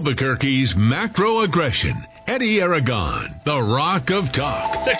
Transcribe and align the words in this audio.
Albuquerque's 0.00 0.72
macro 0.80 1.44
aggression. 1.44 1.92
Eddy 2.24 2.56
Aragon, 2.56 3.36
the 3.44 3.60
Rock 3.60 4.08
of 4.08 4.24
Talk. 4.32 4.88
606 4.88 4.96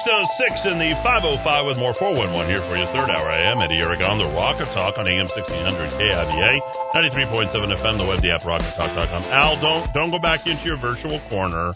in 0.68 0.76
the 0.76 0.92
505 1.00 1.40
with 1.64 1.80
more 1.80 1.96
411 1.96 2.52
here 2.52 2.60
for 2.68 2.76
your 2.76 2.84
third 2.92 3.08
hour. 3.08 3.32
I 3.32 3.48
am 3.48 3.64
Eddy 3.64 3.80
Aragon, 3.80 4.20
the 4.20 4.28
Rock 4.36 4.60
of 4.60 4.68
Talk 4.76 5.00
on 5.00 5.08
AM 5.08 5.24
1600 5.32 5.96
KIVA, 5.96 6.52
93.7 6.92 7.48
FM, 7.80 7.96
the 7.96 8.04
web, 8.04 8.20
the 8.20 8.28
app, 8.28 8.44
rockoftalk.com. 8.44 9.24
Al, 9.32 9.56
don't, 9.64 9.88
don't 9.96 10.12
go 10.12 10.20
back 10.20 10.44
into 10.44 10.68
your 10.68 10.76
virtual 10.76 11.16
corner. 11.32 11.72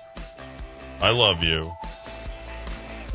I 1.00 1.08
love 1.08 1.40
you. 1.40 1.64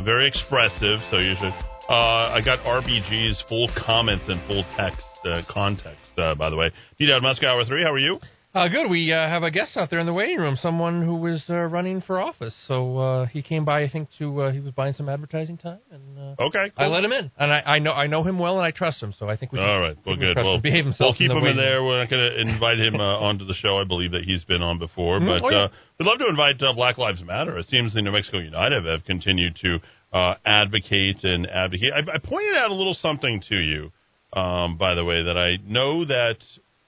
Very 0.02 0.26
expressive, 0.26 1.06
so 1.14 1.22
you 1.22 1.38
should. 1.38 1.54
Uh, 1.86 2.34
I 2.34 2.42
got 2.42 2.66
RBG's 2.66 3.46
full 3.46 3.70
comments 3.86 4.26
and 4.26 4.42
full 4.50 4.66
text 4.74 5.06
uh, 5.30 5.46
context, 5.46 6.02
uh, 6.18 6.34
by 6.34 6.50
the 6.50 6.58
way. 6.58 6.74
D-Dowd 6.98 7.22
Musk 7.22 7.46
Hour 7.46 7.62
3, 7.62 7.84
how 7.86 7.94
are 7.94 8.02
you? 8.02 8.18
Uh, 8.52 8.68
good. 8.68 8.90
We 8.90 9.14
uh, 9.14 9.28
have 9.30 9.44
a 9.44 9.52
guest 9.52 9.78
out 9.78 9.92
there 9.92 10.00
in 10.00 10.08
the 10.08 10.14
waiting 10.14 10.38
room, 10.38 10.58
someone 10.60 11.04
who 11.04 11.18
was 11.18 11.44
uh, 11.52 11.54
running 11.54 12.02
for 12.02 12.20
office. 12.20 12.56
So 12.68 12.98
uh, 12.98 13.26
he 13.28 13.44
came 13.44 13.64
by, 13.64 13.84
I 13.84 13.90
think, 13.90 14.10
to 14.18 14.42
uh, 14.42 14.52
he 14.52 14.60
was 14.60 14.72
buying 14.74 14.94
some 14.94 15.08
advertising 15.08 15.58
time, 15.58 15.78
and 15.92 16.18
uh, 16.40 16.44
Okay, 16.48 16.72
I 16.76 16.88
let 16.88 17.04
him 17.04 17.12
in, 17.12 17.30
and 17.38 17.54
I, 17.54 17.60
I 17.60 17.80
know 17.80 17.92
I 17.92 18.08
know 18.08 18.24
him 18.24 18.40
well, 18.40 18.58
and 18.58 18.66
I 18.66 18.72
trust 18.72 19.04
him. 19.04 19.14
So 19.20 19.30
I 19.30 19.38
think 19.38 19.52
we. 19.52 19.60
All 19.60 19.80
right. 19.80 19.96
Well, 20.04 20.16
good. 20.16 20.36
Well, 20.36 20.56
him, 20.56 20.62
behave 20.62 20.84
himself. 20.84 21.18
We'll 21.20 21.30
keep 21.30 21.32
in 21.32 21.38
him 21.38 21.46
in 21.46 21.58
there. 21.58 21.78
room. 21.78 21.90
We're 21.90 22.00
not 22.00 22.10
going 22.10 22.28
to 22.32 22.42
invite 22.42 22.80
him 22.80 22.96
uh, 22.96 23.20
onto 23.20 23.46
the 23.46 23.54
show. 23.54 23.78
I 23.78 23.84
believe 23.84 24.14
that 24.14 24.24
he's 24.26 24.44
been 24.46 24.64
on 24.64 24.80
before, 24.80 25.20
Mhm. 25.20 25.28
but 25.42 25.46
Oh, 25.46 25.52
yeah. 25.52 25.58
uh, 25.66 25.68
we'd 26.00 26.06
love 26.08 26.18
to 26.18 26.28
invite 26.28 26.60
uh, 26.64 26.74
Black 26.74 26.98
Lives 26.98 27.24
Matter. 27.24 27.56
It 27.60 27.68
seems 27.68 27.94
the 27.94 28.02
New 28.02 28.12
Mexico 28.12 28.40
United 28.40 28.84
have 28.84 29.06
continued 29.06 29.58
to 29.62 29.78
uh, 30.12 30.34
advocate 30.44 31.24
and 31.24 31.46
advocate. 31.48 31.94
I, 31.94 32.00
I 32.16 32.18
pointed 32.18 32.56
out 32.56 32.72
a 32.72 32.74
little 32.74 32.96
something 32.96 33.44
to 33.50 33.56
you, 33.60 33.92
um, 34.34 34.76
by 34.80 34.96
the 34.96 35.06
way, 35.06 35.22
that 35.22 35.38
I 35.38 35.58
know 35.64 36.04
that 36.06 36.38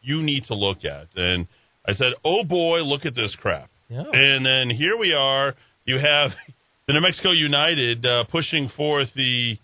you 0.01 0.21
need 0.21 0.45
to 0.45 0.55
look 0.55 0.85
at, 0.85 1.07
and 1.15 1.47
I 1.87 1.93
said, 1.93 2.13
"Oh 2.23 2.43
boy, 2.43 2.81
look 2.83 3.05
at 3.05 3.15
this 3.15 3.35
crap." 3.39 3.69
Yeah. 3.89 4.03
And 4.11 4.45
then 4.45 4.69
here 4.69 4.97
we 4.97 5.13
are. 5.13 5.55
You 5.85 5.99
have 5.99 6.31
the 6.87 6.93
New 6.93 7.01
Mexico 7.01 7.31
United 7.31 8.05
uh, 8.05 8.23
pushing 8.31 8.69
forth 8.75 9.09
the 9.15 9.57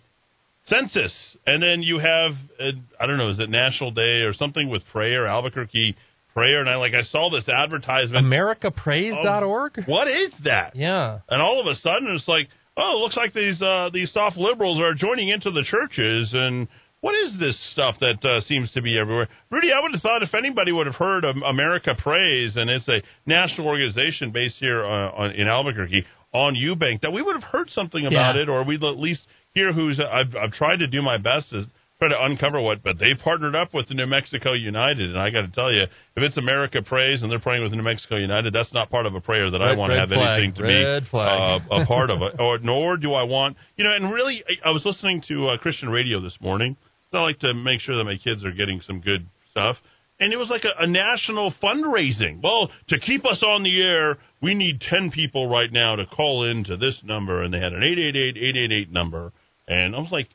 census, 0.66 1.36
and 1.46 1.62
then 1.62 1.82
you 1.82 1.98
have 1.98 2.32
uh, 2.60 2.72
I 3.00 3.06
don't 3.06 3.18
know, 3.18 3.30
is 3.30 3.40
it 3.40 3.50
National 3.50 3.90
Day 3.90 4.20
or 4.22 4.32
something 4.32 4.68
with 4.68 4.82
prayer, 4.92 5.26
Albuquerque 5.26 5.96
prayer, 6.34 6.60
and 6.60 6.68
I 6.68 6.76
like 6.76 6.94
I 6.94 7.02
saw 7.02 7.30
this 7.30 7.48
advertisement. 7.48 8.26
AmericaPraise.org. 8.26 9.84
What 9.86 10.08
is 10.08 10.32
that? 10.44 10.76
Yeah. 10.76 11.20
And 11.28 11.42
all 11.42 11.60
of 11.60 11.66
a 11.66 11.74
sudden, 11.76 12.14
it's 12.14 12.28
like, 12.28 12.48
oh, 12.76 12.98
it 12.98 13.00
looks 13.02 13.16
like 13.16 13.34
these 13.34 13.60
uh, 13.60 13.90
these 13.92 14.12
soft 14.12 14.36
liberals 14.36 14.80
are 14.80 14.94
joining 14.94 15.28
into 15.28 15.50
the 15.50 15.64
churches, 15.64 16.30
and 16.32 16.68
what 17.00 17.14
is 17.14 17.38
this 17.38 17.56
stuff 17.72 17.96
that 18.00 18.24
uh, 18.24 18.40
seems 18.42 18.70
to 18.72 18.82
be 18.82 18.98
everywhere? 18.98 19.28
Rudy, 19.50 19.72
I 19.72 19.80
would 19.80 19.92
have 19.92 20.02
thought 20.02 20.22
if 20.22 20.34
anybody 20.34 20.72
would 20.72 20.86
have 20.86 20.96
heard 20.96 21.24
of 21.24 21.36
America 21.36 21.94
Praise, 21.96 22.56
and 22.56 22.68
it's 22.68 22.88
a 22.88 23.02
national 23.26 23.66
organization 23.68 24.32
based 24.32 24.56
here 24.58 24.84
uh, 24.84 25.10
on, 25.12 25.30
in 25.32 25.46
Albuquerque 25.48 26.04
on 26.32 26.54
Eubank, 26.56 27.00
that 27.02 27.12
we 27.12 27.22
would 27.22 27.34
have 27.34 27.44
heard 27.44 27.70
something 27.70 28.04
about 28.06 28.34
Yeah. 28.34 28.42
it, 28.42 28.48
or 28.48 28.64
we'd 28.64 28.82
at 28.82 28.98
least 28.98 29.22
hear 29.54 29.72
who's. 29.72 30.00
I've, 30.00 30.34
I've 30.36 30.52
tried 30.52 30.78
to 30.78 30.88
do 30.88 31.00
my 31.00 31.18
best 31.18 31.50
to 31.50 31.66
try 31.98 32.08
to 32.08 32.24
uncover 32.24 32.60
what, 32.60 32.82
but 32.82 32.96
they've 32.98 33.18
partnered 33.18 33.56
up 33.56 33.74
with 33.74 33.88
the 33.88 33.94
New 33.94 34.06
Mexico 34.06 34.52
United, 34.52 35.10
and 35.10 35.18
I 35.18 35.30
got 35.30 35.40
to 35.42 35.48
tell 35.50 35.72
you, 35.72 35.82
if 35.82 35.90
it's 36.22 36.36
America 36.36 36.80
Praise 36.82 37.22
and 37.22 37.30
they're 37.30 37.40
praying 37.40 37.62
with 37.64 37.72
New 37.72 37.82
Mexico 37.82 38.16
United, 38.16 38.52
that's 38.52 38.72
not 38.72 38.88
part 38.90 39.06
of 39.06 39.14
a 39.14 39.20
prayer 39.20 39.50
that 39.50 39.60
I 39.62 39.74
want 39.74 39.92
to 39.92 39.98
have 39.98 40.08
flag. 40.08 40.38
anything 40.42 40.54
to 40.56 40.62
Red 40.62 41.02
be 41.02 41.18
uh, 41.18 41.58
a 41.82 41.86
part 41.86 42.10
of 42.10 42.22
it, 42.22 42.38
or 42.40 42.58
nor 42.58 42.96
do 42.98 43.14
I 43.14 43.22
want 43.24 43.56
you 43.76 43.84
know. 43.84 43.92
And 43.94 44.12
really, 44.12 44.44
I, 44.64 44.68
I 44.68 44.70
was 44.72 44.84
listening 44.84 45.22
to 45.28 45.48
uh, 45.48 45.58
Christian 45.58 45.88
radio 45.88 46.20
this 46.20 46.36
morning. 46.40 46.76
I 47.12 47.22
like 47.22 47.38
to 47.40 47.54
make 47.54 47.80
sure 47.80 47.96
that 47.96 48.04
my 48.04 48.16
kids 48.16 48.44
are 48.44 48.52
getting 48.52 48.80
some 48.86 49.00
good 49.00 49.26
stuff. 49.50 49.76
And 50.20 50.32
it 50.32 50.36
was 50.36 50.48
like 50.50 50.64
a, 50.64 50.82
a 50.82 50.86
national 50.86 51.54
fundraising. 51.62 52.42
Well, 52.42 52.70
to 52.88 52.98
keep 52.98 53.24
us 53.24 53.42
on 53.42 53.62
the 53.62 53.80
air, 53.80 54.18
we 54.42 54.54
need 54.54 54.80
10 54.80 55.12
people 55.12 55.48
right 55.48 55.70
now 55.72 55.96
to 55.96 56.06
call 56.06 56.44
in 56.44 56.64
to 56.64 56.76
this 56.76 57.00
number. 57.04 57.42
And 57.42 57.54
they 57.54 57.60
had 57.60 57.72
an 57.72 57.80
888-888 57.80 58.90
number. 58.90 59.32
And 59.68 59.94
I 59.94 59.98
was 60.00 60.10
like, 60.10 60.28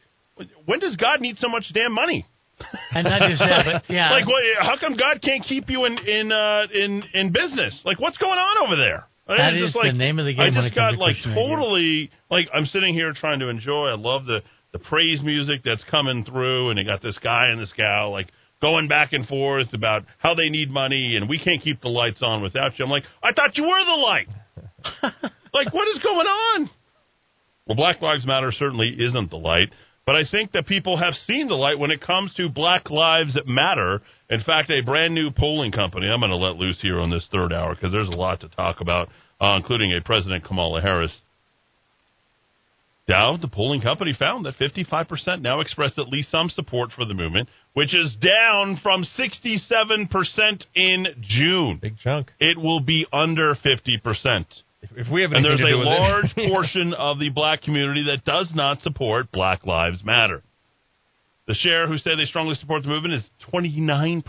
when 0.65 0.79
does 0.79 0.95
God 0.95 1.19
need 1.19 1.37
so 1.37 1.49
much 1.49 1.65
damn 1.73 1.93
money? 1.93 2.25
And 2.95 3.05
not 3.05 3.27
just 3.27 3.39
that, 3.39 3.65
but 3.65 3.83
yeah. 3.93 4.11
Like, 4.11 4.27
what, 4.27 4.43
how 4.59 4.77
come 4.79 4.95
God 4.95 5.21
can't 5.21 5.43
keep 5.43 5.69
you 5.69 5.85
in 5.85 5.97
in 5.97 6.31
uh, 6.31 6.67
in 6.71 7.03
in 7.13 7.33
business? 7.33 7.81
Like, 7.83 7.99
what's 7.99 8.17
going 8.17 8.37
on 8.37 8.67
over 8.67 8.75
there? 8.75 9.07
I 9.27 9.37
That 9.37 9.53
is 9.55 9.73
the 9.73 9.91
name 9.93 10.19
of 10.19 10.25
the 10.25 10.33
game 10.33 10.55
I 10.55 10.61
just 10.61 10.75
got 10.75 10.97
like 10.97 11.15
totally 11.23 12.11
like 12.29 12.47
I'm 12.53 12.65
sitting 12.67 12.93
here 12.93 13.11
trying 13.13 13.39
to 13.39 13.49
enjoy. 13.49 13.87
I 13.87 13.95
love 13.95 14.25
the 14.25 14.43
the 14.73 14.79
praise 14.79 15.21
music 15.23 15.61
that's 15.63 15.83
coming 15.89 16.25
through, 16.25 16.69
and 16.69 16.77
they 16.77 16.83
got 16.83 17.01
this 17.01 17.17
guy 17.23 17.47
and 17.51 17.61
this 17.61 17.71
gal 17.77 18.11
like 18.11 18.27
going 18.61 18.87
back 18.87 19.13
and 19.13 19.27
forth 19.27 19.73
about 19.73 20.03
how 20.17 20.33
they 20.33 20.49
need 20.49 20.69
money, 20.69 21.15
and 21.15 21.29
we 21.29 21.37
can't 21.37 21.61
keep 21.61 21.81
the 21.81 21.89
lights 21.89 22.21
on 22.21 22.41
without 22.41 22.77
you. 22.77 22.85
I'm 22.85 22.91
like, 22.91 23.03
I 23.21 23.33
thought 23.33 23.55
you 23.55 23.63
were 23.63 23.85
the 23.85 24.01
light. 24.01 24.27
like, 25.53 25.73
what 25.73 25.87
is 25.89 25.99
going 26.01 26.27
on? 26.27 26.69
Well, 27.67 27.75
Black 27.75 28.01
Lives 28.01 28.25
Matter 28.25 28.51
certainly 28.51 28.89
isn't 28.89 29.29
the 29.29 29.37
light, 29.37 29.69
but 30.05 30.15
I 30.15 30.23
think 30.29 30.53
that 30.53 30.65
people 30.65 30.97
have 30.97 31.13
seen 31.27 31.47
the 31.47 31.55
light 31.55 31.77
when 31.77 31.91
it 31.91 32.01
comes 32.01 32.33
to 32.35 32.49
Black 32.49 32.89
Lives 32.89 33.37
Matter. 33.45 34.01
In 34.29 34.41
fact, 34.41 34.69
a 34.69 34.81
brand 34.81 35.13
new 35.13 35.29
polling 35.31 35.71
company, 35.71 36.07
I'm 36.07 36.19
going 36.19 36.29
to 36.29 36.35
let 36.35 36.55
loose 36.55 36.81
here 36.81 36.99
on 36.99 37.09
this 37.09 37.27
third 37.31 37.53
hour 37.53 37.75
because 37.75 37.91
there's 37.91 38.09
a 38.09 38.11
lot 38.11 38.41
to 38.41 38.49
talk 38.49 38.81
about, 38.81 39.09
uh, 39.39 39.55
including 39.57 39.93
a 39.93 40.01
President 40.01 40.43
Kamala 40.43 40.81
Harris. 40.81 41.13
Dow, 43.05 43.35
the 43.41 43.49
polling 43.49 43.81
company 43.81 44.13
found 44.17 44.45
that 44.45 44.55
55% 44.57 45.41
now 45.41 45.59
express 45.59 45.91
at 45.97 46.07
least 46.07 46.31
some 46.31 46.49
support 46.49 46.91
for 46.95 47.03
the 47.03 47.13
movement, 47.13 47.49
which 47.73 47.93
is 47.93 48.15
down 48.21 48.79
from 48.81 49.03
67% 49.19 50.65
in 50.75 51.07
June. 51.21 51.79
Big 51.81 51.97
chunk. 52.01 52.31
It 52.39 52.57
will 52.57 52.79
be 52.79 53.05
under 53.11 53.55
50%. 53.55 54.45
If, 54.81 54.89
if 54.95 55.07
we 55.11 55.21
have 55.21 55.31
And 55.33 55.43
there's 55.43 55.59
a 55.59 55.63
do 55.65 55.77
with 55.79 55.87
it- 55.87 55.89
large 55.89 56.35
portion 56.49 56.93
of 56.93 57.19
the 57.19 57.29
black 57.29 57.61
community 57.61 58.05
that 58.07 58.23
does 58.23 58.51
not 58.55 58.81
support 58.81 59.31
Black 59.33 59.65
Lives 59.65 60.01
Matter. 60.03 60.41
The 61.45 61.55
share 61.55 61.87
who 61.87 61.97
say 61.97 62.11
they 62.15 62.23
strongly 62.23 62.55
support 62.55 62.83
the 62.83 62.89
movement 62.89 63.15
is 63.15 63.29
29%, 63.53 64.23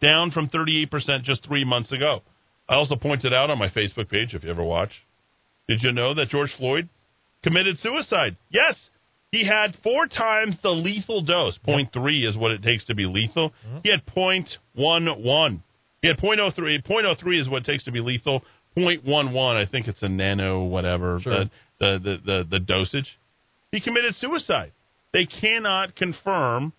down 0.00 0.30
from 0.30 0.48
38% 0.48 1.24
just 1.24 1.44
three 1.44 1.64
months 1.64 1.90
ago. 1.90 2.22
I 2.68 2.74
also 2.76 2.94
pointed 2.94 3.32
out 3.34 3.50
on 3.50 3.58
my 3.58 3.68
Facebook 3.70 4.08
page, 4.08 4.34
if 4.34 4.44
you 4.44 4.50
ever 4.50 4.62
watch, 4.62 4.92
did 5.68 5.82
you 5.82 5.90
know 5.90 6.14
that 6.14 6.28
George 6.28 6.54
Floyd 6.56 6.88
committed 7.42 7.78
suicide? 7.78 8.36
Yes. 8.50 8.74
He 9.32 9.46
had 9.46 9.76
four 9.84 10.06
times 10.06 10.58
the 10.62 10.70
lethal 10.70 11.22
dose. 11.22 11.56
Point 11.58 11.92
three 11.92 12.26
is 12.26 12.36
what 12.36 12.50
it 12.50 12.62
takes 12.62 12.84
to 12.86 12.94
be 12.94 13.06
lethal. 13.06 13.50
Mm-hmm. 13.66 13.78
He 13.84 13.90
had 13.90 14.04
point 14.06 14.48
one 14.74 15.06
one. 15.22 15.62
He 16.02 16.08
had 16.08 16.18
point 16.18 16.40
oh 16.40 16.50
three. 16.50 16.80
Point 16.82 17.06
oh 17.06 17.14
three 17.18 17.40
is 17.40 17.48
what 17.48 17.62
it 17.62 17.64
takes 17.66 17.84
to 17.84 17.92
be 17.92 18.00
lethal. 18.00 18.42
Point 18.74 19.04
one 19.04 19.32
one, 19.32 19.56
I 19.56 19.66
think 19.66 19.86
it's 19.86 20.02
a 20.02 20.08
nano 20.08 20.64
whatever 20.64 21.20
Sure. 21.20 21.44
the, 21.44 21.50
the, 21.78 21.98
the 22.02 22.16
the 22.24 22.44
the 22.50 22.58
dosage. 22.60 23.18
He 23.72 23.80
committed 23.80 24.16
suicide. 24.16 24.72
They 25.12 25.26
cannot 25.26 25.94
confirm 25.94 26.72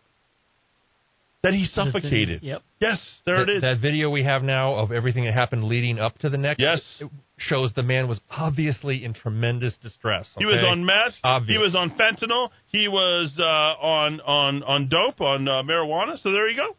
that 1.43 1.53
he 1.53 1.65
suffocated. 1.65 2.43
Yep. 2.43 2.61
Yes, 2.79 3.21
there 3.25 3.37
that, 3.37 3.49
it 3.49 3.55
is. 3.57 3.61
that 3.61 3.79
video 3.79 4.09
we 4.09 4.23
have 4.23 4.43
now 4.43 4.75
of 4.75 4.91
everything 4.91 5.25
that 5.25 5.33
happened 5.33 5.63
leading 5.63 5.99
up 5.99 6.17
to 6.19 6.29
the 6.29 6.37
neck. 6.37 6.57
Yes. 6.59 6.81
it 6.99 7.09
shows 7.37 7.73
the 7.75 7.83
man 7.83 8.07
was 8.07 8.19
obviously 8.29 9.03
in 9.03 9.13
tremendous 9.13 9.75
distress. 9.81 10.29
He 10.37 10.45
was 10.45 10.63
on 10.63 10.85
meth. 10.85 11.13
Obvious. 11.23 11.57
He 11.57 11.57
was 11.57 11.75
on 11.75 11.91
fentanyl. 11.91 12.49
He 12.67 12.87
was 12.87 13.33
uh, 13.39 13.43
on 13.43 14.21
on 14.21 14.63
on 14.63 14.89
dope 14.89 15.21
on 15.21 15.47
uh, 15.47 15.63
marijuana. 15.63 16.21
So 16.21 16.31
there 16.31 16.47
you 16.47 16.55
go. 16.55 16.75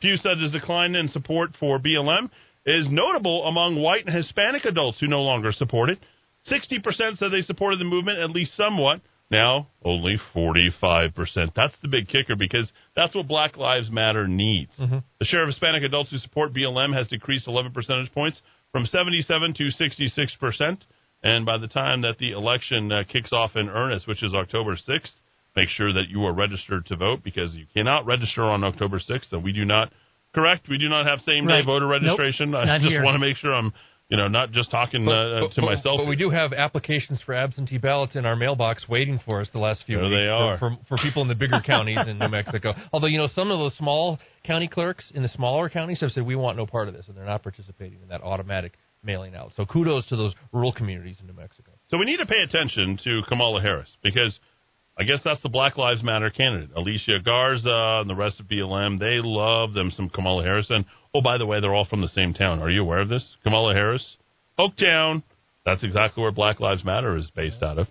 Pew 0.00 0.16
said 0.16 0.38
his 0.38 0.52
decline 0.52 0.94
in 0.94 1.08
support 1.08 1.50
for 1.58 1.78
BLM 1.78 2.30
is 2.64 2.86
notable 2.90 3.46
among 3.46 3.80
white 3.80 4.06
and 4.06 4.14
Hispanic 4.14 4.64
adults 4.64 5.00
who 5.00 5.06
no 5.06 5.20
longer 5.20 5.52
support 5.52 5.90
it. 5.90 5.98
Sixty 6.44 6.78
percent 6.78 7.18
said 7.18 7.30
they 7.30 7.42
supported 7.42 7.78
the 7.78 7.84
movement 7.84 8.18
at 8.18 8.30
least 8.30 8.56
somewhat. 8.56 9.00
Now 9.30 9.68
only 9.84 10.16
forty-five 10.32 11.14
percent. 11.14 11.52
That's 11.54 11.74
the 11.82 11.88
big 11.88 12.08
kicker 12.08 12.34
because 12.36 12.72
that's 12.96 13.14
what 13.14 13.28
Black 13.28 13.56
Lives 13.56 13.90
Matter 13.90 14.26
needs. 14.26 14.72
Mm-hmm. 14.78 14.98
The 15.20 15.24
share 15.26 15.42
of 15.42 15.48
Hispanic 15.48 15.82
adults 15.82 16.10
who 16.10 16.16
support 16.18 16.54
BLM 16.54 16.94
has 16.94 17.08
decreased 17.08 17.46
11 17.46 17.72
percentage 17.72 18.10
points 18.12 18.40
from 18.72 18.86
77 18.86 19.54
to 19.54 19.68
66 19.70 20.36
percent. 20.36 20.84
And 21.22 21.44
by 21.44 21.58
the 21.58 21.68
time 21.68 22.02
that 22.02 22.18
the 22.18 22.30
election 22.30 22.90
uh, 22.92 23.02
kicks 23.10 23.32
off 23.32 23.50
in 23.56 23.68
earnest, 23.68 24.06
which 24.06 24.22
is 24.22 24.32
October 24.34 24.76
6th, 24.76 25.10
make 25.56 25.68
sure 25.68 25.92
that 25.92 26.08
you 26.08 26.24
are 26.24 26.32
registered 26.32 26.86
to 26.86 26.96
vote 26.96 27.24
because 27.24 27.54
you 27.54 27.66
cannot 27.74 28.06
register 28.06 28.44
on 28.44 28.62
October 28.62 29.00
6th. 29.00 29.32
And 29.32 29.42
we 29.42 29.52
do 29.52 29.64
not, 29.64 29.92
correct? 30.32 30.68
We 30.68 30.78
do 30.78 30.88
not 30.88 31.06
have 31.06 31.18
same 31.22 31.44
day 31.48 31.54
Right. 31.54 31.66
voter 31.66 31.86
Nope. 31.86 32.02
registration. 32.02 32.54
I 32.54 32.78
just 32.78 32.88
here. 32.90 33.02
want 33.02 33.16
to 33.16 33.18
make 33.18 33.36
sure 33.36 33.52
I'm, 33.52 33.72
you 34.08 34.16
know, 34.16 34.26
not 34.26 34.52
just 34.52 34.70
talking 34.70 35.04
But, 35.04 35.12
uh, 35.12 35.40
but- 35.40 35.52
to 35.52 35.60
but- 35.60 35.66
myself. 35.66 35.98
But 35.98 36.06
we 36.06 36.16
do 36.16 36.30
have 36.30 36.52
applications 36.52 37.20
for 37.22 37.34
absentee 37.34 37.78
ballots 37.78 38.16
in 38.16 38.24
our 38.24 38.36
mailbox 38.36 38.88
waiting 38.88 39.18
for 39.24 39.40
us 39.40 39.48
the 39.52 39.58
last 39.58 39.82
few 39.84 39.98
There 39.98 40.08
weeks 40.08 40.22
they 40.22 40.26
for- 40.28 40.32
are. 40.32 40.58
For, 40.58 40.78
for, 40.88 40.96
people 40.98 41.22
in 41.22 41.28
the 41.28 41.34
bigger 41.34 41.60
counties 41.60 41.98
in 42.08 42.18
New 42.18 42.28
Mexico. 42.28 42.74
Although, 42.92 43.08
you 43.08 43.18
know, 43.18 43.26
some 43.28 43.50
of 43.50 43.58
those 43.58 43.74
small 43.76 44.18
county 44.44 44.66
clerks 44.68 45.10
in 45.14 45.22
the 45.22 45.28
smaller 45.28 45.68
counties 45.68 46.00
have 46.00 46.10
said, 46.12 46.24
we 46.24 46.36
want 46.36 46.56
no 46.56 46.64
part 46.66 46.88
of 46.88 46.94
this, 46.94 47.06
and 47.08 47.16
they're 47.16 47.24
not 47.26 47.42
participating 47.42 48.00
in 48.02 48.08
that 48.08 48.22
automatic 48.22 48.72
mailing 49.04 49.34
out. 49.34 49.52
So 49.56 49.64
kudos 49.66 50.06
to 50.08 50.16
those 50.16 50.34
rural 50.52 50.72
communities 50.72 51.18
in 51.20 51.26
New 51.26 51.34
Mexico. 51.34 51.72
So 51.90 51.98
we 51.98 52.04
need 52.06 52.16
to 52.16 52.26
pay 52.26 52.40
attention 52.40 52.98
to 53.04 53.20
Kamala 53.28 53.60
Harris 53.60 53.88
because 54.02 54.38
I 54.98 55.04
guess 55.04 55.20
that's 55.24 55.42
the 55.42 55.48
Black 55.48 55.78
Lives 55.78 56.02
Matter 56.02 56.28
candidate. 56.28 56.70
Alicia 56.74 57.20
Garza 57.24 58.00
and 58.00 58.10
the 58.10 58.16
rest 58.16 58.40
of 58.40 58.46
BLM, 58.46 58.98
they 58.98 59.20
love 59.22 59.72
them 59.72 59.92
some 59.94 60.08
Kamala 60.08 60.42
Harris. 60.42 60.66
And 60.70 60.84
oh, 61.14 61.20
by 61.20 61.38
the 61.38 61.46
way, 61.46 61.60
they're 61.60 61.74
all 61.74 61.84
from 61.84 62.00
the 62.00 62.08
same 62.08 62.34
town. 62.34 62.60
Are 62.60 62.70
you 62.70 62.82
aware 62.82 63.00
of 63.00 63.08
this? 63.08 63.24
Kamala 63.44 63.74
Harris 63.74 64.16
Oaktown. 64.58 65.22
That's 65.64 65.84
exactly 65.84 66.22
where 66.22 66.32
Black 66.32 66.58
Lives 66.58 66.84
Matter 66.84 67.16
is 67.16 67.30
based 67.36 67.62
out 67.62 67.78
of. 67.78 67.86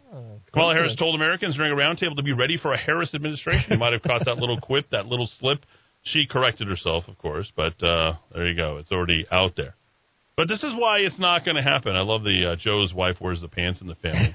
Kamala 0.52 0.74
Harris 0.74 0.96
told 0.98 1.16
Americans 1.16 1.56
during 1.56 1.72
a 1.72 1.76
roundtable 1.76 2.16
to 2.18 2.24
be 2.24 2.34
ready 2.34 2.58
for 2.58 2.74
a 2.74 2.78
Harris 2.78 3.14
administration. 3.14 3.72
You 3.72 3.78
might 3.78 3.94
have 3.94 4.02
caught 4.02 4.26
that 4.26 4.38
little 4.38 4.60
quip, 4.60 4.90
that 4.90 5.06
little 5.06 5.30
slip. 5.40 5.60
She 6.04 6.26
corrected 6.30 6.68
herself, 6.68 7.06
of 7.08 7.18
course, 7.18 7.52
but 7.56 7.82
uh, 7.82 8.14
there 8.34 8.48
you 8.48 8.56
go. 8.56 8.78
It's 8.78 8.92
already 8.92 9.26
out 9.32 9.56
there. 9.56 9.76
But 10.38 10.48
this 10.48 10.62
is 10.62 10.72
why 10.78 11.00
it's 11.00 11.18
not 11.18 11.44
going 11.44 11.56
to 11.58 11.64
happen. 11.64 11.96
I 11.96 12.02
love 12.02 12.24
the 12.24 12.52
uh, 12.52 12.56
Joe's 12.58 12.94
wife 12.94 13.16
wears 13.20 13.42
the 13.42 13.48
pants 13.48 13.82
in 13.82 13.88
the 13.88 13.96
family. 13.96 14.32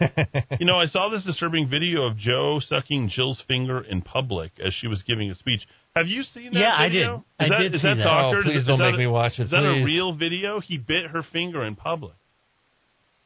you 0.61 0.67
know, 0.67 0.75
I 0.75 0.87
saw 0.87 1.09
this 1.09 1.25
disturbing 1.25 1.71
video 1.71 2.03
of 2.03 2.17
Joe 2.17 2.59
sucking 2.61 3.11
Jill's 3.15 3.41
finger 3.47 3.81
in 3.81 4.03
public 4.03 4.51
as 4.63 4.75
she 4.75 4.89
was 4.89 5.01
giving 5.07 5.31
a 5.31 5.37
speech. 5.37 5.61
Have 5.95 6.09
you 6.09 6.25
seen 6.25 6.55
that? 6.55 6.59
Yeah, 6.59 6.75
I 6.77 6.89
did. 6.89 7.07
Is 7.07 7.21
I 7.39 7.49
that, 7.51 7.59
did 7.61 7.75
is 7.77 7.83
see 7.83 7.87
that 7.87 7.95
that. 7.99 8.07
Oh, 8.09 8.41
please 8.43 8.57
Is- 8.57 8.61
is 8.63 8.67
don't 8.67 8.81
that 8.81 8.87
make 8.87 8.95
a- 8.95 8.99
me 8.99 9.07
watch 9.07 9.39
it, 9.39 9.45
Is 9.45 9.51
that 9.53 9.59
a 9.65 9.85
real 9.85 10.13
video? 10.13 10.59
He 10.59 10.77
bit 10.77 11.07
her 11.13 11.23
finger 11.33 11.63
in 11.65 11.77
public. 11.77 12.15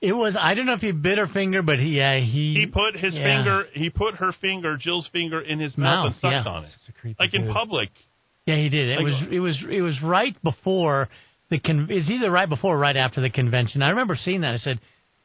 It 0.03 0.13
was. 0.13 0.37
I 0.39 0.53
don't 0.53 0.67
know 0.67 0.75
if 0.75 0.81
he 0.81 0.93
bit 0.93 1.17
her 1.17 1.29
finger, 1.29 1.63
but 1.63 1.79
he. 1.79 1.97
Yeah, 1.97 2.19
he. 2.19 2.53
He 2.55 2.67
put 2.67 2.95
his 2.95 3.15
yeah. 3.15 3.25
finger. 3.25 3.65
He 3.73 3.89
put 3.89 4.17
her 4.17 4.33
finger, 4.39 4.77
Jill's 4.79 5.09
finger, 5.11 5.41
in 5.41 5.61
his 5.61 5.79
mouth, 5.79 5.97
Mouth, 5.97 6.07
and 6.09 6.15
sucked 6.17 6.47
yeah. 6.47 6.53
on 6.53 6.65
it, 6.65 6.71
Such 6.85 6.95
a 6.95 7.01
creepy 7.01 7.17
like 7.19 7.33
in 7.33 7.51
public. 7.51 7.89
Yeah, 8.45 8.57
he 8.57 8.69
did. 8.69 8.91
It 8.91 8.97
Like- 8.97 9.05
was. 9.07 9.23
It 9.31 9.41
was. 9.41 9.65
It 9.71 9.81
was 9.81 10.03
right 10.03 10.37
before 10.43 11.09
the. 11.51 11.59
Con- 11.59 11.89
it's 11.91 12.11
either 12.11 12.31
right 12.31 12.49
before 12.49 12.75
or 12.75 12.79
right 12.79 12.97
after 12.97 13.21
the 13.21 13.31
convention. 13.31 13.83
I 13.83 13.91
remember 13.91 14.17
seeing 14.21 14.43
that. 14.43 14.55
I 14.55 14.59
said, 14.59 14.81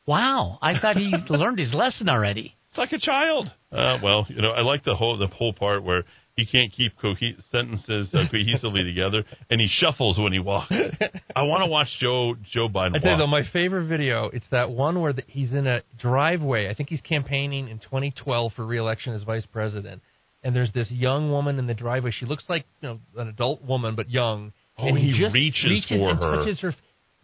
"Wow, 0.05 0.59
I 0.61 0.79
thought 0.79 0.97
he 0.97 1.13
learned 1.29 1.59
his 1.59 1.73
lesson 1.73 2.09
already." 2.09 2.55
It's 2.69 2.77
like 2.77 2.93
a 2.93 2.99
child. 2.99 3.51
Uh, 3.71 3.99
well, 4.01 4.25
you 4.29 4.41
know, 4.41 4.51
I 4.51 4.61
like 4.61 4.83
the 4.83 4.95
whole 4.95 5.17
the 5.17 5.27
whole 5.27 5.53
part 5.53 5.83
where 5.83 6.03
he 6.35 6.45
can't 6.45 6.71
keep 6.71 6.97
cohe- 6.97 7.35
sentences 7.51 8.09
uh, 8.13 8.25
cohesively 8.31 8.83
together, 8.87 9.23
and 9.49 9.59
he 9.59 9.67
shuffles 9.69 10.17
when 10.17 10.31
he 10.31 10.39
walks. 10.39 10.71
I 11.35 11.43
want 11.43 11.61
to 11.63 11.67
watch 11.67 11.87
Joe 11.99 12.35
Joe 12.51 12.67
Biden 12.69 12.95
I 12.95 12.99
tell 12.99 13.11
you 13.11 13.17
though, 13.17 13.27
my 13.27 13.43
favorite 13.51 13.87
video. 13.87 14.29
It's 14.31 14.45
that 14.51 14.71
one 14.71 15.01
where 15.01 15.13
the, 15.13 15.23
he's 15.27 15.53
in 15.53 15.67
a 15.67 15.81
driveway. 15.97 16.69
I 16.69 16.73
think 16.73 16.89
he's 16.89 17.01
campaigning 17.01 17.67
in 17.67 17.79
2012 17.79 18.53
for 18.53 18.65
re-election 18.65 19.13
as 19.13 19.23
vice 19.23 19.45
president. 19.45 20.01
And 20.43 20.55
there's 20.55 20.71
this 20.71 20.89
young 20.89 21.29
woman 21.29 21.59
in 21.59 21.67
the 21.67 21.73
driveway. 21.73 22.11
She 22.11 22.25
looks 22.25 22.45
like 22.49 22.65
you 22.81 22.89
know 22.89 22.99
an 23.17 23.27
adult 23.27 23.61
woman, 23.63 23.95
but 23.95 24.09
young. 24.09 24.53
Oh, 24.81 24.87
and 24.87 24.97
he 24.97 25.17
just 25.17 25.33
reaches 25.33 25.85
for 25.87 26.09
and 26.11 26.19
her. 26.19 26.35
Touches 26.37 26.59
her. 26.61 26.75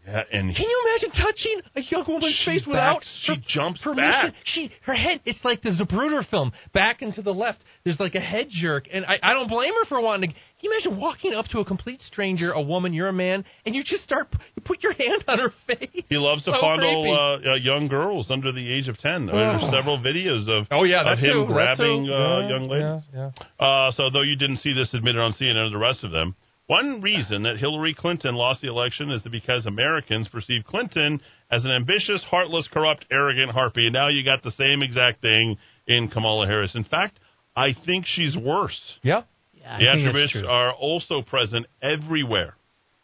yeah, 0.07 0.23
and 0.31 0.55
Can 0.55 0.65
you 0.65 0.85
imagine 0.87 1.11
touching 1.21 1.61
a 1.75 1.81
young 1.81 2.05
woman's 2.07 2.41
face 2.45 2.63
without 2.65 3.01
she 3.23 3.33
her 3.35 3.41
jumps 3.47 3.81
permission? 3.81 4.09
back. 4.31 4.33
She 4.45 4.71
her 4.85 4.93
head. 4.93 5.19
It's 5.25 5.39
like 5.43 5.61
the 5.61 5.71
Zapruder 5.71 6.25
film, 6.29 6.51
back 6.73 7.01
and 7.01 7.13
to 7.15 7.21
the 7.21 7.33
left. 7.33 7.59
There's 7.83 7.99
like 7.99 8.15
a 8.15 8.19
head 8.21 8.47
jerk, 8.49 8.85
and 8.93 9.05
I, 9.05 9.17
I 9.21 9.33
don't 9.33 9.49
blame 9.49 9.73
her 9.73 9.85
for 9.85 9.99
wanting 9.99 10.29
to. 10.29 10.35
Can 10.35 10.43
you 10.61 10.71
imagine 10.71 10.99
walking 10.99 11.33
up 11.35 11.45
to 11.47 11.59
a 11.59 11.65
complete 11.65 11.99
stranger, 12.07 12.51
a 12.51 12.61
woman, 12.61 12.91
you're 12.93 13.09
a 13.09 13.13
man, 13.13 13.43
and 13.65 13.75
you 13.75 13.83
just 13.83 14.03
start 14.03 14.27
you 14.55 14.61
put 14.65 14.81
your 14.81 14.93
hand 14.93 15.23
on 15.27 15.39
her 15.39 15.53
face? 15.67 15.89
He 16.09 16.17
loves 16.17 16.43
to 16.45 16.51
fondle 16.51 17.13
uh, 17.13 17.51
uh, 17.51 17.55
young 17.55 17.87
girls 17.89 18.31
under 18.31 18.51
the 18.53 18.73
age 18.73 18.87
of 18.87 18.97
ten. 18.97 19.25
There's 19.27 19.61
Oh. 19.61 19.71
several 19.71 19.97
videos 19.99 20.47
of 20.49 20.67
Oh 20.71 20.83
yeah, 20.83 21.11
of 21.11 21.19
him 21.19 21.31
too, 21.31 21.45
grabbing 21.47 22.09
uh, 22.09 22.13
Yeah, 22.13 22.47
young 22.49 22.67
ladies. 22.69 23.03
Yeah, 23.13 23.29
yeah. 23.59 23.65
Uh, 23.65 23.91
so 23.91 24.09
though 24.09 24.23
you 24.23 24.35
didn't 24.37 24.57
see 24.57 24.73
this 24.73 24.93
admitted 24.93 25.21
on 25.21 25.33
CNN 25.33 25.69
the 25.71 25.77
rest 25.77 26.03
of 26.03 26.11
them, 26.11 26.35
one 26.67 27.01
reason 27.01 27.43
that 27.43 27.57
Hillary 27.57 27.93
Clinton 27.93 28.35
lost 28.35 28.61
the 28.61 28.67
election 28.67 29.09
is 29.11 29.21
because 29.31 29.65
Americans 29.65 30.27
perceive 30.27 30.63
Clinton 30.65 31.21
as 31.49 31.63
an 31.63 31.71
ambitious, 31.71 32.23
heartless, 32.29 32.67
corrupt, 32.71 33.05
arrogant 33.09 33.51
harpy. 33.51 33.85
And 33.87 33.93
now 33.93 34.09
you 34.09 34.23
got 34.23 34.43
the 34.43 34.51
same 34.51 34.83
exact 34.83 35.21
thing 35.21 35.57
in 35.87 36.09
Kamala 36.09 36.45
Harris. 36.45 36.75
In 36.75 36.83
fact, 36.83 37.19
I 37.55 37.73
think 37.85 38.05
she's 38.05 38.35
worse. 38.35 38.79
Yeah. 39.01 39.23
Yeah, 39.55 39.77
The 39.77 39.85
think 39.85 40.07
attributes 40.07 40.47
are 40.47 40.73
also 40.73 41.21
present 41.21 41.65
everywhere. 41.81 42.55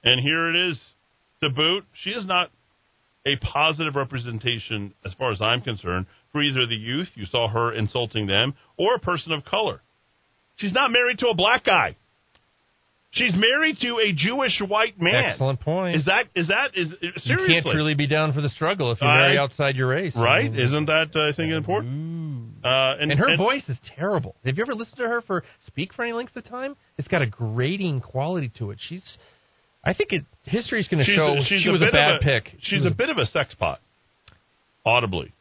And 0.03 0.21
here 0.21 0.49
it 0.49 0.71
is. 0.71 0.79
To 1.41 1.49
boot, 1.49 1.85
she 2.03 2.11
is 2.11 2.25
not 2.25 2.51
a 3.25 3.37
positive 3.37 3.95
representation, 3.95 4.93
as 5.05 5.13
far 5.13 5.31
as 5.31 5.41
I'm 5.41 5.61
concerned, 5.61 6.05
for 6.31 6.41
either 6.41 6.65
the 6.65 6.75
youth, 6.75 7.09
you 7.15 7.25
saw 7.25 7.47
her 7.47 7.73
insulting 7.73 8.27
them, 8.27 8.55
or 8.77 8.95
a 8.95 8.99
person 8.99 9.31
of 9.31 9.45
color. 9.45 9.81
She's 10.57 10.73
not 10.73 10.91
married 10.91 11.19
to 11.19 11.27
a 11.27 11.35
black 11.35 11.63
guy. 11.65 11.95
She's 13.15 13.33
married 13.35 13.77
to 13.81 13.99
a 13.99 14.11
Jewish 14.11 14.59
white 14.67 14.99
man. 14.99 15.13
Excellent 15.25 15.59
point. 15.59 15.95
Is 15.97 16.05
that 16.05 16.25
is 16.35 16.47
that 16.47 16.71
is 16.75 16.89
seriously? 17.23 17.55
you 17.55 17.61
can't 17.61 17.75
really 17.75 17.93
be 17.93 18.07
down 18.07 18.33
for 18.33 18.41
the 18.41 18.49
struggle 18.49 18.91
if 18.91 18.99
you 19.01 19.07
marry 19.07 19.37
outside 19.37 19.75
your 19.75 19.87
race. 19.89 20.15
right? 20.15 20.45
I 20.45 20.49
mean, 20.49 20.59
Isn't 20.59 20.85
that 20.87 21.11
uh, 21.15 21.29
I 21.29 21.33
think 21.35 21.51
important? 21.53 22.55
Uh, 22.65 22.95
and, 22.99 23.11
and 23.11 23.19
her 23.19 23.27
and- 23.27 23.37
voice 23.37 23.63
is 23.69 23.77
terrible. 23.95 24.35
Have 24.45 24.57
you 24.57 24.63
ever 24.63 24.73
listened 24.73 24.97
to 24.97 25.07
her 25.07 25.21
for 25.21 25.43
speak 25.67 25.93
for 25.93 26.03
any 26.03 26.13
length 26.13 26.35
of 26.35 26.43
time? 26.45 26.75
It's 26.97 27.07
got 27.07 27.21
a 27.21 27.27
grating 27.27 28.01
quality 28.01 28.51
to 28.57 28.71
it. 28.71 28.79
She's, 28.81 29.17
I 29.83 29.93
think 29.93 30.11
it 30.11 30.23
history's 30.45 30.87
going 30.87 31.05
to 31.05 31.11
show 31.15 31.33
a, 31.37 31.43
she 31.45 31.69
was 31.69 31.83
a, 31.83 31.89
a 31.89 31.91
bad 31.91 32.15
a, 32.15 32.19
pick. 32.19 32.45
She 32.61 32.77
She's 32.77 32.83
was 32.83 32.91
a 32.91 32.95
bit 32.95 33.09
of 33.09 33.17
a 33.19 33.27
sex 33.27 33.53
pot, 33.53 33.79
audibly. 34.85 35.33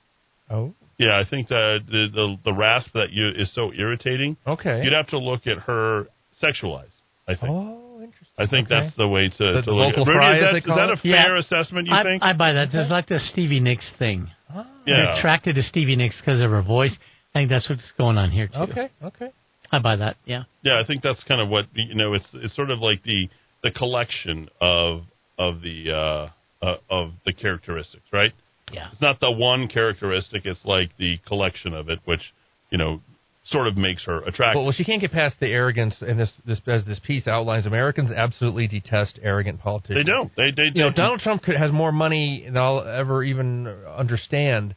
oh 0.50 0.74
Yeah, 0.98 1.18
I 1.18 1.24
think 1.28 1.48
that 1.48 1.80
the 1.88 2.08
the, 2.12 2.36
the 2.44 2.52
rasp 2.52 2.90
that 2.92 3.12
you 3.12 3.28
is 3.34 3.50
so 3.54 3.72
irritating. 3.72 4.36
okay. 4.46 4.82
You'd 4.84 4.92
have 4.92 5.08
to 5.08 5.18
look 5.18 5.46
at 5.46 5.58
her 5.60 6.06
sexualized. 6.42 6.88
I 7.28 7.34
think. 7.36 7.50
oh, 7.50 8.00
interesting. 8.02 8.34
I 8.38 8.46
think 8.46 8.66
Okay. 8.66 8.80
that's 8.84 8.96
the 8.96 9.06
way 9.08 9.28
to, 9.28 9.36
The- 9.38 9.60
to 9.62 9.70
the 9.70 9.72
look 9.72 9.94
vocal 9.94 10.02
at. 10.02 10.06
Rudy, 10.08 10.18
fry, 10.18 10.36
is 10.36 10.42
as 10.42 10.46
that, 10.46 10.52
they 10.52 10.58
is 10.58 10.64
call 10.64 10.76
that 10.76 10.88
a 10.90 10.92
it? 10.94 10.98
fair 11.00 11.34
Yeah. 11.34 11.40
assessment? 11.40 11.86
You 11.88 11.94
I, 11.94 12.02
think? 12.02 12.22
I 12.22 12.32
buy 12.32 12.52
that. 12.54 12.72
There's 12.72 12.90
like 12.90 13.06
the 13.06 13.20
Stevie 13.20 13.60
Nicks 13.60 13.90
thing. 13.98 14.30
They're 14.52 14.64
yeah. 15.04 15.18
attracted 15.18 15.54
to 15.54 15.62
Stevie 15.62 15.96
Nicks 15.96 16.16
because 16.20 16.40
of 16.42 16.50
her 16.50 16.62
voice. 16.62 16.94
I 17.34 17.38
think 17.40 17.50
that's 17.50 17.68
what's 17.68 17.90
going 17.96 18.18
on 18.18 18.30
here 18.30 18.48
too. 18.48 18.58
Okay. 18.70 18.90
Okay. 19.02 19.30
I 19.70 19.78
buy 19.78 19.96
that. 19.96 20.16
Yeah. 20.26 20.42
yeah, 20.62 20.78
I 20.82 20.86
think 20.86 21.02
that's 21.02 21.22
kind 21.24 21.40
of 21.40 21.48
what 21.48 21.64
you 21.74 21.94
know. 21.94 22.12
It's 22.12 22.28
it's 22.34 22.54
sort 22.54 22.70
of 22.70 22.80
like 22.80 23.02
the 23.04 23.28
the 23.62 23.70
collection 23.70 24.48
of 24.60 25.04
of 25.38 25.62
the 25.62 25.90
uh, 25.90 26.66
uh, 26.66 26.76
of 26.90 27.12
the 27.24 27.32
characteristics, 27.32 28.04
right? 28.12 28.32
Yeah. 28.70 28.88
It's 28.92 29.00
not 29.00 29.20
the 29.20 29.30
one 29.30 29.68
characteristic. 29.68 30.42
It's 30.44 30.60
like 30.64 30.90
the 30.98 31.16
collection 31.26 31.72
of 31.72 31.88
it, 31.88 32.00
which 32.04 32.34
you 32.70 32.76
know 32.76 33.00
sort 33.44 33.66
of 33.66 33.76
makes 33.76 34.04
her 34.04 34.18
attractive. 34.18 34.56
Well, 34.56 34.64
well, 34.66 34.72
she 34.72 34.84
can't 34.84 35.00
get 35.00 35.10
past 35.12 35.36
the 35.40 35.48
arrogance, 35.48 35.96
and 36.00 36.18
this 36.18 36.32
this 36.46 36.60
as 36.66 36.84
this 36.84 37.00
piece 37.00 37.26
outlines, 37.26 37.66
Americans 37.66 38.10
absolutely 38.10 38.68
detest 38.68 39.18
arrogant 39.22 39.60
politicians. 39.60 40.04
they 40.06 40.10
don't. 40.10 40.30
They 40.36 40.50
they, 40.52 40.70
you 40.74 40.82
know, 40.82 40.90
they- 40.90 40.96
Donald 40.96 41.20
Trump 41.20 41.42
could, 41.42 41.56
has 41.56 41.72
more 41.72 41.92
money 41.92 42.42
than 42.44 42.56
I'll 42.56 42.80
ever 42.80 43.22
even 43.24 43.66
understand. 43.66 44.74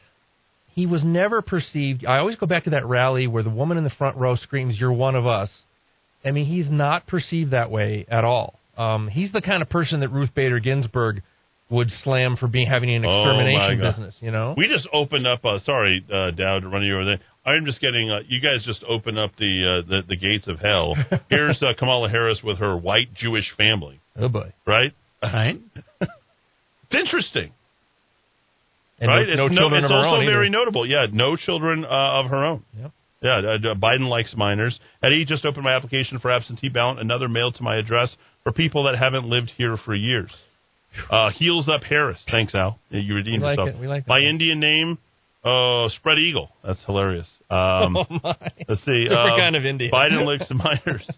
He 0.72 0.84
was 0.84 1.04
never 1.04 1.40
perceived. 1.42 2.04
I 2.04 2.18
always 2.18 2.36
go 2.36 2.46
back 2.46 2.64
to 2.64 2.70
that 2.70 2.84
rally 2.86 3.26
where 3.26 3.42
the 3.42 3.50
woman 3.50 3.78
in 3.78 3.84
the 3.84 3.90
front 3.90 4.16
row 4.16 4.34
screams, 4.36 4.78
"You're 4.78 4.92
one 4.92 5.14
of 5.14 5.26
us." 5.26 5.48
I 6.24 6.32
mean, 6.32 6.46
he's 6.46 6.68
not 6.68 7.06
perceived 7.06 7.52
that 7.52 7.70
way 7.70 8.04
at 8.08 8.24
all. 8.24 8.58
Um, 8.76 9.08
he's 9.08 9.32
the 9.32 9.40
kind 9.40 9.62
of 9.62 9.70
person 9.70 10.00
that 10.00 10.08
Ruth 10.08 10.34
Bader 10.34 10.58
Ginsburg 10.58 11.22
would 11.68 11.90
slam 11.90 12.36
for 12.36 12.46
being 12.46 12.66
having 12.68 12.94
an 12.94 13.04
Oh, 13.04 13.08
extermination 13.20 13.78
God. 13.80 13.90
business. 13.90 14.16
You 14.20 14.30
know, 14.30 14.54
We 14.56 14.68
just 14.68 14.86
opened 14.92 15.26
up. 15.26 15.44
Uh, 15.44 15.58
sorry, 15.60 16.04
uh, 16.12 16.30
Dowd, 16.30 16.60
to 16.62 16.68
run 16.68 16.82
you 16.84 16.94
over 16.94 17.04
there. 17.04 17.18
I'm 17.44 17.64
just 17.64 17.80
getting. 17.80 18.10
Uh, 18.10 18.20
you 18.28 18.40
guys 18.40 18.64
just 18.64 18.84
opened 18.88 19.18
up 19.18 19.30
the, 19.38 19.82
uh, 19.84 19.88
the 19.88 20.02
the 20.08 20.16
gates 20.16 20.46
of 20.48 20.58
hell. 20.60 20.94
Here's 21.30 21.62
uh, 21.62 21.72
Kamala 21.78 22.08
Harris 22.08 22.40
with 22.42 22.58
her 22.58 22.76
white 22.76 23.12
Jewish 23.14 23.52
family. 23.56 24.00
oh 24.16 24.28
boy, 24.28 24.52
Right? 24.66 24.92
Right. 25.22 25.60
It's 26.88 26.94
interesting, 27.00 27.50
and 29.00 29.08
right? 29.08 29.26
no, 29.28 29.34
no 29.34 29.46
it's 29.46 29.56
children 29.56 29.84
it's 29.84 29.90
of 29.90 29.90
her 29.90 29.96
also 30.06 30.16
own 30.18 30.22
either. 30.22 30.30
very 30.32 30.50
notable. 30.50 30.86
Yeah, 30.88 31.06
no 31.12 31.34
children 31.36 31.84
uh, 31.84 31.88
of 31.88 32.30
her 32.30 32.44
own. 32.44 32.62
Yep. 32.80 32.90
Yeah, 33.22 33.30
uh, 33.38 33.40
uh, 33.72 33.74
Biden 33.74 34.08
likes 34.08 34.34
minors. 34.36 34.78
Eddie 35.02 35.24
just 35.24 35.44
opened 35.44 35.64
my 35.64 35.74
application 35.74 36.20
for 36.20 36.30
absentee 36.30 36.68
ballot. 36.68 36.98
Another 37.00 37.28
mail 37.28 37.50
to 37.50 37.62
my 37.62 37.76
address 37.76 38.14
for 38.44 38.52
people 38.52 38.84
that 38.84 38.96
haven't 38.96 39.24
lived 39.24 39.50
here 39.56 39.76
for 39.84 39.96
years. 39.96 40.30
Uh, 41.10 41.30
heels 41.30 41.68
up 41.68 41.82
Harris. 41.82 42.18
Thanks, 42.30 42.54
Al. 42.54 42.78
Yeah, 42.90 43.00
You 43.00 43.14
redeemed 43.14 43.42
We 43.42 43.46
like 43.46 43.58
yourself. 43.58 43.76
it. 43.76 43.80
We 43.80 43.86
like 43.88 44.02
it. 44.04 44.08
My 44.08 44.18
Indian 44.20 44.60
name, 44.60 44.98
uh, 45.44 45.88
Spread 45.90 46.18
Eagle. 46.18 46.50
That's 46.64 46.82
hilarious. 46.84 47.28
Um, 47.50 47.96
Oh 47.96 48.04
my! 48.22 48.36
Let's 48.68 48.84
see. 48.84 49.04
Different 49.04 49.32
uh, 49.34 49.36
kind 49.36 49.56
of 49.56 49.64
Indian. 49.64 49.90
Biden 49.92 50.26
licks 50.26 50.48
the 50.48 50.54
minors. 50.66 51.08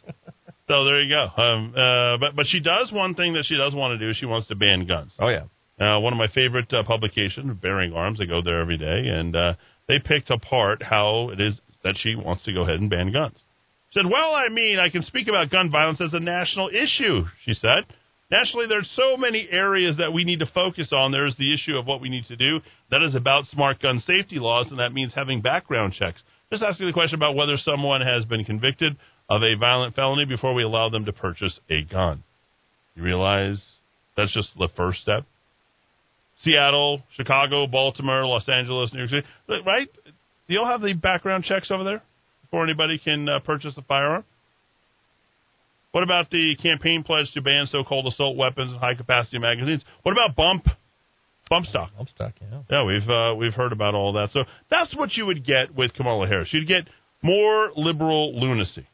so 0.69 0.85
there 0.85 1.01
you 1.03 1.11
go. 1.15 1.43
Um, 1.43 1.75
uh, 1.77 2.19
but 2.19 2.37
but 2.37 2.47
she 2.47 2.61
does 2.61 2.91
one 2.93 3.15
thing 3.15 3.33
that 3.35 3.45
she 3.47 3.57
does 3.57 3.75
want 3.75 3.99
to 3.99 4.07
do. 4.07 4.13
She 4.15 4.27
wants 4.27 4.49
to 4.49 4.55
ban 4.57 4.87
guns. 4.87 5.13
Oh 5.19 5.29
yeah. 5.29 5.45
Uh, 5.81 6.01
one 6.01 6.13
of 6.13 6.19
my 6.19 6.27
favorite 6.35 6.73
uh, 6.75 6.83
publications, 6.83 7.57
Bearing 7.63 7.93
Arms. 7.93 8.21
I 8.21 8.25
go 8.25 8.43
there 8.43 8.61
every 8.61 8.79
day, 8.79 9.09
and 9.09 9.35
uh, 9.37 9.55
they 9.87 10.01
picked 10.05 10.29
apart 10.29 10.83
how 10.83 11.31
it 11.31 11.41
is 11.41 11.61
that 11.85 11.95
she 11.97 12.17
wants 12.17 12.43
to 12.45 12.53
go 12.53 12.63
ahead 12.63 12.81
and 12.81 12.91
ban 12.91 13.13
guns. 13.13 13.37
She 13.91 14.01
said, 14.01 14.11
"Well, 14.11 14.35
I 14.35 14.49
mean, 14.51 14.79
I 14.81 14.91
can 14.91 15.03
speak 15.03 15.29
about 15.29 15.51
gun 15.51 15.71
violence 15.71 16.01
as 16.01 16.13
a 16.13 16.21
national 16.21 16.69
issue." 16.71 17.25
She 17.45 17.55
said. 17.55 17.85
Nationally, 18.31 18.67
there's 18.69 18.91
so 18.95 19.17
many 19.17 19.49
areas 19.51 19.97
that 19.97 20.13
we 20.13 20.25
need 20.25 20.41
to 20.41 20.47
focus 20.47 20.93
on. 20.93 21.13
There's 21.13 21.37
the 21.37 21.53
issue 21.53 21.77
of 21.77 21.87
what 21.87 22.01
we 22.01 22.11
need 22.11 22.25
to 22.27 22.37
do. 22.37 22.61
That 22.91 23.03
is 23.03 23.15
about 23.15 23.47
smart 23.47 23.81
gun 23.81 24.01
safety 24.01 24.37
laws, 24.39 24.67
and 24.71 24.79
that 24.81 24.93
means 24.93 25.13
having 25.15 25.41
background 25.41 25.95
checks. 25.95 26.23
Just 26.51 26.63
asking 26.63 26.87
the 26.87 26.93
question 26.93 27.19
about 27.19 27.37
whether 27.37 27.57
someone 27.57 28.03
has 28.03 28.25
been 28.27 28.45
convicted 28.45 28.97
of 29.31 29.43
a 29.43 29.57
violent 29.59 29.95
felony 29.95 30.27
before 30.27 30.55
we 30.55 30.63
allow 30.63 30.89
them 30.91 31.07
to 31.07 31.13
purchase 31.13 31.59
a 31.71 31.83
gun. 31.83 32.23
You 32.95 33.03
realize 33.03 33.63
that's 34.17 34.33
just 34.35 34.51
the 34.59 34.69
first 34.77 35.01
step? 35.01 35.25
Seattle, 36.43 37.03
Chicago, 37.17 37.67
Baltimore, 37.67 38.27
Los 38.27 38.49
Angeles, 38.49 38.93
New 38.93 39.01
York 39.01 39.11
City, 39.11 39.63
right? 39.67 39.89
You 40.47 40.61
all 40.61 40.67
have 40.67 40.81
the 40.81 40.95
background 40.95 41.45
checks 41.45 41.71
over 41.71 41.85
there 41.85 42.03
before 42.43 42.65
anybody 42.65 42.99
can 42.99 43.29
uh, 43.29 43.41
purchase 43.41 43.75
a 43.77 43.83
firearm? 43.83 44.25
What 45.93 46.05
about 46.05 46.31
the 46.31 46.57
campaign 46.63 47.03
pledge 47.03 47.33
to 47.33 47.41
ban 47.41 47.67
so-called 47.71 48.07
assault 48.07 48.37
weapons 48.37 48.73
and 48.73 48.81
high-capacity 48.81 49.39
magazines? 49.39 49.83
What 50.03 50.13
about 50.13 50.37
bump? 50.37 50.67
bump 51.49 51.67
stock. 51.67 51.91
I'm 51.99 52.07
stuck. 52.07 52.35
Yeah. 52.41 52.63
Yeah, 52.71 52.85
we've 52.85 53.09
uh, 53.09 53.35
we've 53.37 53.55
heard 53.55 53.73
about 53.73 53.95
all 53.95 54.13
that. 54.15 54.31
So 54.33 54.45
that's 54.71 54.95
what 54.97 55.15
you 55.15 55.27
would 55.27 55.45
get 55.45 55.75
with 55.75 55.95
Kamala 55.95 56.27
Harris. 56.27 56.49
You'd 56.53 56.69
get 56.69 56.89
more 57.23 57.71
liberal 57.77 58.39
lunacy 58.39 58.87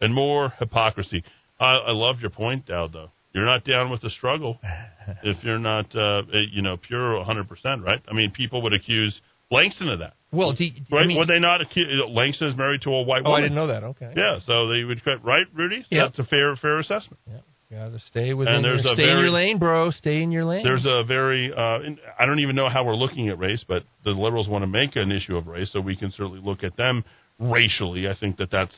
and 0.00 0.14
more 0.14 0.52
hypocrisy. 0.58 1.24
I, 1.58 1.76
I 1.76 1.92
loved 1.92 2.20
your 2.20 2.30
point, 2.30 2.66
Dowd. 2.66 2.92
Though 2.92 3.10
you're 3.32 3.44
not 3.44 3.64
down 3.64 3.90
with 3.90 4.02
the 4.02 4.10
struggle 4.10 4.58
if 5.22 5.42
you're 5.42 5.58
not, 5.58 5.94
uh, 5.96 6.22
you 6.52 6.62
know, 6.62 6.76
pure 6.76 7.16
100 7.16 7.48
percent, 7.48 7.82
right? 7.82 8.00
I 8.08 8.14
mean, 8.14 8.30
people 8.30 8.62
would 8.62 8.74
accuse 8.74 9.20
Langston 9.50 9.88
of 9.88 10.00
that, 10.00 10.14
Well, 10.30 10.52
do, 10.52 10.64
right? 10.92 11.04
I 11.04 11.06
mean, 11.06 11.18
would 11.18 11.28
they 11.28 11.38
not 11.38 11.62
accuse 11.62 11.88
Langston 12.08 12.48
is 12.48 12.56
married 12.56 12.82
to 12.82 12.90
a 12.90 13.02
white 13.02 13.22
oh, 13.24 13.30
woman? 13.30 13.44
I 13.44 13.48
didn't 13.48 13.56
know 13.56 13.66
that. 13.68 13.84
Okay. 13.84 14.12
Yeah, 14.14 14.40
so 14.44 14.68
they 14.68 14.84
would 14.84 15.00
right, 15.24 15.46
Rudy. 15.54 15.86
Yep. 15.90 16.12
That's 16.16 16.18
a 16.26 16.30
fair 16.30 16.54
fair 16.56 16.78
assessment. 16.78 17.18
Yeah. 17.26 17.38
Got 17.70 17.92
to 17.92 17.98
stay 17.98 18.32
within. 18.32 18.54
And 18.54 18.64
there's 18.64 18.82
your, 18.82 18.92
a 18.94 18.96
stay 18.96 19.10
in 19.10 19.18
your 19.18 19.30
lane, 19.30 19.58
bro. 19.58 19.90
Stay 19.90 20.22
in 20.22 20.32
your 20.32 20.46
lane. 20.46 20.64
There's 20.64 20.86
a 20.86 21.04
very, 21.04 21.52
uh, 21.52 21.80
I 22.18 22.24
don't 22.24 22.38
even 22.40 22.56
know 22.56 22.70
how 22.70 22.82
we're 22.82 22.96
looking 22.96 23.28
at 23.28 23.38
race, 23.38 23.62
but 23.68 23.82
the 24.04 24.12
liberals 24.12 24.48
want 24.48 24.62
to 24.62 24.66
make 24.66 24.96
an 24.96 25.12
issue 25.12 25.36
of 25.36 25.46
race, 25.46 25.70
so 25.70 25.80
we 25.80 25.94
can 25.94 26.10
certainly 26.10 26.40
look 26.42 26.64
at 26.64 26.78
them 26.78 27.04
racially. 27.38 28.08
I 28.08 28.14
think 28.18 28.38
that 28.38 28.50
that's 28.50 28.74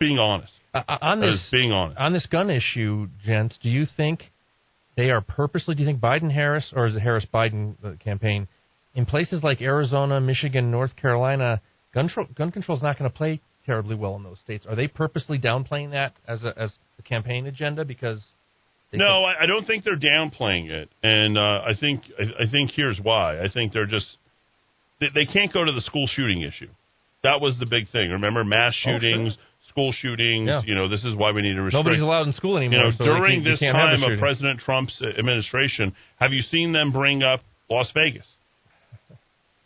being 0.00 0.18
honest. 0.18 0.52
Uh, 0.74 0.82
uh, 0.88 0.98
on 1.00 1.20
this 1.20 1.48
being 1.52 1.70
honest. 1.70 1.98
on 1.98 2.12
this 2.12 2.26
gun 2.26 2.50
issue, 2.50 3.08
gents. 3.24 3.56
Do 3.62 3.68
you 3.68 3.86
think 3.96 4.24
they 4.96 5.10
are 5.10 5.20
purposely? 5.20 5.76
Do 5.76 5.82
you 5.82 5.88
think 5.88 6.00
Biden 6.00 6.32
Harris 6.32 6.72
or 6.74 6.86
is 6.86 6.96
it 6.96 7.00
Harris 7.00 7.26
Biden 7.32 7.76
campaign 8.00 8.48
in 8.94 9.06
places 9.06 9.42
like 9.42 9.60
Arizona, 9.60 10.20
Michigan, 10.20 10.70
North 10.70 10.96
Carolina? 10.96 11.60
Gun 11.94 12.08
tro- 12.08 12.26
gun 12.36 12.50
control 12.52 12.76
is 12.76 12.82
not 12.82 12.98
going 12.98 13.10
to 13.10 13.16
play 13.16 13.40
terribly 13.66 13.94
well 13.96 14.16
in 14.16 14.22
those 14.22 14.38
states. 14.38 14.66
Are 14.68 14.76
they 14.76 14.88
purposely 14.88 15.38
downplaying 15.38 15.90
that 15.92 16.14
as 16.26 16.44
a 16.44 16.52
as 16.58 16.76
a 16.98 17.02
campaign 17.02 17.46
agenda 17.46 17.84
because? 17.84 18.22
No, 18.92 19.24
I, 19.24 19.42
I 19.44 19.46
don't 19.46 19.64
think 19.66 19.84
they're 19.84 19.96
downplaying 19.98 20.68
it, 20.70 20.88
and 21.02 21.38
uh, 21.38 21.40
I 21.40 21.72
think 21.78 22.02
I, 22.18 22.44
I 22.44 22.50
think 22.50 22.72
here's 22.74 22.98
why. 23.00 23.40
I 23.40 23.48
think 23.52 23.72
they're 23.72 23.86
just 23.86 24.06
they, 25.00 25.06
they 25.14 25.26
can't 25.26 25.52
go 25.52 25.64
to 25.64 25.72
the 25.72 25.80
school 25.82 26.06
shooting 26.08 26.42
issue. 26.42 26.68
That 27.22 27.40
was 27.40 27.56
the 27.58 27.66
big 27.66 27.88
thing. 27.90 28.10
Remember, 28.10 28.42
mass 28.44 28.74
Oh, 28.86 28.90
sure. 28.90 28.98
shootings, 28.98 29.36
school 29.68 29.92
shootings. 29.92 30.48
Yeah. 30.48 30.62
You 30.64 30.74
know, 30.74 30.88
this 30.88 31.04
is 31.04 31.14
why 31.14 31.32
we 31.32 31.42
need 31.42 31.54
to 31.54 31.62
restrict. 31.62 31.84
Nobody's 31.84 32.02
allowed 32.02 32.26
in 32.26 32.32
school 32.32 32.52
you 32.60 32.66
anymore. 32.66 32.86
know, 32.86 32.90
so 32.96 33.04
during 33.04 33.34
you, 33.34 33.38
you 33.46 33.50
this 33.50 33.60
can't 33.60 33.76
have 33.76 33.90
a 33.90 33.96
time 34.00 34.12
of. 34.12 34.18
President 34.18 34.58
Trump's 34.60 35.00
administration, 35.18 35.94
have 36.18 36.32
you 36.32 36.42
seen 36.42 36.72
them 36.72 36.92
bring 36.92 37.22
up 37.22 37.40
Las 37.68 37.90
Vegas? 37.94 38.26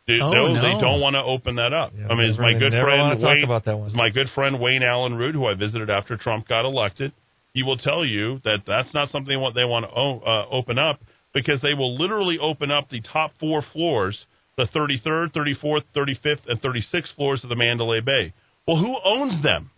They, 0.06 0.18
Oh, 0.20 0.30
no, 0.30 0.48
no. 0.48 0.54
they 0.60 0.80
don't 0.80 1.00
want 1.00 1.14
to 1.14 1.22
open 1.22 1.56
that 1.56 1.72
up. 1.72 1.92
Yeah, 1.96 2.08
I 2.08 2.14
mean, 2.14 2.28
it's 2.28 2.38
my 2.38 2.52
good 2.52 2.72
friend 2.72 3.22
Wayne. 3.22 3.44
about 3.44 3.64
that 3.64 3.78
one. 3.78 3.90
my 3.94 4.10
good 4.10 4.28
friend 4.34 4.60
Wayne 4.60 4.82
Allyn 4.82 5.16
Root, 5.16 5.34
who 5.34 5.46
I 5.46 5.54
visited 5.54 5.88
after 5.88 6.16
Trump 6.18 6.46
got 6.46 6.66
elected. 6.66 7.12
He 7.54 7.62
will 7.62 7.78
tell 7.78 8.04
you 8.04 8.40
that 8.44 8.64
that's 8.66 8.92
not 8.92 9.08
something 9.08 9.40
what 9.40 9.54
they 9.54 9.64
want 9.64 9.86
to 9.86 9.90
uh, 9.90 10.46
open 10.50 10.78
up 10.78 11.00
because 11.32 11.62
they 11.62 11.72
will 11.72 11.96
literally 11.96 12.38
open 12.38 12.70
up 12.70 12.90
the 12.90 13.00
top 13.00 13.32
four 13.40 13.62
floors, 13.72 14.26
the 14.56 14.66
33rd, 14.74 15.32
34th, 15.32 15.84
35th, 15.96 16.48
and 16.48 16.60
36th 16.60 17.14
floors 17.16 17.42
of 17.42 17.48
the 17.48 17.56
Mandalay 17.56 18.00
Bay. 18.00 18.34
Well, 18.66 18.76
who 18.76 18.96
owns 19.04 19.42
them? 19.42 19.70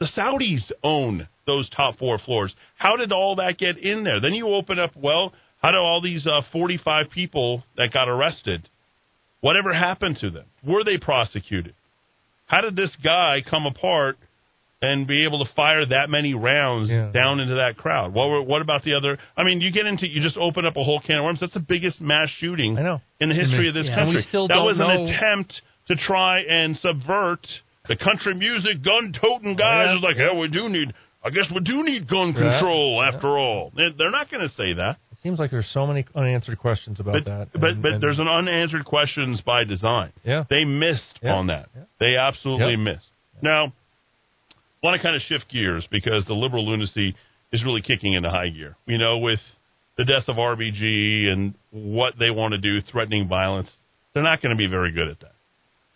The 0.00 0.08
Saudis 0.16 0.72
own 0.82 1.28
those 1.46 1.68
top 1.70 1.98
four 1.98 2.18
floors. 2.18 2.54
How 2.76 2.96
did 2.96 3.12
all 3.12 3.36
that 3.36 3.58
get 3.58 3.76
in 3.78 4.02
there? 4.02 4.20
Then 4.20 4.32
you 4.32 4.48
open 4.48 4.78
up, 4.78 4.92
well, 4.96 5.32
how 5.60 5.70
do 5.72 5.78
all 5.78 6.00
these 6.00 6.26
uh, 6.26 6.40
45 6.52 7.10
people 7.10 7.62
that 7.76 7.92
got 7.92 8.08
arrested, 8.08 8.68
whatever 9.40 9.72
happened 9.72 10.18
to 10.20 10.30
them? 10.30 10.46
Were 10.66 10.84
they 10.84 10.98
prosecuted? 10.98 11.74
How 12.46 12.60
did 12.62 12.76
this 12.76 12.96
guy 13.02 13.42
come 13.48 13.66
apart 13.66 14.16
and 14.82 15.06
be 15.06 15.24
able 15.24 15.44
to 15.44 15.52
fire 15.54 15.84
that 15.84 16.08
many 16.08 16.32
rounds 16.34 16.90
Yeah. 16.90 17.12
down 17.12 17.38
into 17.40 17.54
that 17.56 17.76
crowd? 17.76 18.14
What, 18.14 18.28
were, 18.30 18.42
what 18.42 18.62
about 18.62 18.82
the 18.82 18.94
other? 18.94 19.18
I 19.36 19.44
mean, 19.44 19.60
you 19.60 19.70
get 19.70 19.86
into, 19.86 20.08
you 20.08 20.22
just 20.22 20.36
open 20.38 20.64
up 20.66 20.76
a 20.76 20.82
whole 20.82 21.00
can 21.00 21.18
of 21.18 21.24
worms. 21.24 21.40
That's 21.40 21.52
the 21.54 21.60
biggest 21.60 22.00
mass 22.00 22.28
shooting 22.38 22.78
I 22.78 22.82
know. 22.82 23.00
in 23.20 23.28
the 23.28 23.34
history 23.34 23.68
of 23.68 23.74
this 23.74 23.86
Yeah. 23.86 23.96
Country. 23.96 24.22
still 24.28 24.48
that 24.48 24.54
don't 24.54 24.64
was 24.64 24.78
an 24.80 24.90
attempt 24.90 25.60
to 25.88 25.96
try 25.96 26.40
and 26.40 26.76
subvert 26.78 27.46
the 27.88 27.96
country 27.96 28.34
music 28.34 28.82
gun 28.82 29.12
toting 29.20 29.56
guys. 29.56 29.88
yeah. 29.88 29.94
It's 29.96 30.02
like, 30.04 30.16
yeah, 30.16 30.34
we 30.38 30.48
do 30.48 30.68
need. 30.68 30.92
I 31.22 31.28
guess 31.30 31.44
we 31.54 31.60
do 31.60 31.82
need 31.84 32.08
gun 32.08 32.28
Yeah. 32.28 32.58
control 32.58 33.02
after 33.04 33.36
all. 33.38 33.72
They're 33.76 34.10
not 34.10 34.30
going 34.30 34.48
to 34.48 34.54
say 34.54 34.72
that. 34.74 34.96
Seems 35.22 35.38
like 35.38 35.50
there's 35.50 35.68
so 35.72 35.86
many 35.86 36.04
unanswered 36.14 36.58
questions 36.58 36.98
about 36.98 37.12
But 37.12 37.24
that. 37.24 37.48
but 37.52 37.70
and- 37.70 37.82
but 37.82 37.92
and- 37.94 38.02
there's 38.02 38.18
an 38.18 38.28
unanswered 38.28 38.84
questions 38.84 39.40
by 39.42 39.64
design. 39.64 40.12
Yeah. 40.24 40.44
They 40.48 40.64
missed 40.64 41.18
Yeah. 41.22 41.34
on 41.34 41.48
that. 41.48 41.68
Yeah. 41.76 41.82
They 41.98 42.16
absolutely 42.16 42.76
missed. 42.76 43.06
Now, 43.42 43.66
I 43.66 44.86
want 44.86 44.96
to 44.96 45.02
kind 45.02 45.14
of 45.14 45.22
shift 45.22 45.48
gears 45.50 45.86
because 45.90 46.24
the 46.26 46.34
liberal 46.34 46.66
lunacy 46.66 47.14
is 47.52 47.62
really 47.64 47.82
kicking 47.82 48.14
into 48.14 48.30
high 48.30 48.48
gear. 48.48 48.76
You 48.86 48.96
know, 48.98 49.18
with 49.18 49.40
the 49.96 50.04
death 50.06 50.28
of 50.28 50.36
RBG 50.38 51.28
and 51.30 51.54
what 51.70 52.18
they 52.18 52.30
want 52.30 52.52
to 52.52 52.58
do, 52.58 52.80
threatening 52.80 53.28
violence, 53.28 53.70
they're 54.14 54.22
not 54.22 54.40
going 54.40 54.54
to 54.54 54.58
be 54.58 54.66
very 54.68 54.90
good 54.92 55.08
at 55.08 55.20
that. 55.20 55.32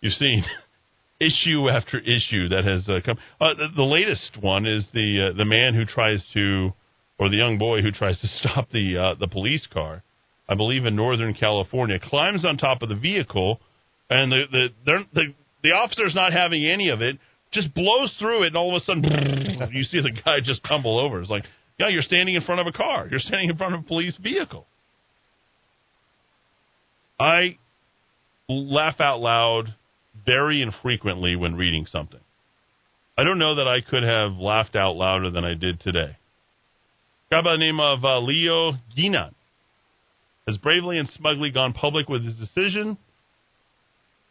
You've 0.01 0.13
seen 0.13 0.43
issue 1.19 1.67
after 1.69 1.97
issue 1.99 2.49
that 2.49 2.65
has 2.65 2.87
uh, 2.87 2.99
come. 3.03 3.17
Uh, 3.41 3.53
the, 3.55 3.69
the 3.77 3.83
latest 3.83 4.37
one 4.39 4.67
is 4.67 4.85
the 4.93 5.29
uh, 5.31 5.37
the 5.37 5.45
man 5.45 5.73
who 5.73 5.85
tries 5.85 6.23
to, 6.33 6.73
or 7.17 7.29
the 7.29 7.37
young 7.37 7.57
boy 7.57 7.81
who 7.81 7.91
tries 7.91 8.19
to 8.21 8.27
stop 8.39 8.69
the 8.71 8.97
uh, 8.97 9.15
the 9.15 9.27
police 9.27 9.67
car. 9.71 10.03
I 10.47 10.55
believe 10.55 10.85
in 10.85 10.95
Northern 10.95 11.33
California, 11.33 11.99
climbs 12.01 12.45
on 12.45 12.57
top 12.57 12.81
of 12.81 12.89
the 12.89 12.95
vehicle, 12.95 13.59
and 14.09 14.31
the 14.31 14.43
the 14.51 14.97
the 15.13 15.33
the 15.63 15.69
officer's 15.69 16.13
not 16.13 16.33
having 16.33 16.65
any 16.65 16.89
of 16.89 17.01
it. 17.01 17.17
Just 17.51 17.73
blows 17.73 18.13
through 18.19 18.43
it, 18.43 18.47
and 18.47 18.57
all 18.57 18.75
of 18.75 18.81
a 18.81 18.85
sudden, 18.85 19.03
you 19.71 19.83
see 19.83 20.01
the 20.01 20.11
guy 20.23 20.39
just 20.43 20.63
tumble 20.63 20.99
over. 20.99 21.21
It's 21.21 21.29
like, 21.29 21.45
yeah, 21.79 21.87
you're 21.87 22.01
standing 22.01 22.35
in 22.35 22.41
front 22.41 22.59
of 22.59 22.67
a 22.67 22.71
car. 22.71 23.07
You're 23.09 23.19
standing 23.19 23.49
in 23.49 23.57
front 23.57 23.75
of 23.75 23.81
a 23.81 23.83
police 23.83 24.17
vehicle. 24.21 24.65
I 27.19 27.57
laugh 28.49 28.99
out 28.99 29.21
loud 29.21 29.73
very 30.25 30.61
infrequently 30.61 31.35
when 31.35 31.55
reading 31.55 31.85
something. 31.85 32.19
I 33.17 33.23
don't 33.23 33.39
know 33.39 33.55
that 33.55 33.67
I 33.67 33.79
could 33.81 34.03
have 34.03 34.33
laughed 34.33 34.75
out 34.75 34.93
louder 34.93 35.29
than 35.29 35.45
I 35.45 35.53
did 35.53 35.79
today. 35.79 36.17
Guy 37.31 37.41
by 37.41 37.53
the 37.53 37.57
name 37.57 37.79
of 37.79 38.03
uh, 38.05 38.19
Leo 38.19 38.73
Guinan 38.95 39.33
has 40.47 40.57
bravely 40.57 40.99
and 40.99 41.09
smugly 41.09 41.49
gone 41.49 41.73
public 41.73 42.07
with 42.07 42.23
his 42.23 42.35
decision 42.35 42.99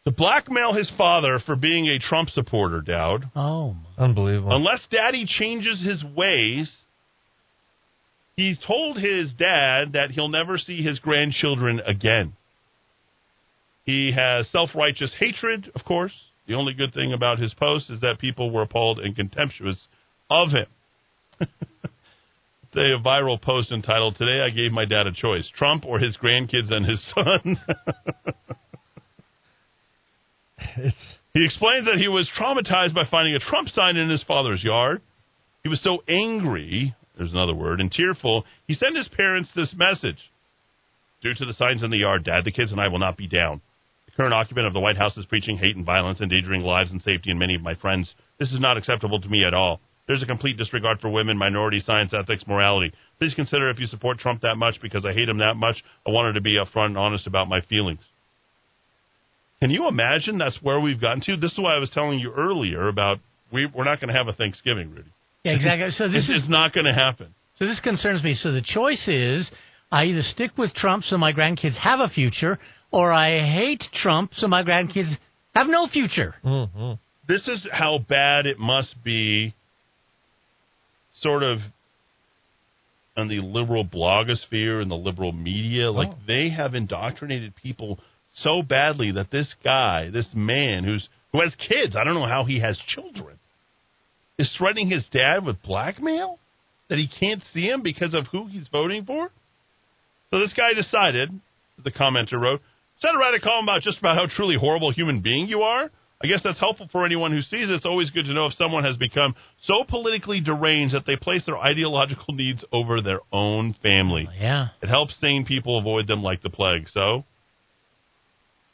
to 0.05 0.11
blackmail 0.11 0.73
his 0.73 0.89
father 0.97 1.39
for 1.45 1.57
being 1.57 1.87
a 1.87 1.99
Trump 1.99 2.29
supporter, 2.29 2.79
Dowd. 2.79 3.25
Oh, 3.35 3.73
my. 3.73 4.05
unbelievable. 4.05 4.55
Unless 4.55 4.87
daddy 4.91 5.25
changes 5.27 5.81
his 5.81 6.03
ways, 6.15 6.71
he's 8.37 8.57
told 8.65 8.97
his 8.97 9.33
dad 9.33 9.93
that 9.93 10.11
he'll 10.11 10.29
never 10.29 10.57
see 10.57 10.81
his 10.81 10.99
grandchildren 10.99 11.81
again. 11.85 12.33
He 13.83 14.13
has 14.15 14.47
self 14.49 14.69
righteous 14.73 15.13
hatred, 15.19 15.69
of 15.75 15.83
course. 15.83 16.13
The 16.47 16.53
only 16.53 16.73
good 16.73 16.93
thing 16.93 17.11
about 17.11 17.39
his 17.39 17.53
post 17.55 17.89
is 17.89 17.99
that 18.01 18.19
people 18.19 18.51
were 18.51 18.61
appalled 18.61 18.99
and 18.99 19.15
contemptuous 19.15 19.85
of 20.29 20.49
him. 20.51 20.67
A 22.77 22.99
viral 22.99 23.41
post 23.41 23.71
entitled, 23.71 24.17
Today 24.17 24.41
I 24.41 24.49
Gave 24.49 24.73
My 24.73 24.83
Dad 24.83 25.07
a 25.07 25.13
Choice 25.13 25.49
Trump 25.55 25.85
or 25.85 25.97
his 25.97 26.17
grandkids 26.17 26.73
and 26.73 26.85
his 26.85 27.01
son. 27.13 27.57
it's 30.77 30.97
He 31.33 31.45
explains 31.45 31.85
that 31.85 31.99
he 31.99 32.09
was 32.09 32.29
traumatized 32.37 32.93
by 32.93 33.05
finding 33.09 33.33
a 33.33 33.39
Trump 33.39 33.69
sign 33.69 33.95
in 33.95 34.09
his 34.09 34.23
father's 34.23 34.61
yard. 34.61 35.01
He 35.63 35.69
was 35.69 35.81
so 35.81 36.03
angry, 36.09 36.93
there's 37.17 37.31
another 37.31 37.55
word, 37.55 37.79
and 37.79 37.89
tearful, 37.89 38.43
he 38.67 38.73
sent 38.73 38.97
his 38.97 39.07
parents 39.07 39.51
this 39.55 39.73
message. 39.73 40.19
Due 41.21 41.33
to 41.33 41.45
the 41.45 41.53
signs 41.53 41.81
in 41.81 41.91
the 41.91 41.99
yard, 41.99 42.25
Dad, 42.25 42.43
the 42.43 42.51
kids 42.51 42.73
and 42.73 42.81
I 42.81 42.89
will 42.89 42.99
not 42.99 43.15
be 43.15 43.27
down. 43.27 43.61
The 44.07 44.11
current 44.17 44.33
occupant 44.33 44.67
of 44.67 44.73
the 44.73 44.81
White 44.81 44.97
House 44.97 45.15
is 45.15 45.25
preaching 45.25 45.57
hate 45.57 45.77
and 45.77 45.85
violence, 45.85 46.19
endangering 46.19 46.61
lives 46.61 46.91
and 46.91 47.01
safety 47.01 47.31
in 47.31 47.39
many 47.39 47.55
of 47.55 47.61
my 47.61 47.75
friends. 47.75 48.13
This 48.37 48.51
is 48.51 48.59
not 48.59 48.75
acceptable 48.75 49.21
to 49.21 49.29
me 49.29 49.45
at 49.45 49.53
all. 49.53 49.79
There's 50.07 50.21
a 50.21 50.25
complete 50.27 50.57
disregard 50.57 50.99
for 50.99 51.09
women, 51.09 51.37
minority, 51.37 51.81
science, 51.83 52.13
ethics, 52.13 52.43
morality. 52.47 52.93
Please 53.19 53.33
consider 53.33 53.69
if 53.69 53.79
you 53.79 53.87
support 53.87 54.19
Trump 54.19 54.41
that 54.41 54.55
much 54.55 54.75
because 54.81 55.03
I 55.05 55.13
hate 55.13 55.27
him 55.27 55.39
that 55.39 55.55
much. 55.55 55.83
I 56.07 56.11
wanted 56.11 56.33
to 56.33 56.41
be 56.41 56.57
upfront 56.57 56.87
and 56.87 56.97
honest 56.97 57.25
about 57.25 57.49
my 57.49 57.61
feelings. 57.61 57.99
Can 59.61 59.71
you 59.71 59.87
imagine 59.87 60.37
that's 60.37 60.59
where 60.61 60.79
we've 60.79 60.99
gotten 61.01 61.21
to? 61.21 61.37
This 61.37 61.53
is 61.53 61.57
why 61.59 61.75
I 61.75 61.79
was 61.79 61.89
telling 61.89 62.19
you 62.19 62.31
earlier 62.33 62.87
about 62.87 63.19
we, 63.51 63.65
we're 63.65 63.83
not 63.85 63.99
going 63.99 64.09
to 64.11 64.17
have 64.17 64.27
a 64.27 64.33
Thanksgiving, 64.33 64.91
Rudy. 64.91 65.09
Yeah, 65.43 65.53
exactly. 65.53 65.89
So 65.91 66.05
this 66.07 66.27
This 66.27 66.37
is 66.37 66.43
is 66.43 66.49
not 66.49 66.73
going 66.73 66.85
to 66.85 66.93
happen. 66.93 67.33
so 67.57 67.65
this 67.65 67.79
concerns 67.79 68.23
me. 68.23 68.33
So 68.35 68.51
the 68.51 68.61
choice 68.61 69.07
is 69.07 69.49
I 69.91 70.05
either 70.05 70.21
stick 70.23 70.51
with 70.57 70.73
Trump 70.73 71.03
so 71.05 71.17
my 71.17 71.31
grandkids 71.31 71.77
have 71.77 71.99
a 71.99 72.09
future, 72.09 72.59
or 72.91 73.11
I 73.11 73.39
hate 73.39 73.83
Trump 73.93 74.31
so 74.35 74.47
my 74.47 74.63
grandkids 74.63 75.15
have 75.55 75.67
no 75.67 75.87
future. 75.87 76.35
hmm 76.43 76.93
This 77.27 77.47
is 77.47 77.65
how 77.71 77.99
bad 77.99 78.45
it 78.45 78.59
must 78.59 78.95
be, 79.03 79.53
sort 81.21 81.43
of, 81.43 81.59
on 83.17 83.27
the 83.29 83.39
liberal 83.39 83.85
blogosphere 83.85 84.81
and 84.81 84.91
the 84.91 84.95
liberal 84.95 85.31
media. 85.31 85.89
Like 85.91 86.09
Oh. 86.09 86.17
they 86.27 86.49
have 86.49 86.75
indoctrinated 86.75 87.55
people 87.55 87.99
so 88.33 88.61
badly 88.61 89.11
that 89.11 89.31
this 89.31 89.53
guy, 89.63 90.09
this 90.09 90.27
man 90.33 90.83
who's 90.83 91.07
who 91.31 91.41
has 91.41 91.55
kids, 91.55 91.95
I 91.95 92.03
don't 92.03 92.13
know 92.13 92.27
how 92.27 92.45
he 92.45 92.59
has 92.59 92.77
children, 92.87 93.37
is 94.37 94.53
threatening 94.57 94.89
his 94.89 95.05
dad 95.11 95.45
with 95.45 95.61
blackmail 95.63 96.39
that 96.89 96.97
he 96.97 97.07
can't 97.07 97.41
see 97.53 97.67
him 97.67 97.81
because 97.81 98.13
of 98.13 98.27
who 98.27 98.47
he's 98.47 98.67
voting 98.69 99.05
for. 99.05 99.31
So 100.31 100.39
this 100.39 100.53
guy 100.53 100.73
decided, 100.73 101.29
the 101.83 101.91
commenter 101.91 102.39
wrote, 102.39 102.61
instead 102.95 103.15
of 103.15 103.19
write 103.19 103.33
a 103.33 103.41
column 103.41 103.65
about 103.65 103.81
just 103.81 103.99
about 103.99 104.15
how 104.17 104.27
truly 104.33 104.55
horrible 104.57 104.91
human 104.91 105.21
being 105.21 105.47
you 105.47 105.61
are, 105.61 105.89
I 106.23 106.27
guess 106.27 106.41
that's 106.43 106.59
helpful 106.59 106.87
for 106.91 107.05
anyone 107.05 107.31
who 107.31 107.41
sees 107.41 107.69
it. 107.69 107.71
It's 107.71 107.85
always 107.85 108.09
good 108.09 108.25
to 108.25 108.33
know 108.33 108.45
if 108.45 108.53
someone 108.53 108.85
has 108.85 108.95
become 108.97 109.35
so 109.63 109.83
politically 109.87 110.39
deranged 110.39 110.95
that 110.95 111.05
they 111.05 111.17
place 111.17 111.43
their 111.45 111.57
ideological 111.71 112.33
needs 112.33 112.63
over 112.71 113.01
their 113.01 113.19
own 113.31 113.75
family. 113.81 114.27
Oh, 114.29 114.33
yeah. 114.39 114.67
It 114.81 114.87
helps 114.87 115.15
sane 115.19 115.45
people 115.45 115.77
avoid 115.77 116.07
them 116.07 116.23
like 116.23 116.41
the 116.41 116.49
plague. 116.49 116.87
So, 116.93 117.25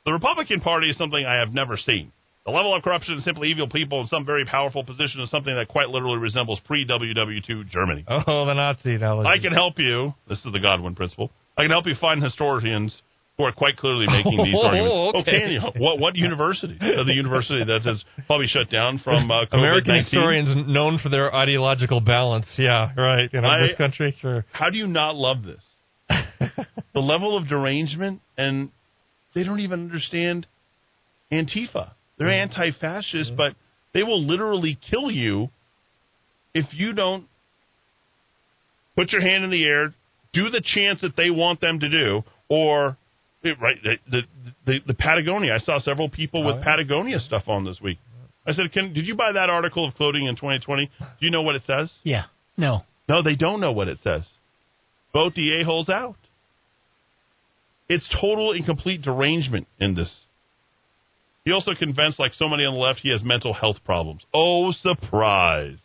the 0.06 0.14
Republican 0.14 0.62
Party 0.62 0.90
is 0.90 0.98
something 0.98 1.26
I 1.26 1.40
have 1.40 1.54
never 1.54 1.78
seen. 1.78 2.12
The 2.46 2.52
level 2.52 2.74
of 2.74 2.82
corruption 2.82 3.16
and 3.16 3.24
simply 3.24 3.50
evil 3.50 3.70
people 3.70 4.02
in 4.02 4.08
some 4.08 4.26
very 4.26 4.46
powerful 4.46 4.84
position 4.84 5.22
is 5.22 5.30
something 5.30 5.54
that 5.54 5.68
quite 5.68 5.90
literally 5.90 6.18
resembles 6.18 6.60
pre 6.66 6.88
WW2 6.88 7.70
Germany. 7.70 8.04
Oh, 8.08 8.46
the 8.46 8.54
Nazi 8.54 8.96
analogy. 8.96 9.30
I 9.30 9.38
can 9.38 9.54
help 9.54 9.78
you. 9.78 10.16
This 10.28 10.40
is 10.44 10.52
the 10.52 10.60
Godwin 10.60 10.96
principle. 10.96 11.32
I 11.56 11.64
can 11.64 11.72
help 11.72 11.86
you 11.86 11.94
find 12.02 12.24
historians 12.24 13.00
who 13.42 13.48
are 13.48 13.52
quite 13.52 13.78
clearly 13.78 14.06
making 14.08 14.38
these 14.44 14.56
Oh, 14.58 14.66
arguments. 14.68 15.18
okay. 15.28 15.40
can 15.42 15.52
you? 15.52 15.62
What 15.82 16.00
what 16.00 16.16
university? 16.16 16.78
Uh, 16.80 17.04
the 17.04 17.14
university 17.14 17.64
that 17.64 17.86
is 17.90 18.04
probably 18.28 18.48
shut 18.48 18.70
down 18.70 19.00
from 19.04 19.30
uh, 19.32 19.46
American 19.52 19.96
historians 19.96 20.50
known 20.68 21.00
for 21.02 21.10
their 21.10 21.34
ideological 21.34 22.00
balance. 22.02 22.46
Yeah, 22.58 22.92
right. 22.96 23.30
In 23.34 23.44
I- 23.46 23.62
this 23.68 23.76
country, 23.78 24.16
sure. 24.22 24.46
How 24.52 24.70
do 24.70 24.78
you 24.78 24.88
not 24.88 25.16
love 25.16 25.38
this? 25.44 25.62
the 26.94 27.00
level 27.00 27.38
of 27.38 27.48
derangement, 27.48 28.22
and 28.38 28.70
they 29.34 29.44
don't 29.44 29.60
even 29.62 29.80
understand 29.86 30.46
Antifa. 31.32 31.92
They're 32.18 32.30
anti-fascist, 32.30 33.32
but 33.36 33.56
they 33.94 34.04
will 34.04 34.22
literally 34.24 34.78
kill 34.92 35.10
you 35.10 35.50
if 36.54 36.66
you 36.74 36.94
don't 36.94 37.26
put 38.96 39.12
your 39.12 39.22
hand 39.22 39.44
in 39.44 39.50
the 39.50 39.64
air, 39.66 39.94
do 40.34 40.50
the 40.50 40.62
chants 40.64 41.02
that 41.02 41.16
they 41.16 41.30
want 41.32 41.62
them 41.62 41.80
to 41.80 41.90
do, 41.90 42.24
or 42.50 42.98
right 43.44 43.78
the 43.84 43.96
the, 44.10 44.22
the, 44.66 44.80
the 44.88 44.94
Patagonia. 44.94 45.54
I 45.56 45.60
saw 45.60 45.80
several 45.80 46.10
people 46.10 46.44
with 46.46 46.56
Oh, 46.56 46.60
yeah. 46.60 46.64
Patagonia 46.66 47.20
stuff 47.20 47.44
on 47.48 47.66
this 47.66 47.80
week. 47.82 47.98
I 48.46 48.54
said, 48.54 48.72
"Can 48.72 48.94
did 48.94 49.06
you 49.06 49.16
buy 49.16 49.32
that 49.34 49.50
article 49.50 49.88
of 49.88 49.94
clothing 49.96 50.26
in 50.26 50.36
2020? 50.36 50.90
Do 51.00 51.06
you 51.20 51.32
know 51.32 51.42
what 51.42 51.56
it 51.56 51.64
says?" 51.66 51.92
Yeah. 52.04 52.26
No. 52.58 52.82
No, 53.10 53.22
they 53.24 53.36
don't 53.36 53.60
know 53.60 53.72
what 53.72 53.88
it 53.88 54.00
says. 54.04 54.24
Vote 55.14 55.34
the 55.36 55.60
a-holes 55.60 55.90
out. 55.90 56.16
It's 57.90 58.08
total 58.22 58.54
and 58.54 58.66
complete 58.66 59.02
derangement 59.02 59.68
in 59.80 59.96
this. 59.96 60.10
He 61.44 61.52
also 61.52 61.72
convinced, 61.78 62.20
like 62.20 62.34
so 62.34 62.48
many 62.48 62.64
on 62.64 62.76
the 62.76 62.80
left, 62.80 63.00
he 63.00 63.12
has 63.12 63.24
mental 63.24 63.52
health 63.54 63.78
problems. 63.84 64.22
Oh, 64.34 64.72
surprise. 64.72 65.80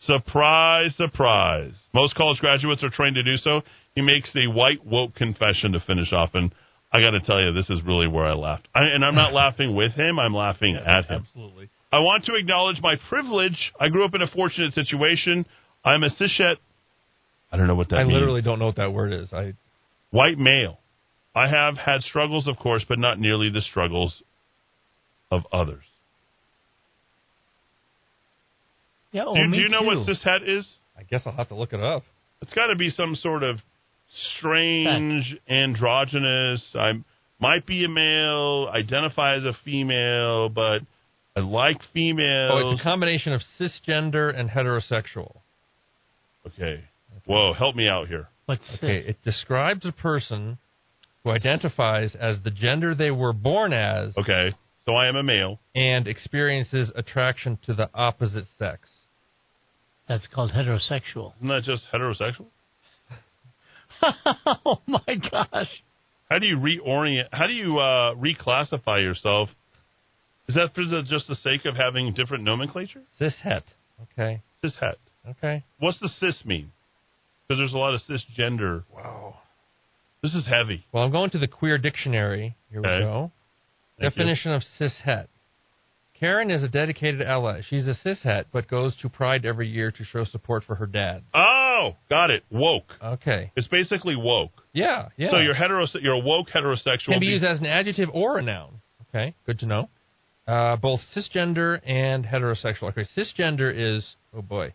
Surprise, 0.00 0.94
surprise. 0.96 1.72
Most 1.94 2.16
college 2.16 2.40
graduates 2.40 2.82
are 2.82 2.90
trained 2.90 3.14
to 3.14 3.22
do 3.22 3.36
so. 3.36 3.62
He 3.94 4.02
makes 4.02 4.34
a 4.36 4.50
white 4.50 4.84
woke 4.84 5.14
confession 5.14 5.72
to 5.72 5.80
finish 5.80 6.12
off, 6.12 6.30
and 6.34 6.52
I 6.92 7.00
got 7.00 7.10
to 7.12 7.20
tell 7.20 7.40
you, 7.40 7.52
this 7.52 7.70
is 7.70 7.80
really 7.86 8.06
where 8.06 8.26
I 8.26 8.34
laughed. 8.34 8.68
I, 8.74 8.84
and 8.94 9.04
I'm 9.04 9.14
not 9.14 9.32
laughing 9.42 9.74
with 9.74 9.92
him, 9.92 10.18
I'm 10.18 10.34
laughing 10.34 10.76
at 10.76 11.06
him. 11.06 11.24
Absolutely. 11.26 11.70
I 11.90 12.00
want 12.00 12.24
to 12.26 12.34
acknowledge 12.34 12.76
my 12.82 12.96
privilege. 13.08 13.72
I 13.78 13.88
grew 13.88 14.04
up 14.04 14.14
in 14.14 14.22
a 14.22 14.26
fortunate 14.26 14.72
situation. 14.74 15.46
I'm 15.84 16.02
a 16.04 16.10
cishet. 16.10 16.56
I 17.50 17.56
don't 17.56 17.66
know 17.66 17.74
what 17.74 17.88
that 17.90 17.96
I 17.96 18.04
means. 18.04 18.14
literally 18.14 18.40
don't 18.42 18.58
know 18.58 18.66
what 18.66 18.76
that 18.76 18.92
word 18.92 19.12
is. 19.12 19.32
I 19.32 19.54
White 20.10 20.38
male. 20.38 20.78
I 21.34 21.48
have 21.48 21.76
had 21.78 22.02
struggles, 22.02 22.46
of 22.46 22.56
course, 22.58 22.84
but 22.88 22.98
not 22.98 23.18
nearly 23.18 23.48
the 23.50 23.62
struggles 23.62 24.22
of 25.30 25.42
others. 25.52 25.82
Yeah. 29.12 29.24
Oh, 29.26 29.34
do, 29.34 29.40
you- 29.42 29.48
me 29.48 29.58
do 29.58 29.62
you 29.64 29.68
know 29.70 29.80
too. 29.80 29.86
what 29.86 30.06
cishet 30.06 30.46
is? 30.48 30.66
I 30.98 31.02
guess 31.04 31.22
I'll 31.26 31.32
have 31.32 31.48
to 31.48 31.54
look 31.54 31.72
it 31.72 31.80
up. 31.80 32.02
It's 32.42 32.52
got 32.52 32.66
to 32.68 32.76
be 32.76 32.90
some 32.90 33.14
sort 33.16 33.42
of 33.42 33.56
strange, 34.38 35.36
androgynous. 35.48 36.62
I 36.74 36.92
might 37.40 37.66
be 37.66 37.84
a 37.84 37.88
male, 37.88 38.68
identify 38.72 39.36
as 39.36 39.44
a 39.44 39.52
female, 39.64 40.48
but 40.48 40.82
I 41.36 41.40
like 41.40 41.78
females. 41.92 42.50
Oh, 42.54 42.70
it's 42.72 42.80
a 42.80 42.84
combination 42.84 43.32
of 43.32 43.40
cisgender 43.58 44.36
and 44.38 44.48
heterosexual. 44.50 45.36
okay. 46.46 46.84
Whoa, 47.26 47.52
help 47.52 47.76
me 47.76 47.88
out 47.88 48.08
here. 48.08 48.28
What's 48.46 48.78
Okay, 48.78 48.98
this? 49.00 49.10
it 49.10 49.16
describes 49.22 49.86
a 49.86 49.92
person 49.92 50.58
who 51.22 51.30
identifies 51.30 52.16
as 52.18 52.38
the 52.42 52.50
gender 52.50 52.94
they 52.96 53.12
were 53.12 53.32
born 53.32 53.72
as 53.72 54.16
Okay. 54.16 54.52
So 54.84 54.94
I 54.94 55.06
am 55.06 55.14
a 55.14 55.22
male. 55.22 55.60
and 55.76 56.08
experiences 56.08 56.90
attraction 56.96 57.56
to 57.66 57.74
the 57.74 57.88
opposite 57.94 58.46
sex. 58.58 58.88
That's 60.08 60.26
called 60.26 60.50
heterosexual. 60.50 61.34
Isn't 61.36 61.48
that 61.48 61.62
just 61.64 61.84
heterosexual? 61.94 62.46
oh 64.66 64.80
my 64.86 65.14
gosh. 65.30 65.82
How 66.30 66.38
do 66.38 66.46
you 66.46 66.56
reorient? 66.56 67.28
How 67.32 67.46
do 67.46 67.52
you 67.52 67.78
uh, 67.78 68.14
reclassify 68.14 69.02
yourself? 69.02 69.50
Is 70.48 70.54
that 70.56 70.74
for 70.74 70.84
the, 70.84 71.02
just 71.02 71.28
the 71.28 71.34
sake 71.36 71.64
of 71.66 71.76
having 71.76 72.12
different 72.14 72.44
nomenclature? 72.44 73.02
Cishet. 73.20 73.62
Okay. 74.12 74.40
Cishet. 74.64 74.94
Okay. 75.28 75.62
What's 75.78 76.00
the 76.00 76.08
cis 76.08 76.42
mean? 76.44 76.72
Because 77.46 77.58
there's 77.60 77.72
a 77.74 77.78
lot 77.78 77.94
of 77.94 78.00
cisgender. 78.08 78.84
Wow. 78.94 79.36
This 80.22 80.34
is 80.34 80.46
heavy. 80.46 80.84
Well, 80.92 81.04
I'm 81.04 81.10
going 81.12 81.30
to 81.30 81.38
the 81.38 81.48
queer 81.48 81.78
dictionary. 81.78 82.56
Here 82.70 82.80
Okay. 82.80 82.96
we 82.98 83.02
go. 83.02 83.30
Thank 83.98 84.16
you. 84.16 84.22
Definition 84.24 84.52
of 84.52 84.62
cishet. 84.80 85.26
Karen 86.22 86.52
is 86.52 86.62
a 86.62 86.68
dedicated 86.68 87.20
ally. 87.20 87.62
She's 87.68 87.84
a 87.88 87.96
cishet, 88.04 88.44
but 88.52 88.68
goes 88.68 88.96
to 88.98 89.08
Pride 89.08 89.44
every 89.44 89.66
year 89.66 89.90
to 89.90 90.04
show 90.04 90.22
support 90.22 90.62
for 90.62 90.76
her 90.76 90.86
dad. 90.86 91.24
Oh, 91.34 91.96
got 92.08 92.30
it. 92.30 92.44
Woke. 92.48 92.92
Okay. 93.02 93.50
It's 93.56 93.66
basically 93.66 94.14
woke. 94.14 94.52
Yeah, 94.72 95.08
yeah. 95.16 95.32
So 95.32 95.38
you're 95.38 95.52
hetero. 95.52 95.84
You're 96.00 96.12
a 96.12 96.20
woke 96.20 96.46
heterosexual. 96.54 97.06
can 97.06 97.18
be 97.18 97.26
used 97.26 97.44
as 97.44 97.58
an 97.58 97.66
adjective 97.66 98.08
or 98.12 98.38
a 98.38 98.42
noun. 98.42 98.80
Okay, 99.08 99.34
good 99.46 99.58
to 99.58 99.66
know. 99.66 99.88
Uh, 100.46 100.76
both 100.76 101.00
cisgender 101.12 101.80
and 101.84 102.24
heterosexual. 102.24 102.90
Okay, 102.90 103.04
cisgender 103.16 103.74
is 103.74 104.14
oh 104.32 104.42
boy. 104.42 104.72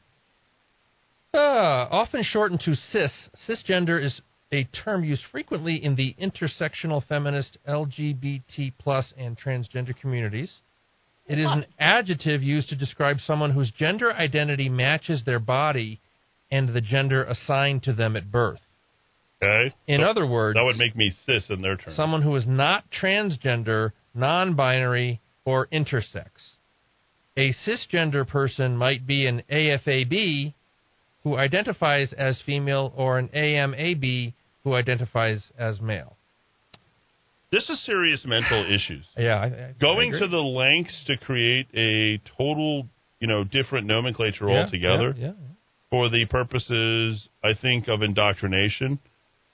Uh, 1.33 1.37
often 1.37 2.23
shortened 2.23 2.59
to 2.59 2.75
cis, 2.75 3.29
cisgender 3.47 4.03
is 4.03 4.19
a 4.51 4.65
term 4.65 5.05
used 5.05 5.23
frequently 5.31 5.81
in 5.81 5.95
the 5.95 6.13
intersectional 6.21 7.01
feminist, 7.07 7.57
LGBT 7.65 8.73
plus, 8.77 9.13
and 9.17 9.39
transgender 9.39 9.97
communities. 9.97 10.57
It 11.27 11.39
is 11.39 11.47
an 11.49 11.65
adjective 11.79 12.41
used 12.41 12.69
to 12.69 12.75
describe 12.75 13.17
someone 13.19 13.51
whose 13.51 13.71
gender 13.71 14.13
identity 14.13 14.69
matches 14.69 15.23
their 15.25 15.39
body 15.39 15.99
and 16.49 16.69
the 16.69 16.81
gender 16.81 17.23
assigned 17.23 17.83
to 17.83 17.93
them 17.93 18.15
at 18.15 18.31
birth. 18.31 18.61
okay. 19.43 19.75
In 19.87 20.01
So 20.01 20.07
other 20.09 20.25
words, 20.25 20.55
that 20.55 20.63
would 20.63 20.77
make 20.77 20.95
me 20.95 21.11
cis 21.25 21.49
in 21.49 21.61
their 21.61 21.75
terms. 21.75 21.95
someone 21.97 22.21
who 22.21 22.35
is 22.35 22.47
not 22.47 22.85
transgender, 22.91 23.91
non 24.15 24.55
binary, 24.55 25.19
or 25.43 25.67
intersex. 25.67 26.29
A 27.35 27.53
cisgender 27.67 28.27
person 28.27 28.77
might 28.77 29.05
be 29.05 29.27
an 29.27 29.43
AFAB 29.51 30.53
who 31.23 31.37
identifies 31.37 32.13
as 32.13 32.41
female 32.45 32.93
or 32.95 33.19
an 33.19 33.27
AMAB 33.29 34.33
who 34.63 34.73
identifies 34.73 35.51
as 35.57 35.79
male. 35.81 36.15
This 37.51 37.69
is 37.69 37.83
serious 37.85 38.25
mental 38.25 38.65
issues. 38.65 39.05
Yeah, 39.17 39.35
I, 39.35 39.45
I, 39.45 39.73
Going 39.79 40.13
I 40.13 40.19
to 40.19 40.27
the 40.27 40.37
lengths 40.37 41.03
to 41.07 41.17
create 41.17 41.67
a 41.73 42.19
total, 42.37 42.87
you 43.19 43.27
know, 43.27 43.43
different 43.43 43.87
nomenclature 43.87 44.49
Yeah, 44.49 44.63
altogether. 44.63 45.13
Yeah, 45.17 45.27
yeah. 45.27 45.31
for 45.89 46.09
the 46.09 46.25
purposes, 46.25 47.27
I 47.43 47.53
think, 47.61 47.87
of 47.87 48.01
indoctrination, 48.01 48.99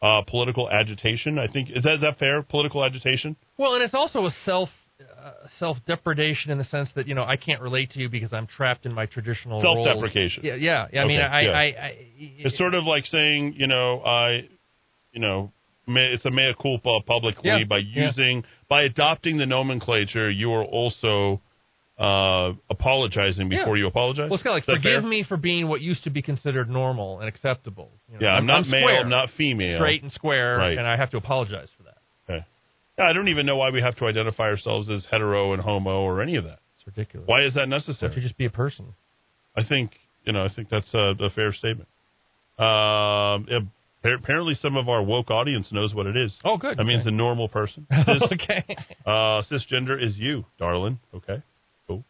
uh, 0.02 0.24
political 0.28 0.70
agitation. 0.70 1.38
I 1.40 1.48
think 1.48 1.70
is 1.70 1.84
that 1.84 1.96
is 1.96 2.02
that 2.02 2.18
fair? 2.20 2.42
Political 2.44 2.84
agitation. 2.84 3.36
Well, 3.58 3.76
and 3.76 3.84
it's 3.84 3.94
also 3.94 4.26
a 4.26 4.32
self 4.44 4.70
uh, 5.02 5.32
self 5.60 5.78
depredation 5.86 6.52
in 6.52 6.58
the 6.58 6.64
sense 6.66 6.90
that 6.96 7.08
you 7.08 7.16
know 7.16 7.24
I 7.24 7.38
can't 7.38 7.62
relate 7.62 7.92
to 7.92 8.00
you 8.00 8.10
because 8.10 8.34
I'm 8.34 8.48
trapped 8.48 8.86
in 8.86 8.94
my 8.94 9.06
traditional. 9.06 9.62
Self-deprecation. 9.62 10.44
Yeah, 10.44 10.56
yeah. 10.56 10.88
yeah 10.92 11.02
I 11.02 11.08
mean, 11.08 11.20
Okay, 11.20 11.30
I, 11.30 11.42
yeah. 11.42 11.52
I, 11.52 11.64
I, 11.64 11.98
It's 12.18 12.58
sort 12.58 12.74
of 12.74 12.84
like 12.86 13.06
saying, 13.06 13.56
you 13.58 13.68
know, 13.68 14.02
I, 14.02 14.48
you 15.12 15.22
know, 15.22 15.44
me- 15.44 15.52
it's 15.88 16.26
a 16.26 16.32
mea 16.32 16.54
culpa 16.62 17.00
publicly 17.06 17.50
Yeah, 17.50 17.64
by 17.66 17.80
yeah. 17.80 18.08
using 18.08 18.44
by 18.70 18.84
adopting 18.84 19.38
the 19.38 19.46
nomenclature. 19.46 20.30
You 20.32 20.52
are 20.54 20.64
also 20.64 21.42
uh, 22.00 22.54
apologizing 22.70 23.52
Yeah. 23.52 23.60
before 23.60 23.78
you 23.78 23.88
apologize. 23.88 24.30
Well, 24.30 24.36
it's 24.36 24.44
kind 24.44 24.54
of 24.58 24.58
like 24.58 24.66
that 24.66 24.82
fair? 24.84 24.96
forgive 24.96 25.10
me 25.10 25.24
for 25.24 25.38
being 25.38 25.68
what 25.68 25.82
used 25.82 26.04
to 26.06 26.10
be 26.10 26.22
considered 26.22 26.70
normal 26.70 27.20
and 27.20 27.30
acceptable. 27.30 27.92
You 28.12 28.16
know, 28.20 28.26
Yeah, 28.26 28.34
I'm, 28.34 28.46
not 28.46 28.66
male. 28.68 28.82
square, 28.82 29.00
I'm 29.02 29.10
not 29.10 29.30
female. 29.38 29.78
straight 29.78 30.02
and 30.02 30.12
square, 30.12 30.58
Right. 30.58 30.78
and 30.78 30.88
I 30.88 30.98
have 30.98 31.12
to 31.12 31.18
apologize 31.18 31.70
for 31.78 31.84
that. 31.84 31.98
Okay. 32.28 32.46
Yeah, 32.98 33.06
I 33.06 33.14
don't 33.14 33.28
even 33.28 33.46
know 33.46 33.58
why 33.58 33.70
we 33.70 33.82
have 33.82 33.96
to 33.98 34.06
identify 34.06 34.46
ourselves 34.46 34.90
as 34.90 35.06
hetero 35.12 35.54
and 35.54 35.62
homo 35.62 36.02
or 36.02 36.22
any 36.22 36.36
of 36.36 36.46
that. 36.46 36.60
It's 36.78 36.88
ridiculous. 36.88 37.28
Why 37.28 37.44
is 37.46 37.54
that 37.54 37.70
don't 37.70 38.16
you 38.16 38.22
just 38.22 38.38
be 38.38 38.46
a 38.46 38.50
person? 38.50 38.94
I 39.56 39.64
think 39.64 39.92
you 40.26 40.34
know. 40.34 40.44
I 40.44 40.50
think 40.50 40.70
that's 40.70 40.92
a, 40.94 41.14
a 41.20 41.30
fair 41.30 41.54
statement. 41.54 41.88
Um, 42.58 43.46
yeah, 43.50 43.60
apparently, 44.12 44.56
some 44.62 44.76
of 44.76 44.90
our 44.90 45.02
woke 45.02 45.32
audience 45.32 45.68
knows 45.72 45.94
what 45.94 46.08
it 46.08 46.18
is. 46.18 46.34
Oh, 46.44 46.58
good. 46.58 46.78
That 46.78 46.84
means 46.86 47.02
Okay. 47.02 47.10
a 47.10 47.18
normal 47.18 47.48
person. 47.48 47.88
Cis, 48.06 48.22
okay. 48.34 48.66
uh, 49.06 49.42
cisgender 49.50 50.02
is 50.02 50.18
you, 50.18 50.46
darling. 50.60 51.00
Okay, 51.16 51.42
cool. 51.88 52.04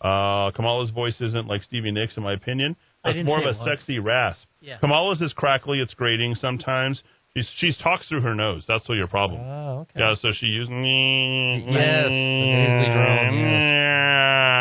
Uh, 0.00 0.52
Kamala's 0.52 0.90
voice 0.90 1.20
isn't 1.20 1.48
like 1.48 1.62
Stevie 1.64 1.90
Nicks, 1.90 2.16
in 2.16 2.22
my 2.22 2.32
opinion. 2.34 2.76
I 3.04 3.08
That's 3.08 3.16
didn't 3.16 3.26
more 3.26 3.38
of 3.40 3.44
a 3.44 3.58
was. 3.58 3.66
sexy 3.66 3.98
rasp. 3.98 4.46
Yeah. 4.60 4.78
Kamala's 4.78 5.20
is 5.20 5.32
crackly. 5.32 5.80
It's 5.80 5.94
grating 5.94 6.36
sometimes. 6.36 7.02
She's, 7.36 7.48
she 7.56 7.72
talks 7.82 8.06
through 8.08 8.20
her 8.20 8.34
nose. 8.34 8.64
That's 8.68 8.86
what 8.88 8.94
your 8.96 9.08
problem. 9.08 9.40
Oh, 9.40 9.80
okay. 9.80 9.98
Yeah, 10.00 10.14
so 10.20 10.28
she 10.38 10.46
used. 10.46 10.70
Yes, 10.70 12.06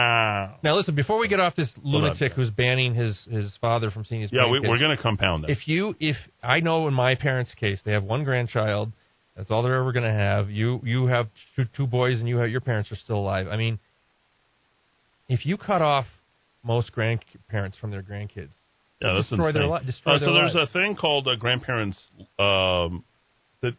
Now 0.63 0.75
listen, 0.75 0.95
before 0.95 1.17
we 1.19 1.27
get 1.27 1.39
off 1.39 1.55
this 1.55 1.69
lunatic 1.83 2.33
who's 2.33 2.49
banning 2.49 2.93
his 2.93 3.17
his 3.29 3.51
father 3.61 3.91
from 3.91 4.05
seeing 4.05 4.21
his 4.21 4.31
Yeah, 4.31 4.49
we, 4.49 4.59
we're 4.59 4.79
going 4.79 4.95
to 4.95 5.01
compound 5.01 5.43
that. 5.43 5.51
if 5.51 5.67
you 5.67 5.95
if 5.99 6.15
I 6.43 6.59
know 6.59 6.87
in 6.87 6.93
my 6.93 7.15
parents' 7.15 7.53
case 7.55 7.79
they 7.85 7.91
have 7.93 8.03
one 8.03 8.23
grandchild, 8.23 8.91
that's 9.35 9.49
all 9.51 9.63
they're 9.63 9.75
ever 9.75 9.91
going 9.91 10.05
to 10.05 10.11
have. 10.11 10.49
You 10.49 10.81
you 10.83 11.07
have 11.07 11.27
two, 11.55 11.65
two 11.75 11.87
boys 11.87 12.19
and 12.19 12.27
you 12.29 12.37
have 12.37 12.49
your 12.49 12.61
parents 12.61 12.91
are 12.91 12.95
still 12.95 13.17
alive. 13.17 13.47
I 13.47 13.57
mean, 13.57 13.79
if 15.29 15.45
you 15.45 15.57
cut 15.57 15.81
off 15.81 16.05
most 16.63 16.91
grandparents 16.91 17.77
from 17.77 17.91
their 17.91 18.03
grandkids, 18.03 18.49
yeah, 19.01 19.13
that's 19.15 19.29
destroy 19.29 19.51
their 19.51 19.67
li- 19.67 19.85
destroy 19.85 20.15
Uh, 20.15 20.19
so 20.19 20.33
their 20.33 20.45
there's 20.51 20.55
a 20.55 20.71
thing 20.71 20.95
called 20.95 21.27
uh, 21.27 21.35
grandparents. 21.35 21.97
Um, 22.37 23.03
the 23.61 23.75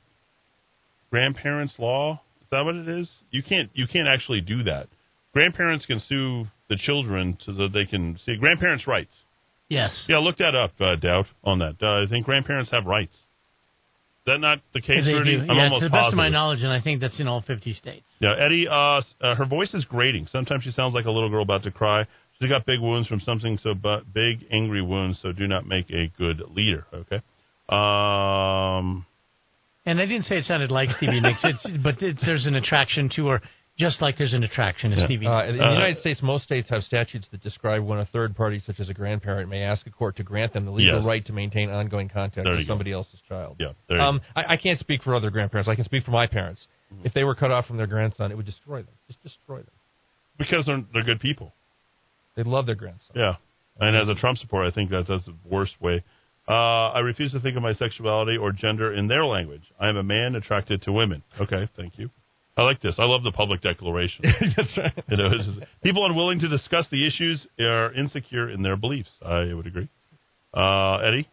grandparents 1.10 1.74
law. 1.78 2.20
Is 2.40 2.46
that 2.50 2.64
what 2.64 2.74
it 2.74 2.88
is? 2.88 3.10
You 3.30 3.42
can't 3.42 3.70
you 3.74 3.86
can't 3.86 4.08
actually 4.08 4.40
do 4.40 4.64
that. 4.64 4.88
Grandparents 5.32 5.86
can 5.86 6.00
sue 6.00 6.46
the 6.68 6.76
children 6.76 7.38
so 7.44 7.52
that 7.52 7.72
they 7.72 7.84
can 7.86 8.18
see 8.24 8.36
grandparents' 8.36 8.86
rights. 8.86 9.12
Yes. 9.68 10.04
Yeah, 10.08 10.18
look 10.18 10.36
that 10.38 10.54
up, 10.54 10.72
uh, 10.80 10.96
Dowd, 10.96 11.26
on 11.42 11.58
that. 11.60 11.76
Uh, 11.82 12.04
I 12.04 12.06
think 12.08 12.26
grandparents 12.26 12.70
have 12.70 12.84
rights. 12.84 13.14
Is 13.14 14.26
that 14.26 14.38
not 14.38 14.58
the 14.74 14.80
case, 14.80 15.04
They 15.04 15.14
Rudy? 15.14 15.36
do. 15.36 15.42
I'm 15.48 15.56
yeah, 15.56 15.64
almost 15.64 15.80
to 15.82 15.86
the 15.86 15.90
best 15.90 15.98
positive. 16.04 16.12
of 16.12 16.16
my 16.18 16.28
knowledge, 16.28 16.62
and 16.62 16.70
I 16.72 16.80
think 16.80 17.00
that's 17.00 17.18
in 17.18 17.26
all 17.26 17.40
50 17.40 17.72
states. 17.72 18.06
Yeah, 18.20 18.34
Eddie, 18.38 18.68
uh, 18.68 19.02
uh, 19.20 19.34
her 19.34 19.46
voice 19.46 19.72
is 19.74 19.84
grating. 19.86 20.26
Sometimes 20.30 20.62
she 20.64 20.70
sounds 20.70 20.94
like 20.94 21.06
a 21.06 21.10
little 21.10 21.30
girl 21.30 21.42
about 21.42 21.62
to 21.64 21.70
cry. 21.72 22.04
She's 22.38 22.48
got 22.50 22.64
big 22.66 22.80
wounds 22.80 23.08
from 23.08 23.20
something 23.20 23.58
so 23.62 23.74
bu- 23.74 24.02
big, 24.12 24.46
angry 24.52 24.82
wounds, 24.82 25.18
so 25.22 25.32
do 25.32 25.46
not 25.48 25.66
make 25.66 25.90
a 25.90 26.08
good 26.18 26.40
leader, 26.54 26.86
okay? 26.92 27.20
Um, 27.68 29.06
And 29.86 30.00
I 30.00 30.06
didn't 30.06 30.24
say 30.26 30.36
it 30.36 30.44
sounded 30.44 30.70
like 30.70 30.90
Stevie 30.98 31.20
Nicks, 31.20 31.40
it's, 31.42 31.66
but 31.82 32.00
it's, 32.02 32.24
there's 32.24 32.46
an 32.46 32.54
attraction 32.54 33.10
to 33.16 33.26
her, 33.28 33.42
just 33.78 34.02
like 34.02 34.18
there's 34.18 34.34
an 34.34 34.44
attraction 34.44 34.90
to 34.90 35.04
Stevie 35.06 35.26
Uh, 35.26 35.44
in 35.44 35.56
the 35.56 35.64
Uh, 35.66 35.72
United 35.72 35.98
States, 35.98 36.20
most 36.22 36.44
states 36.44 36.68
have 36.68 36.82
statutes 36.84 37.26
that 37.32 37.42
describe 37.42 37.82
when 37.82 37.98
a 37.98 38.04
third 38.06 38.36
party, 38.36 38.58
such 38.58 38.78
as 38.80 38.88
a 38.88 38.94
grandparent, 38.94 39.48
may 39.48 39.62
ask 39.62 39.86
a 39.86 39.90
court 39.90 40.16
to 40.16 40.22
grant 40.22 40.52
them 40.52 40.64
the 40.66 40.70
legal 40.70 40.96
Yes. 40.98 41.04
right 41.06 41.24
to 41.26 41.32
maintain 41.32 41.70
ongoing 41.70 42.08
contact 42.08 42.44
There 42.44 42.52
you 42.52 42.58
with 42.58 42.66
go. 42.66 42.70
somebody 42.72 42.92
else's 42.92 43.20
child. 43.28 43.56
yeah, 43.58 43.72
there 43.88 44.00
Um. 44.00 44.20
I, 44.36 44.44
I 44.54 44.56
can't 44.56 44.78
speak 44.78 45.02
for 45.02 45.14
other 45.14 45.30
grandparents. 45.30 45.68
I 45.68 45.74
can 45.74 45.84
speak 45.84 46.04
for 46.04 46.10
my 46.10 46.26
parents. 46.26 46.66
Mm-hmm. 46.92 47.06
If 47.06 47.14
they 47.14 47.24
were 47.24 47.34
cut 47.34 47.50
off 47.50 47.66
from 47.66 47.78
their 47.78 47.86
grandson, 47.86 48.30
it 48.30 48.36
would 48.36 48.46
destroy 48.46 48.82
them. 48.82 48.94
Just 49.08 49.22
destroy 49.22 49.58
them. 49.58 49.72
Because 50.38 50.66
they're, 50.66 50.84
they're 50.92 51.04
good 51.04 51.20
people. 51.20 51.52
They 52.36 52.42
love 52.42 52.66
their 52.66 52.74
grandson. 52.74 53.12
Yeah. 53.16 53.36
And 53.80 53.96
as 53.96 54.08
a 54.08 54.14
Trump 54.14 54.38
supporter, 54.38 54.66
I 54.68 54.70
think 54.70 54.90
that 54.90 55.06
that's 55.08 55.24
the 55.24 55.34
worst 55.48 55.80
way. 55.80 56.04
Uh, 56.48 56.90
I 56.90 56.98
refuse 57.00 57.32
to 57.32 57.40
think 57.40 57.56
of 57.56 57.62
my 57.62 57.72
sexuality 57.72 58.36
or 58.36 58.52
gender 58.52 58.92
in 58.92 59.06
their 59.08 59.24
language. 59.24 59.62
I 59.80 59.88
am 59.88 59.96
a 59.96 60.02
man 60.02 60.34
attracted 60.34 60.82
to 60.82 60.92
women. 60.92 61.22
Okay, 61.40 61.68
thank 61.76 61.98
you. 61.98 62.10
I 62.56 62.62
like 62.62 62.82
this. 62.82 62.96
I 62.98 63.04
love 63.04 63.22
the 63.22 63.32
public 63.32 63.62
declaration. 63.62 64.24
That's 64.56 64.76
right. 64.76 65.04
You 65.08 65.16
know, 65.16 65.30
just- 65.36 65.58
people 65.82 66.04
unwilling 66.06 66.38
to 66.40 66.48
discuss 66.48 66.86
the 66.90 67.06
issues 67.06 67.46
are 67.60 67.92
insecure 67.94 68.50
in 68.50 68.62
their 68.62 68.76
beliefs. 68.76 69.10
I 69.24 69.52
would 69.54 69.66
agree. 69.66 69.88
Uh, 70.54 70.96
Eddie, 70.98 71.28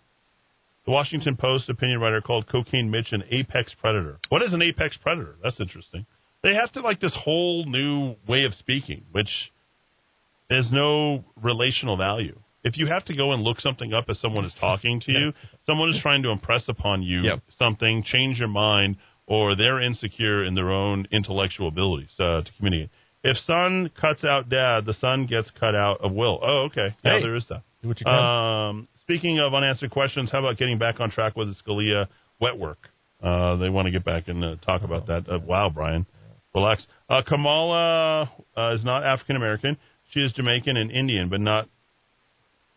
the 0.86 0.92
Washington 0.92 1.36
Post 1.36 1.70
opinion 1.70 2.00
writer 2.00 2.22
called 2.22 2.48
Cocaine 2.48 2.90
Mitch 2.90 3.12
an 3.12 3.24
apex 3.32 3.76
predator. 3.82 4.18
What 4.30 4.42
is 4.44 4.54
an 4.54 4.62
apex 4.62 4.98
predator? 5.02 5.36
That's 5.44 5.60
interesting. 5.60 6.06
They 6.42 6.56
have 6.56 6.72
to 6.74 6.80
like 6.80 7.02
this 7.02 7.16
whole 7.22 7.66
new 7.66 8.16
way 8.28 8.46
of 8.46 8.54
speaking, 8.54 9.04
which 9.12 9.52
has 10.50 10.70
no 10.72 11.26
relational 11.42 11.98
value. 11.98 12.40
If 12.64 12.78
you 12.78 12.88
have 12.88 13.04
to 13.06 13.16
go 13.16 13.34
and 13.34 13.44
look 13.44 13.60
something 13.60 13.94
up 13.94 14.06
as 14.10 14.20
someone 14.20 14.46
is 14.46 14.54
talking 14.60 15.02
to 15.02 15.12
you, 15.12 15.34
someone 15.66 15.90
is 15.90 16.00
trying 16.02 16.24
to 16.24 16.30
impress 16.32 16.68
upon 16.70 17.04
you 17.04 17.24
Yep. 17.24 17.40
something, 17.58 18.04
change 18.04 18.40
your 18.40 18.48
mind, 18.48 18.96
or 19.30 19.56
they're 19.56 19.80
insecure 19.80 20.44
in 20.44 20.56
their 20.56 20.72
own 20.72 21.08
intellectual 21.12 21.68
abilities 21.68 22.10
uh, 22.20 22.42
to 22.42 22.52
communicate. 22.58 22.90
If 23.24 23.38
son 23.46 23.92
cuts 24.00 24.24
out 24.24 24.50
dad, 24.50 24.86
the 24.86 24.94
son 24.96 25.28
gets 25.28 25.52
cut 25.60 25.76
out 25.76 26.02
of 26.02 26.14
will. 26.14 26.40
Oh, 26.42 26.64
okay. 26.72 26.96
Yeah, 27.06 27.18
Hey. 27.18 27.22
there 27.22 27.36
is 27.36 27.46
that. 27.50 27.62
Do 27.82 27.90
what 27.90 28.00
you 28.00 28.06
can. 28.06 28.16
Um, 28.16 28.88
speaking 29.02 29.40
of 29.40 29.54
unanswered 29.54 29.92
questions, 29.92 30.32
how 30.32 30.40
about 30.40 30.58
getting 30.58 30.80
back 30.80 31.00
on 31.00 31.12
track 31.12 31.36
with 31.36 31.48
the 31.48 31.56
Scalia 31.64 32.08
wet 32.42 32.58
work? 32.58 32.90
Uh, 33.22 33.58
they 33.58 33.70
want 33.70 33.86
to 33.86 33.92
get 33.92 34.04
back 34.04 34.30
and 34.30 34.44
uh, 34.44 34.56
talk 34.66 34.82
about 34.82 35.08
that. 35.08 35.30
Uh, 35.30 35.38
wow, 35.46 35.70
Brian, 35.70 36.06
relax. 36.56 36.86
Uh, 37.10 37.22
Kamala 37.26 38.32
uh, 38.58 38.74
is 38.74 38.84
not 38.84 39.04
African 39.04 39.36
American. 39.36 39.78
She 40.12 40.22
is 40.22 40.32
Jamaican 40.34 40.76
and 40.78 40.90
Indian, 40.90 41.30
but 41.30 41.42
not 41.42 41.68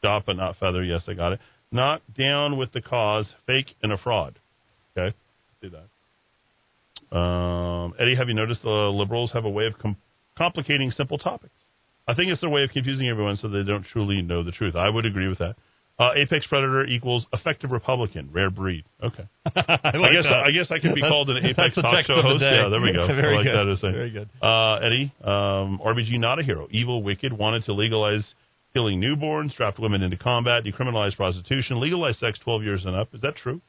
dot, 0.03 0.25
but 0.27 0.37
not 0.37 0.57
feather. 0.59 0.83
Yes, 0.85 1.05
I 1.09 1.15
got 1.15 1.33
it. 1.33 1.41
Not 1.71 2.03
down 2.19 2.59
with 2.59 2.73
the 2.73 2.83
cause, 2.83 3.27
fake 3.47 3.75
and 3.83 3.93
a 3.93 3.97
fraud. 3.99 4.39
Okay, 4.99 5.17
see 5.63 5.69
that. 5.69 5.87
Um, 7.13 7.95
Eddie, 7.99 8.17
have 8.17 8.29
you 8.29 8.35
noticed 8.35 8.63
the 8.63 8.69
liberals 8.69 9.33
have 9.33 9.45
a 9.45 9.51
way 9.51 9.67
of 9.67 9.79
com- 9.79 9.97
complicating 10.37 10.91
simple 10.91 11.19
topics? 11.19 11.55
I 12.09 12.15
think 12.15 12.31
it's 12.33 12.41
their 12.41 12.51
way 12.51 12.63
of 12.65 12.71
confusing 12.71 13.09
everyone 13.09 13.37
so 13.37 13.49
they 13.49 13.63
don't 13.63 13.85
truly 13.85 14.23
know 14.23 14.43
the 14.43 14.51
truth. 14.51 14.75
I 14.75 14.89
would 14.89 15.07
agree 15.07 15.29
with 15.29 15.39
that. 15.39 15.57
Uh, 15.99 16.11
apex 16.17 16.47
predator 16.47 16.85
equals 16.87 17.27
effective 17.33 17.71
Republican, 17.71 18.31
rare 18.33 18.51
breed. 18.51 18.85
Okay, 19.05 19.29
I, 19.47 19.79
I 19.85 20.11
guess 20.11 20.27
I 20.27 20.51
guess 20.51 20.67
I 20.71 20.79
could 20.79 20.95
be 20.95 21.03
called 21.03 21.29
an 21.29 21.45
apex 21.45 21.75
talk 21.75 22.05
show 22.07 22.15
of 22.15 22.17
the 22.17 22.23
host. 22.23 22.43
Yeah, 22.43 22.69
there 22.71 22.81
we 22.81 22.93
go. 22.93 23.07
Very 23.15 23.35
I 23.35 23.37
like 23.37 23.45
good. 23.45 23.55
that 23.55 23.69
as 23.71 23.81
Very 23.81 24.11
good. 24.11 24.29
Uh, 24.41 24.77
Eddie, 24.77 25.13
um, 25.23 25.81
RBG 25.85 26.19
not 26.19 26.41
a 26.41 26.43
hero. 26.43 26.67
Evil, 26.71 27.03
wicked, 27.03 27.33
wanted 27.33 27.65
to 27.65 27.75
legalize 27.75 28.25
killing 28.73 29.01
newborns, 29.01 29.55
draft 29.55 29.79
women 29.79 30.03
into 30.03 30.17
combat, 30.17 30.65
decriminalize 30.65 31.15
prostitution, 31.15 31.79
legalize 31.79 32.19
sex 32.19 32.39
12 32.43 32.63
years 32.63 32.85
and 32.87 32.97
up. 32.97 33.15
Is 33.15 33.21
that 33.21 33.37
true? 33.37 33.61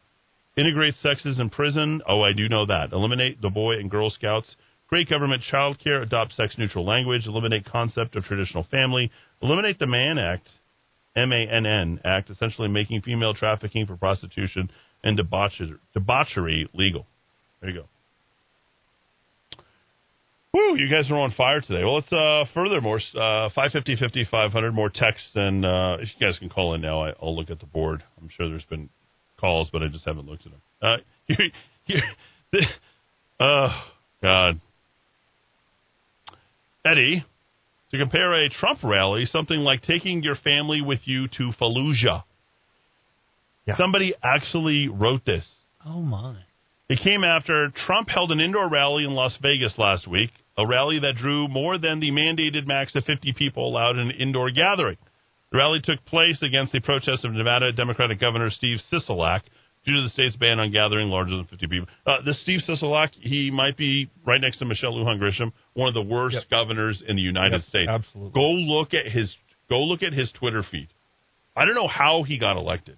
Integrate 0.55 0.95
sexes 0.95 1.39
in 1.39 1.49
prison. 1.49 2.01
Oh, 2.07 2.21
I 2.21 2.33
do 2.33 2.47
know 2.47 2.65
that. 2.65 2.91
Eliminate 2.91 3.41
the 3.41 3.49
Boy 3.49 3.73
and 3.73 3.89
Girl 3.89 4.09
Scouts. 4.09 4.55
Create 4.87 5.09
government 5.09 5.41
child 5.49 5.79
care. 5.83 6.01
Adopt 6.01 6.33
sex 6.33 6.55
neutral 6.57 6.85
language. 6.85 7.25
Eliminate 7.25 7.65
concept 7.65 8.15
of 8.15 8.23
traditional 8.23 8.63
family. 8.69 9.11
Eliminate 9.41 9.79
the 9.79 9.87
Mann 9.87 10.19
Act, 10.19 10.47
M 11.15 11.31
A 11.31 11.47
N 11.51 11.65
N 11.65 11.99
Act, 12.05 12.29
essentially 12.29 12.67
making 12.67 13.01
female 13.01 13.33
trafficking 13.33 13.87
for 13.87 13.97
prostitution 13.97 14.69
and 15.03 15.17
debauchery, 15.17 15.73
debauchery 15.93 16.69
legal. 16.73 17.07
There 17.59 17.71
you 17.71 17.81
go. 17.81 17.85
Woo, 20.53 20.77
you 20.77 20.87
guys 20.87 21.09
are 21.09 21.17
on 21.17 21.31
fire 21.31 21.61
today. 21.61 21.83
Well, 21.83 21.95
let's 21.95 22.13
uh, 22.13 22.45
furthermore, 22.53 22.97
uh, 23.15 23.49
550, 23.55 23.95
50, 23.95 24.27
500, 24.29 24.71
more 24.71 24.91
text. 24.93 25.23
And 25.33 25.65
uh, 25.65 25.97
you 25.99 26.07
guys 26.19 26.37
can 26.37 26.49
call 26.49 26.75
in 26.75 26.81
now, 26.81 27.03
I, 27.03 27.13
I'll 27.19 27.35
look 27.35 27.49
at 27.49 27.59
the 27.59 27.65
board. 27.65 28.03
I'm 28.21 28.29
sure 28.29 28.47
there's 28.47 28.63
been 28.65 28.89
calls, 29.43 29.69
but 29.73 29.83
I 29.83 29.89
just 29.89 30.05
haven't 30.05 30.25
looked 30.25 30.45
at 30.45 30.53
them. 30.53 30.61
Uh, 30.81 30.97
here, 31.27 32.01
here, 32.53 32.61
oh, 33.41 33.83
God. 34.21 34.55
Eddie, 36.85 37.25
to 37.91 37.97
compare 37.97 38.31
a 38.33 38.49
Trump 38.49 38.79
rally, 38.83 39.25
something 39.25 39.57
like 39.57 39.81
taking 39.81 40.23
your 40.23 40.37
family 40.37 40.81
with 40.81 41.01
you 41.03 41.27
to 41.27 41.51
Fallujah. 41.61 42.23
Yeah. 43.65 43.75
Somebody 43.75 44.13
actually 44.23 44.87
wrote 44.87 45.25
this. 45.25 45.45
oh, 45.85 46.01
my. 46.01 46.37
It 46.89 46.99
came 47.03 47.23
after 47.23 47.69
Trump 47.85 48.09
held 48.09 48.31
an 48.31 48.39
indoor 48.39 48.69
rally 48.69 49.03
in 49.03 49.11
Las 49.11 49.37
Vegas 49.41 49.73
last 49.77 50.07
week, 50.07 50.31
a 50.57 50.65
rally 50.65 50.99
that 50.99 51.15
drew 51.15 51.47
more 51.49 51.77
than 51.77 51.99
the 51.99 52.11
mandated 52.11 52.65
max 52.65 52.95
of 52.95 53.03
50 53.03 53.33
people 53.37 53.67
allowed 53.67 53.97
in 53.97 54.09
an 54.09 54.11
indoor 54.11 54.51
gathering. 54.51 54.97
The 55.53 55.59
rally 55.59 55.79
took 55.83 56.03
place 56.05 56.41
against 56.41 56.73
the 56.73 56.81
protest 56.81 57.23
of 57.23 57.31
Nevada 57.31 57.71
Democratic 57.71 58.19
Governor 58.19 58.49
Steve 58.49 58.79
Sisolak 58.91 59.41
due 59.85 59.95
to 59.95 60.01
the 60.01 60.09
state's 60.09 60.35
ban 60.35 60.59
on 60.59 60.71
gathering 60.71 61.09
larger 61.09 61.37
than 61.37 61.45
50 61.45 61.67
people. 61.67 61.87
Uh, 62.07 62.21
this 62.25 62.41
Steve 62.41 62.61
Sisolak, 62.67 63.11
he 63.13 63.51
might 63.51 63.77
be 63.77 64.09
right 64.25 64.41
next 64.41 64.57
to 64.57 64.65
Michelle 64.65 64.93
Lujan 64.93 65.19
Grisham, 65.19 65.51
one 65.75 65.87
of 65.87 65.93
the 65.93 66.01
worst 66.01 66.33
Yep. 66.33 66.49
governors 66.49 67.03
in 67.07 67.15
the 67.17 67.21
United 67.21 67.61
Yep, 67.61 67.69
States. 67.69 67.87
absolutely. 67.89 68.31
Go 68.33 68.49
look 68.51 68.95
at 68.95 69.05
his 69.05 69.35
go 69.69 69.83
look 69.83 70.01
at 70.01 70.11
his 70.13 70.31
Twitter 70.31 70.63
feed. 70.63 70.87
I 71.55 71.65
don't 71.65 71.75
know 71.75 71.87
how 71.87 72.23
he 72.23 72.39
got 72.39 72.57
elected. 72.57 72.97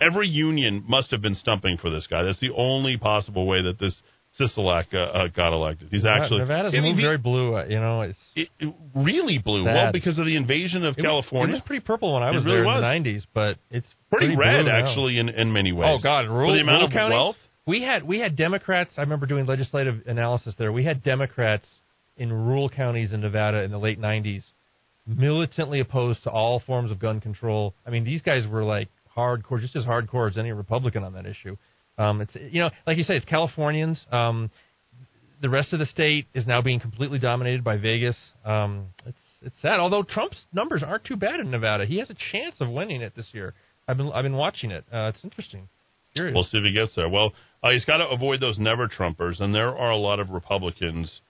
Every 0.00 0.26
union 0.26 0.82
must 0.88 1.12
have 1.12 1.22
been 1.22 1.36
stumping 1.36 1.76
for 1.76 1.88
this 1.88 2.08
guy. 2.08 2.24
That's 2.24 2.40
the 2.40 2.50
only 2.50 2.96
possible 2.96 3.46
way 3.46 3.62
that 3.62 3.78
this 3.78 4.02
Sisolak 4.40 4.94
uh, 4.94 4.98
uh, 4.98 5.28
got 5.28 5.52
elected. 5.52 5.88
He's 5.90 6.04
actually 6.06 6.38
Nevada's 6.40 6.72
I 6.74 6.80
mean, 6.80 6.92
moved 6.92 7.02
very 7.02 7.18
blue. 7.18 7.56
uh, 7.56 7.64
You 7.66 7.78
know, 7.78 8.00
it's 8.02 8.18
it, 8.34 8.48
it 8.58 8.74
really 8.94 9.38
blue. 9.38 9.64
Sad. 9.64 9.74
Well, 9.74 9.92
because 9.92 10.18
of 10.18 10.24
the 10.24 10.36
invasion 10.36 10.84
of 10.84 10.96
it 10.96 11.02
was- 11.02 11.06
California. 11.06 11.54
it 11.54 11.58
was 11.58 11.62
pretty 11.66 11.84
purple 11.84 12.14
when 12.14 12.22
I 12.22 12.30
was 12.30 12.44
really 12.44 12.56
there 12.58 12.64
was. 12.66 12.82
in 12.82 13.02
the 13.02 13.10
'90s, 13.10 13.26
but 13.34 13.58
it's 13.70 13.86
pretty, 14.10 14.34
red, 14.36 14.62
blue 14.64 14.70
actually, 14.72 15.18
in, 15.18 15.28
in 15.28 15.52
many 15.52 15.72
ways. 15.72 15.90
Oh 15.92 16.02
God, 16.02 16.26
For 16.26 16.32
rural, 16.32 16.54
the 16.54 16.60
amount 16.60 16.84
of 16.84 16.90
counties, 16.90 17.12
wealth. 17.12 17.36
We 17.66 17.82
had 17.82 18.02
we 18.04 18.18
had 18.18 18.36
Democrats. 18.36 18.92
I 18.96 19.02
remember 19.02 19.26
doing 19.26 19.44
legislative 19.46 20.02
analysis 20.06 20.54
there. 20.58 20.72
We 20.72 20.84
had 20.84 21.02
Democrats 21.02 21.68
in 22.16 22.32
rural 22.32 22.68
counties 22.68 23.12
in 23.12 23.20
Nevada 23.20 23.62
in 23.62 23.70
the 23.70 23.78
late 23.78 24.00
'90s, 24.00 24.42
militantly 25.06 25.80
opposed 25.80 26.22
to 26.24 26.30
all 26.30 26.60
forms 26.60 26.90
of 26.90 26.98
gun 26.98 27.20
control. 27.20 27.74
I 27.86 27.90
mean, 27.90 28.04
these 28.04 28.22
guys 28.22 28.46
were 28.46 28.64
like 28.64 28.88
hardcore, 29.16 29.60
just 29.60 29.76
as 29.76 29.84
hardcore 29.84 30.30
as 30.30 30.38
any 30.38 30.52
Republican 30.52 31.04
on 31.04 31.12
that 31.14 31.26
issue. 31.26 31.56
Um, 31.98 32.20
it's 32.20 32.34
you 32.34 32.60
know, 32.60 32.70
like 32.86 32.96
you 32.96 33.04
say, 33.04 33.16
it's 33.16 33.26
Californians. 33.26 34.04
Um, 34.10 34.50
the 35.40 35.48
rest 35.48 35.72
of 35.72 35.78
the 35.78 35.86
state 35.86 36.26
is 36.34 36.46
now 36.46 36.60
being 36.60 36.80
completely 36.80 37.18
dominated 37.18 37.64
by 37.64 37.76
Vegas. 37.76 38.16
Um, 38.44 38.86
it's 39.06 39.18
it's 39.42 39.56
sad. 39.62 39.80
Although 39.80 40.02
Trump's 40.02 40.44
numbers 40.52 40.82
aren't 40.86 41.04
too 41.04 41.16
bad 41.16 41.40
in 41.40 41.50
Nevada, 41.50 41.86
he 41.86 41.98
has 41.98 42.10
a 42.10 42.16
chance 42.32 42.56
of 42.60 42.68
winning 42.68 43.02
it 43.02 43.14
this 43.16 43.28
year. 43.32 43.54
I've 43.88 43.96
been 43.96 44.12
I've 44.12 44.22
been 44.22 44.36
watching 44.36 44.70
it. 44.70 44.84
Uh, 44.92 45.10
it's 45.14 45.24
interesting. 45.24 45.68
Curious. 46.14 46.34
We'll 46.34 46.44
see 46.44 46.58
if 46.58 46.64
he 46.64 46.72
gets 46.72 46.94
there. 46.96 47.08
Well, 47.08 47.32
uh, 47.62 47.70
he's 47.70 47.84
got 47.84 47.98
to 47.98 48.08
avoid 48.08 48.40
those 48.40 48.58
never 48.58 48.88
Trumpers, 48.88 49.40
and 49.40 49.54
there 49.54 49.76
are 49.76 49.90
a 49.90 49.96
lot 49.96 50.18
of 50.18 50.30
Republicans 50.30 51.20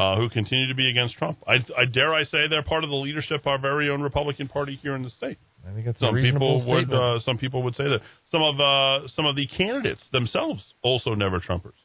uh, 0.00 0.16
who 0.16 0.30
continue 0.30 0.66
to 0.66 0.74
be 0.74 0.88
against 0.88 1.14
Trump. 1.16 1.38
I, 1.46 1.56
I 1.76 1.84
dare 1.84 2.14
I 2.14 2.24
say 2.24 2.48
they're 2.48 2.62
part 2.62 2.84
of 2.84 2.90
the 2.90 2.96
leadership 2.96 3.42
of 3.42 3.46
our 3.46 3.58
very 3.60 3.90
own 3.90 4.00
Republican 4.00 4.48
Party 4.48 4.78
here 4.82 4.94
in 4.94 5.02
the 5.02 5.10
state. 5.10 5.36
I 5.68 5.74
think 5.74 5.84
that's 5.84 6.00
a 6.00 6.06
Some 6.06 6.14
people 6.14 6.66
would 6.66 6.86
statement. 6.86 7.02
uh, 7.02 7.20
some 7.20 7.36
people 7.36 7.62
would 7.64 7.76
say 7.76 7.84
that 7.84 8.00
some 8.32 8.42
of 8.42 8.58
uh, 8.58 9.08
some 9.08 9.26
of 9.26 9.36
the 9.36 9.46
candidates 9.46 10.02
themselves 10.10 10.72
also 10.82 11.14
never 11.14 11.38
Trumpers. 11.38 11.76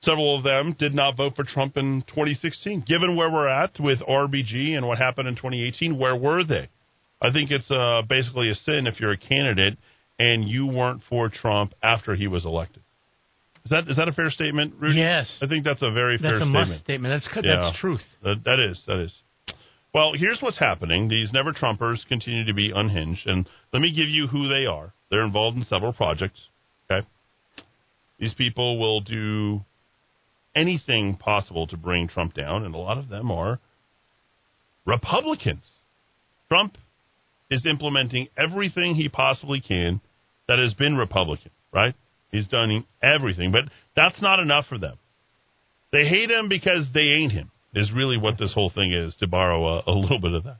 Several 0.00 0.36
of 0.38 0.42
them 0.42 0.74
did 0.78 0.94
not 0.94 1.16
vote 1.18 1.34
for 1.36 1.44
Trump 1.44 1.76
in 1.76 2.02
2016. 2.08 2.84
Given 2.86 3.14
where 3.16 3.30
we're 3.30 3.48
at 3.48 3.78
with 3.78 4.00
RBG 4.00 4.76
and 4.76 4.86
what 4.86 4.98
happened 4.98 5.28
in 5.28 5.34
2018, 5.34 5.98
where 5.98 6.16
were 6.16 6.44
they? 6.44 6.68
I 7.20 7.30
think 7.32 7.50
it's 7.50 7.70
uh, 7.70 8.02
basically 8.08 8.50
a 8.50 8.54
sin 8.54 8.86
if 8.86 9.00
you're 9.00 9.12
a 9.12 9.18
candidate 9.18 9.78
and 10.18 10.48
you 10.48 10.66
weren't 10.66 11.02
for 11.08 11.28
Trump 11.28 11.74
after 11.82 12.14
he 12.14 12.26
was 12.26 12.44
elected. 12.44 12.82
Is 13.64 13.70
that 13.70 13.88
is 13.88 13.96
that 13.96 14.08
a 14.08 14.12
fair 14.12 14.30
statement, 14.30 14.74
Rudy? 14.78 14.98
Yes. 14.98 15.38
I 15.40 15.46
think 15.46 15.64
that's 15.64 15.80
a 15.80 15.90
very 15.90 16.18
fair 16.18 16.36
statement. 16.36 16.52
That's 16.52 16.70
a 16.70 16.70
statement. 16.70 16.70
must 16.70 16.84
statement. 16.84 17.14
That's 17.14 17.34
good. 17.34 17.44
Yeah. 17.46 17.72
Truth. 17.80 18.02
That, 18.22 18.44
that 18.44 18.60
is, 18.60 18.80
that 18.86 19.00
is. 19.00 19.12
Well, 19.94 20.12
here's 20.14 20.40
what's 20.42 20.58
happening. 20.58 21.08
These 21.08 21.32
never 21.32 21.52
Trumpers 21.52 22.06
continue 22.08 22.44
to 22.44 22.52
be 22.52 22.72
unhinged, 22.74 23.26
and 23.26 23.48
let 23.72 23.80
me 23.80 23.94
give 23.94 24.08
you 24.08 24.26
who 24.26 24.48
they 24.48 24.66
are. 24.66 24.92
They're 25.10 25.24
involved 25.24 25.56
in 25.56 25.64
several 25.64 25.92
projects. 25.92 26.40
Okay, 26.90 27.06
these 28.18 28.34
people 28.34 28.78
will 28.78 29.00
do 29.00 29.60
anything 30.54 31.16
possible 31.16 31.66
to 31.68 31.76
bring 31.76 32.08
Trump 32.08 32.34
down, 32.34 32.64
and 32.64 32.74
a 32.74 32.78
lot 32.78 32.98
of 32.98 33.08
them 33.08 33.30
are 33.30 33.60
Republicans. 34.84 35.64
Trump 36.48 36.76
is 37.50 37.64
implementing 37.64 38.28
everything 38.36 38.94
he 38.94 39.08
possibly 39.08 39.60
can 39.60 40.00
that 40.48 40.58
has 40.58 40.74
been 40.74 40.96
Republican, 40.96 41.50
right? 41.72 41.94
He's 42.34 42.48
done 42.48 42.84
everything, 43.00 43.52
but 43.52 43.62
that's 43.94 44.20
not 44.20 44.40
enough 44.40 44.66
for 44.66 44.76
them. 44.76 44.98
They 45.92 46.04
hate 46.04 46.32
him 46.32 46.48
because 46.48 46.88
they 46.92 47.14
ain't 47.20 47.30
him, 47.30 47.52
is 47.76 47.92
really 47.92 48.18
what 48.18 48.38
this 48.40 48.52
whole 48.52 48.72
thing 48.74 48.92
is, 48.92 49.14
to 49.20 49.28
borrow 49.28 49.64
a, 49.64 49.84
a 49.86 49.92
little 49.92 50.18
bit 50.18 50.32
of 50.32 50.42
that. 50.42 50.56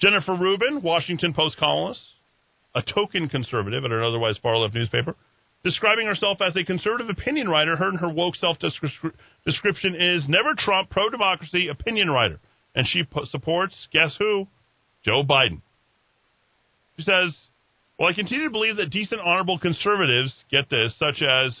Jennifer 0.00 0.36
Rubin, 0.36 0.80
Washington 0.80 1.34
Post 1.34 1.56
columnist, 1.56 2.00
a 2.72 2.82
token 2.82 3.28
conservative 3.28 3.84
at 3.84 3.90
an 3.90 4.00
otherwise 4.00 4.38
far 4.40 4.58
left 4.58 4.76
newspaper, 4.76 5.16
describing 5.64 6.06
herself 6.06 6.38
as 6.40 6.54
a 6.54 6.64
conservative 6.64 7.08
opinion 7.10 7.48
writer. 7.48 7.74
Her 7.74 7.88
and 7.88 7.98
her 7.98 8.12
woke 8.12 8.36
self 8.36 8.58
description 8.60 9.96
is 9.96 10.24
never 10.28 10.54
Trump, 10.56 10.88
pro 10.88 11.10
democracy, 11.10 11.66
opinion 11.66 12.10
writer. 12.10 12.38
And 12.76 12.86
she 12.86 13.02
po- 13.02 13.24
supports, 13.24 13.88
guess 13.92 14.14
who? 14.20 14.46
Joe 15.04 15.24
Biden. 15.24 15.62
She 16.96 17.02
says, 17.02 17.36
Well, 17.98 18.08
I 18.08 18.12
continue 18.12 18.44
to 18.44 18.50
believe 18.50 18.76
that 18.76 18.90
decent, 18.90 19.20
honorable 19.20 19.58
conservatives, 19.58 20.44
get 20.50 20.70
this, 20.70 20.96
such 20.98 21.22
as 21.22 21.60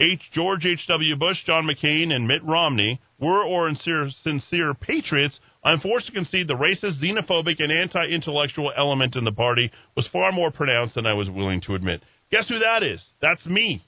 H. 0.00 0.20
George 0.32 0.66
H.W. 0.66 1.16
Bush, 1.16 1.38
John 1.46 1.66
McCain, 1.66 2.12
and 2.12 2.28
Mitt 2.28 2.44
Romney 2.44 3.00
were 3.18 3.42
or 3.42 3.68
sincere, 3.68 4.10
sincere 4.22 4.74
patriots, 4.74 5.40
I'm 5.64 5.80
forced 5.80 6.06
to 6.06 6.12
concede 6.12 6.48
the 6.48 6.54
racist, 6.54 7.02
xenophobic, 7.02 7.56
and 7.58 7.72
anti 7.72 8.06
intellectual 8.06 8.72
element 8.76 9.16
in 9.16 9.24
the 9.24 9.32
party 9.32 9.70
was 9.96 10.08
far 10.12 10.30
more 10.32 10.50
pronounced 10.50 10.94
than 10.94 11.06
I 11.06 11.14
was 11.14 11.28
willing 11.28 11.60
to 11.62 11.74
admit. 11.74 12.02
Guess 12.30 12.48
who 12.48 12.58
that 12.60 12.82
is? 12.82 13.02
That's 13.20 13.44
me. 13.44 13.84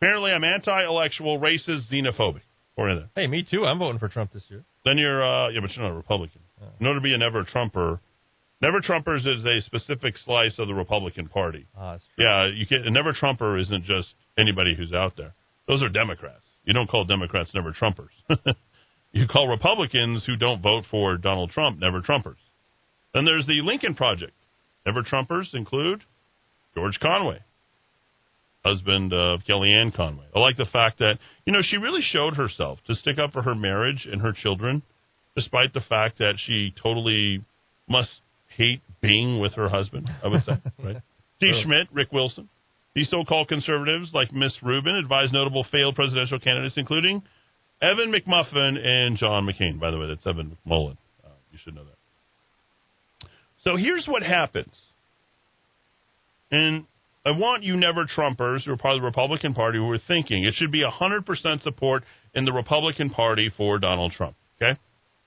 Apparently, 0.00 0.30
I'm 0.30 0.44
anti 0.44 0.80
intellectual, 0.80 1.38
racist, 1.40 1.90
xenophobic. 1.92 2.42
Or 2.76 2.88
anything. 2.88 3.10
Hey, 3.14 3.26
me 3.26 3.44
too. 3.48 3.66
I'm 3.66 3.78
voting 3.78 3.98
for 3.98 4.08
Trump 4.08 4.32
this 4.32 4.44
year. 4.48 4.64
Then 4.86 4.96
you're, 4.96 5.22
uh, 5.22 5.50
yeah, 5.50 5.60
but 5.60 5.70
you're 5.76 5.84
not 5.84 5.92
a 5.92 5.96
Republican. 5.96 6.40
In 6.78 6.86
order 6.86 7.00
to 7.00 7.02
be 7.02 7.12
a 7.12 7.18
never 7.18 7.42
Trumper, 7.44 8.00
never 8.60 8.80
Trumpers 8.80 9.26
is 9.26 9.44
a 9.44 9.60
specific 9.62 10.16
slice 10.18 10.58
of 10.58 10.68
the 10.68 10.74
Republican 10.74 11.28
Party. 11.28 11.66
Ah, 11.76 11.96
true. 11.96 12.24
Yeah, 12.24 12.48
you 12.48 12.66
can. 12.66 12.86
A 12.86 12.90
never 12.90 13.12
Trumper 13.12 13.56
isn't 13.58 13.84
just 13.84 14.08
anybody 14.38 14.74
who's 14.76 14.92
out 14.92 15.16
there. 15.16 15.34
Those 15.66 15.82
are 15.82 15.88
Democrats. 15.88 16.42
You 16.64 16.74
don't 16.74 16.88
call 16.88 17.04
Democrats 17.04 17.52
never 17.54 17.72
Trumpers. 17.72 18.10
you 19.12 19.26
call 19.26 19.48
Republicans 19.48 20.24
who 20.26 20.36
don't 20.36 20.62
vote 20.62 20.84
for 20.90 21.16
Donald 21.16 21.50
Trump 21.50 21.78
never 21.78 22.00
Trumpers. 22.00 22.36
Then 23.14 23.24
there's 23.24 23.46
the 23.46 23.60
Lincoln 23.62 23.94
Project. 23.94 24.32
Never 24.86 25.02
Trumpers 25.02 25.54
include 25.54 26.02
George 26.74 26.98
Conway, 27.00 27.40
husband 28.64 29.12
of 29.12 29.40
Kellyanne 29.48 29.94
Conway. 29.94 30.26
I 30.34 30.38
like 30.38 30.56
the 30.56 30.66
fact 30.66 31.00
that, 31.00 31.18
you 31.44 31.52
know, 31.52 31.60
she 31.62 31.76
really 31.76 32.02
showed 32.02 32.34
herself 32.34 32.78
to 32.86 32.94
stick 32.94 33.18
up 33.18 33.32
for 33.32 33.42
her 33.42 33.54
marriage 33.54 34.06
and 34.10 34.22
her 34.22 34.32
children, 34.32 34.82
despite 35.36 35.74
the 35.74 35.80
fact 35.80 36.18
that 36.18 36.34
she 36.38 36.72
totally 36.82 37.44
must 37.88 38.10
hate 38.60 38.82
being 39.00 39.40
with 39.40 39.54
her 39.54 39.68
husband, 39.68 40.08
I 40.22 40.28
would 40.28 40.44
say. 40.44 40.52
right? 40.84 40.96
Steve 41.38 41.54
Schmidt, 41.64 41.88
Rick 41.92 42.12
Wilson. 42.12 42.48
These 42.94 43.08
so 43.08 43.24
called 43.24 43.48
conservatives, 43.48 44.10
like 44.12 44.32
Miss 44.32 44.54
Rubin, 44.62 44.96
advise 44.96 45.32
notable 45.32 45.64
failed 45.70 45.94
presidential 45.94 46.38
candidates, 46.38 46.74
including 46.76 47.22
Evan 47.80 48.12
McMuffin 48.12 48.84
and 48.84 49.16
John 49.16 49.46
McCain. 49.46 49.80
By 49.80 49.90
the 49.90 49.98
way, 49.98 50.08
that's 50.08 50.26
Evan 50.26 50.56
McMullen. 50.66 50.98
Uh, 51.24 51.30
you 51.52 51.58
should 51.62 51.74
know 51.74 51.84
that. 51.84 53.28
So 53.62 53.76
here's 53.76 54.06
what 54.06 54.22
happens. 54.22 54.74
And 56.50 56.86
I 57.24 57.30
want 57.30 57.62
you 57.62 57.76
never 57.76 58.06
Trumpers 58.06 58.64
who 58.64 58.72
are 58.72 58.76
part 58.76 58.96
of 58.96 59.02
the 59.02 59.06
Republican 59.06 59.54
Party 59.54 59.78
who 59.78 59.90
are 59.92 60.00
thinking 60.08 60.44
it 60.44 60.54
should 60.54 60.72
be 60.72 60.84
100% 60.84 61.62
support 61.62 62.02
in 62.34 62.44
the 62.44 62.52
Republican 62.52 63.10
Party 63.10 63.50
for 63.56 63.78
Donald 63.78 64.12
Trump. 64.12 64.36
Okay? 64.60 64.78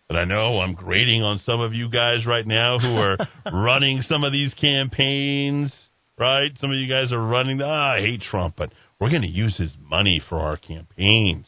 But 0.07 0.17
I 0.17 0.25
know 0.25 0.59
I'm 0.59 0.73
grating 0.73 1.23
on 1.23 1.39
some 1.39 1.61
of 1.61 1.73
you 1.73 1.89
guys 1.89 2.25
right 2.25 2.45
now 2.45 2.77
who 2.77 2.95
are 2.95 3.17
running 3.53 4.01
some 4.01 4.23
of 4.23 4.31
these 4.31 4.53
campaigns, 4.53 5.73
right? 6.19 6.51
Some 6.59 6.71
of 6.71 6.77
you 6.77 6.87
guys 6.87 7.11
are 7.11 7.25
running, 7.25 7.61
ah, 7.61 7.93
I 7.93 8.01
hate 8.01 8.21
Trump, 8.21 8.55
but 8.57 8.71
we're 8.99 9.09
going 9.09 9.21
to 9.21 9.27
use 9.27 9.57
his 9.57 9.75
money 9.81 10.21
for 10.29 10.39
our 10.39 10.57
campaigns. 10.57 11.47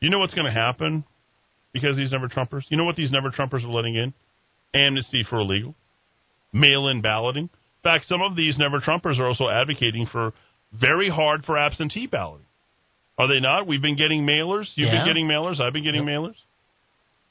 You 0.00 0.10
know 0.10 0.18
what's 0.18 0.34
going 0.34 0.46
to 0.46 0.52
happen 0.52 1.04
because 1.72 1.96
these 1.96 2.12
never 2.12 2.28
Trumpers? 2.28 2.62
You 2.68 2.76
know 2.76 2.84
what 2.84 2.96
these 2.96 3.10
never 3.10 3.30
Trumpers 3.30 3.64
are 3.64 3.68
letting 3.68 3.96
in? 3.96 4.14
Amnesty 4.74 5.24
for 5.28 5.40
illegal, 5.40 5.74
mail 6.52 6.88
in 6.88 7.00
balloting. 7.00 7.44
In 7.44 7.82
fact, 7.82 8.06
some 8.06 8.22
of 8.22 8.36
these 8.36 8.58
never 8.58 8.80
Trumpers 8.80 9.18
are 9.18 9.26
also 9.26 9.48
advocating 9.48 10.06
for 10.10 10.32
very 10.72 11.08
hard 11.08 11.44
for 11.44 11.56
absentee 11.56 12.06
balloting. 12.06 12.46
Are 13.18 13.28
they 13.28 13.40
not? 13.40 13.66
We've 13.66 13.80
been 13.82 13.96
getting 13.96 14.26
mailers. 14.26 14.70
You've 14.74 14.92
Yeah. 14.92 14.98
been 14.98 15.06
getting 15.06 15.26
mailers. 15.28 15.60
I've 15.60 15.72
been 15.72 15.84
getting 15.84 16.04
mailers. 16.04 16.36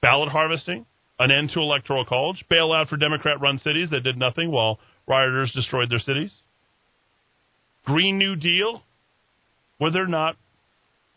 Ballot 0.01 0.29
harvesting, 0.29 0.85
an 1.19 1.31
end 1.31 1.51
to 1.51 1.59
electoral 1.59 2.05
college, 2.05 2.43
bailout 2.49 2.87
for 2.87 2.97
Democrat 2.97 3.39
run 3.39 3.59
cities 3.59 3.89
that 3.91 4.01
did 4.01 4.17
nothing 4.17 4.51
while 4.51 4.79
rioters 5.07 5.51
destroyed 5.51 5.89
their 5.89 5.99
cities. 5.99 6.31
Green 7.85 8.17
New 8.17 8.35
Deal. 8.35 8.83
Were 9.79 9.91
there 9.91 10.07
not 10.07 10.37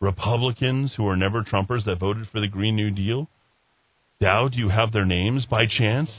Republicans 0.00 0.94
who 0.94 1.06
are 1.08 1.16
never 1.16 1.42
Trumpers 1.42 1.84
that 1.84 1.98
voted 1.98 2.28
for 2.28 2.40
the 2.40 2.48
Green 2.48 2.76
New 2.76 2.90
Deal? 2.90 3.28
Dowd, 4.20 4.52
do 4.52 4.58
you 4.58 4.68
have 4.68 4.92
their 4.92 5.04
names 5.04 5.46
by 5.46 5.66
chance? 5.66 6.10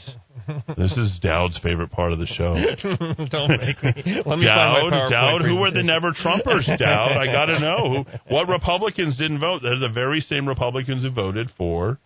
this 0.76 0.92
is 0.92 1.18
Dowd's 1.20 1.58
favorite 1.62 1.92
part 1.92 2.12
of 2.12 2.18
the 2.18 2.26
show. 2.26 2.54
Don't 3.30 3.50
make 3.50 3.82
me. 3.84 4.22
Let 4.24 4.38
me 4.38 4.46
Dowd, 4.46 4.90
find 4.90 5.10
Dowd, 5.10 5.42
who 5.42 5.60
were 5.60 5.70
the 5.70 5.82
never 5.82 6.12
Trumpers? 6.12 6.66
Dowd, 6.78 7.12
I 7.12 7.26
got 7.26 7.46
to 7.46 7.58
know 7.60 8.04
who, 8.04 8.34
what 8.34 8.48
Republicans 8.48 9.18
didn't 9.18 9.40
vote. 9.40 9.60
They're 9.62 9.78
the 9.78 9.92
very 9.92 10.20
same 10.20 10.48
Republicans 10.48 11.02
who 11.02 11.10
voted 11.10 11.50
for 11.58 11.98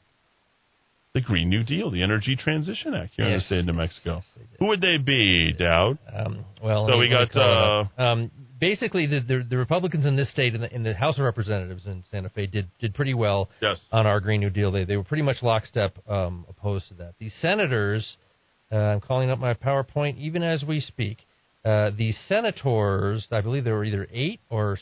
the 1.14 1.20
Green 1.20 1.48
New 1.48 1.62
Deal, 1.62 1.90
the 1.92 2.02
Energy 2.02 2.34
Transition 2.36 2.92
Act 2.92 3.12
here 3.16 3.26
in 3.26 3.34
the 3.34 3.40
state 3.40 3.60
of 3.60 3.66
New 3.66 3.72
Mexico. 3.72 4.16
Yes. 4.36 4.46
Who 4.58 4.66
would 4.66 4.80
they 4.80 4.98
be, 4.98 5.52
Dowd? 5.56 5.98
Um, 6.12 6.44
well, 6.62 6.88
So 6.88 6.98
we 6.98 7.08
me- 7.08 7.14
let 7.14 7.28
me 7.28 7.34
got, 7.34 7.40
it 7.40 7.86
up. 7.96 7.98
um, 8.00 8.30
basically 8.60 9.06
the, 9.06 9.20
the 9.20 9.46
the 9.48 9.56
Republicans 9.56 10.06
in 10.06 10.16
this 10.16 10.28
state 10.30 10.56
in 10.56 10.62
the, 10.62 10.74
in 10.74 10.82
the 10.82 10.92
House 10.92 11.16
of 11.16 11.24
Representatives 11.24 11.86
in 11.86 12.02
Santa 12.10 12.30
Fe 12.30 12.46
did 12.46 12.68
did 12.80 12.94
pretty 12.94 13.14
well 13.14 13.48
Yes. 13.62 13.78
on 13.92 14.06
our 14.08 14.18
Green 14.18 14.40
New 14.40 14.50
Deal. 14.50 14.72
They 14.72 14.84
they 14.84 14.96
were 14.96 15.04
pretty 15.04 15.22
much 15.22 15.36
lockstep 15.40 15.96
um, 16.08 16.44
opposed 16.48 16.88
to 16.88 16.94
that. 16.94 17.14
The 17.20 17.30
senators, 17.40 18.16
uh, 18.72 18.76
I'm 18.76 19.00
calling 19.00 19.30
up 19.30 19.38
my 19.38 19.54
PowerPoint 19.54 20.18
even 20.18 20.42
as 20.42 20.64
we 20.66 20.80
speak. 20.80 21.18
Uh, 21.64 21.90
the 21.96 22.12
senators, 22.28 23.26
I 23.30 23.40
believe 23.40 23.62
there 23.64 23.74
were 23.74 23.84
either 23.84 24.06
eight 24.12 24.40
or 24.50 24.78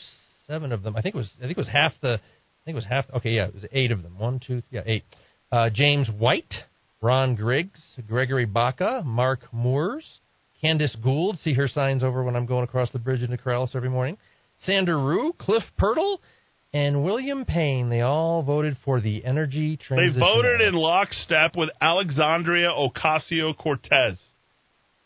seven 0.47 0.71
of 0.71 0.81
them. 0.81 0.95
I 0.97 1.01
think 1.03 1.13
it 1.13 1.17
was 1.19 1.29
I 1.37 1.41
think 1.41 1.51
it 1.51 1.57
was 1.57 1.67
half 1.67 1.93
the 2.01 2.13
I 2.15 2.65
think 2.65 2.73
it 2.73 2.75
was 2.75 2.85
half. 2.85 3.05
Okay, 3.17 3.31
yeah, 3.31 3.45
it 3.45 3.53
was 3.53 3.65
eight 3.71 3.91
of 3.91 4.01
them. 4.01 4.17
One, 4.17 4.39
two, 4.45 4.63
yeah, 4.71 4.81
eight. 4.87 5.03
Uh, 5.53 5.69
James 5.69 6.09
White, 6.09 6.51
Ron 6.99 7.35
Griggs, 7.35 7.79
Gregory 8.07 8.45
Baca, 8.45 9.03
Mark 9.05 9.41
Moores, 9.53 10.17
Candace 10.59 10.97
Gould. 11.03 11.37
See 11.43 11.53
her 11.53 11.67
signs 11.67 12.03
over 12.03 12.23
when 12.23 12.35
I'm 12.35 12.47
going 12.47 12.63
across 12.63 12.89
the 12.89 12.97
bridge 12.97 13.21
into 13.21 13.37
Corrales 13.37 13.75
every 13.75 13.91
morning. 13.91 14.17
Sander 14.65 14.97
Rue, 14.97 15.31
Cliff 15.37 15.61
Pirtle, 15.79 16.17
and 16.73 17.03
William 17.03 17.45
Payne. 17.45 17.89
They 17.89 18.01
all 18.01 18.41
voted 18.41 18.77
for 18.83 18.99
the 18.99 19.23
energy 19.23 19.77
transition. 19.77 20.19
They 20.19 20.25
voted 20.25 20.61
in 20.61 20.73
lockstep 20.73 21.55
with 21.55 21.69
Alexandria 21.79 22.71
Ocasio 22.71 23.55
Cortez. 23.55 24.19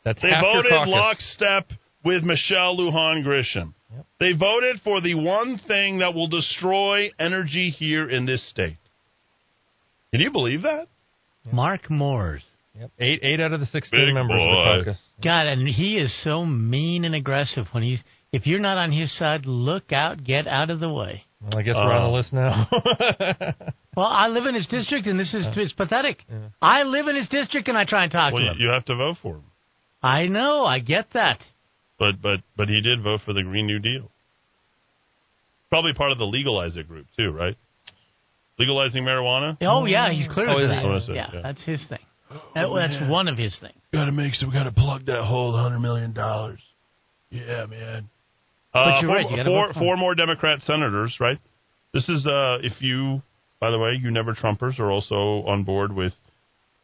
That's 0.05 0.21
They 0.21 0.29
voted 0.29 0.71
caucus. 0.71 0.89
lockstep 0.89 1.71
with 2.05 2.23
Michelle 2.23 2.77
Lujan 2.77 3.25
Grisham. 3.25 3.73
Yep. 3.93 4.05
They 4.21 4.31
voted 4.31 4.79
for 4.81 5.01
the 5.01 5.15
one 5.15 5.59
thing 5.67 5.99
that 5.99 6.13
will 6.13 6.29
destroy 6.29 7.11
energy 7.19 7.69
here 7.69 8.09
in 8.09 8.25
this 8.25 8.47
state. 8.49 8.77
Can 10.11 10.21
you 10.21 10.31
believe 10.31 10.61
that? 10.63 10.87
Mark 11.51 11.89
Moores. 11.89 12.43
Yep. 12.79 12.91
Eight 12.99 13.19
eight 13.23 13.39
out 13.39 13.53
of 13.53 13.59
the 13.59 13.65
sixteen 13.67 14.05
Big 14.07 14.13
members 14.13 14.37
boy. 14.37 14.49
of 14.49 14.79
the 14.79 14.83
caucus. 14.91 15.01
God, 15.23 15.47
and 15.47 15.67
he 15.67 15.95
is 15.97 16.13
so 16.23 16.45
mean 16.45 17.05
and 17.05 17.15
aggressive 17.15 17.65
when 17.71 17.83
he's 17.83 17.99
If 18.31 18.45
you're 18.45 18.59
not 18.59 18.77
on 18.77 18.91
his 18.91 19.15
side, 19.17 19.45
look 19.45 19.91
out, 19.91 20.23
get 20.23 20.45
out 20.47 20.69
of 20.69 20.79
the 20.79 20.91
way. 20.93 21.23
Well, 21.41 21.57
I 21.57 21.61
guess 21.63 21.75
we're 21.75 21.91
on 21.91 22.01
Uh, 22.03 22.07
the 22.07 22.13
list 22.13 22.33
now. 22.33 22.69
Well, 23.95 24.05
I 24.05 24.27
live 24.27 24.45
in 24.45 24.53
his 24.53 24.67
district, 24.67 25.07
and 25.07 25.19
this 25.19 25.33
is 25.33 25.47
it's 25.55 25.73
pathetic. 25.73 26.23
Yeah. 26.29 26.49
I 26.61 26.83
live 26.83 27.07
in 27.07 27.15
his 27.15 27.27
district, 27.29 27.67
and 27.67 27.75
I 27.75 27.83
try 27.83 28.03
and 28.03 28.11
talk 28.11 28.31
Well, 28.31 28.43
to 28.43 28.51
him. 28.51 28.57
you 28.59 28.67
have 28.69 28.85
to 28.85 28.95
vote 28.95 29.17
for 29.23 29.37
him. 29.37 29.43
I 30.03 30.27
know, 30.27 30.65
I 30.65 30.77
get 30.77 31.07
that. 31.13 31.39
But 31.97 32.21
but 32.21 32.41
but 32.55 32.69
he 32.69 32.79
did 32.81 33.01
vote 33.01 33.21
for 33.25 33.33
the 33.33 33.41
Green 33.41 33.65
New 33.65 33.79
Deal. 33.79 34.11
Probably 35.69 35.93
part 35.95 36.11
of 36.11 36.19
the 36.19 36.25
legalize 36.25 36.77
it 36.77 36.87
group 36.87 37.07
too, 37.17 37.31
right? 37.31 37.55
Legalizing 38.59 39.03
marijuana. 39.03 39.57
Oh 39.61 39.85
yeah, 39.85 40.11
he's 40.11 40.27
clear 40.27 40.49
Oh, 40.49 40.59
to 40.59 40.67
that. 40.67 40.81
he? 40.81 40.85
Oh, 40.87 40.95
is 40.95 41.09
it? 41.09 41.15
yeah, 41.15 41.29
Yeah. 41.33 41.41
that's 41.43 41.61
his 41.63 41.83
thing. 41.87 41.99
That- 42.55 42.69
that's 42.73 43.09
one 43.09 43.27
of 43.27 43.37
his 43.37 43.57
things. 43.59 43.73
Got 43.93 44.05
to 44.05 44.11
make 44.11 44.33
so 44.35 44.47
we 44.47 44.53
got 44.53 44.63
to 44.63 44.71
plug 44.71 45.05
that 45.05 45.23
hole, 45.23 45.55
hundred 45.55 45.79
million 45.79 46.11
dollars. 46.13 46.59
Yeah, 47.29 47.65
man. 47.67 48.09
But 48.73 48.79
Uh, 48.79 48.99
you're 49.01 49.07
four, 49.09 49.15
right, 49.15 49.31
you 49.31 49.43
four, 49.43 49.73
four 49.73 49.97
more 49.97 50.13
Democrat 50.15 50.61
senators, 50.63 51.15
right? 51.19 51.37
This 51.93 52.07
is 52.09 52.25
uh, 52.27 52.59
if 52.61 52.81
you, 52.81 53.21
by 53.59 53.71
the 53.71 53.79
way, 53.79 53.93
you 54.01 54.11
never 54.11 54.33
Trumpers 54.33 54.77
are 54.79 54.91
also 54.91 55.43
on 55.47 55.63
board 55.63 55.93
with 55.93 56.13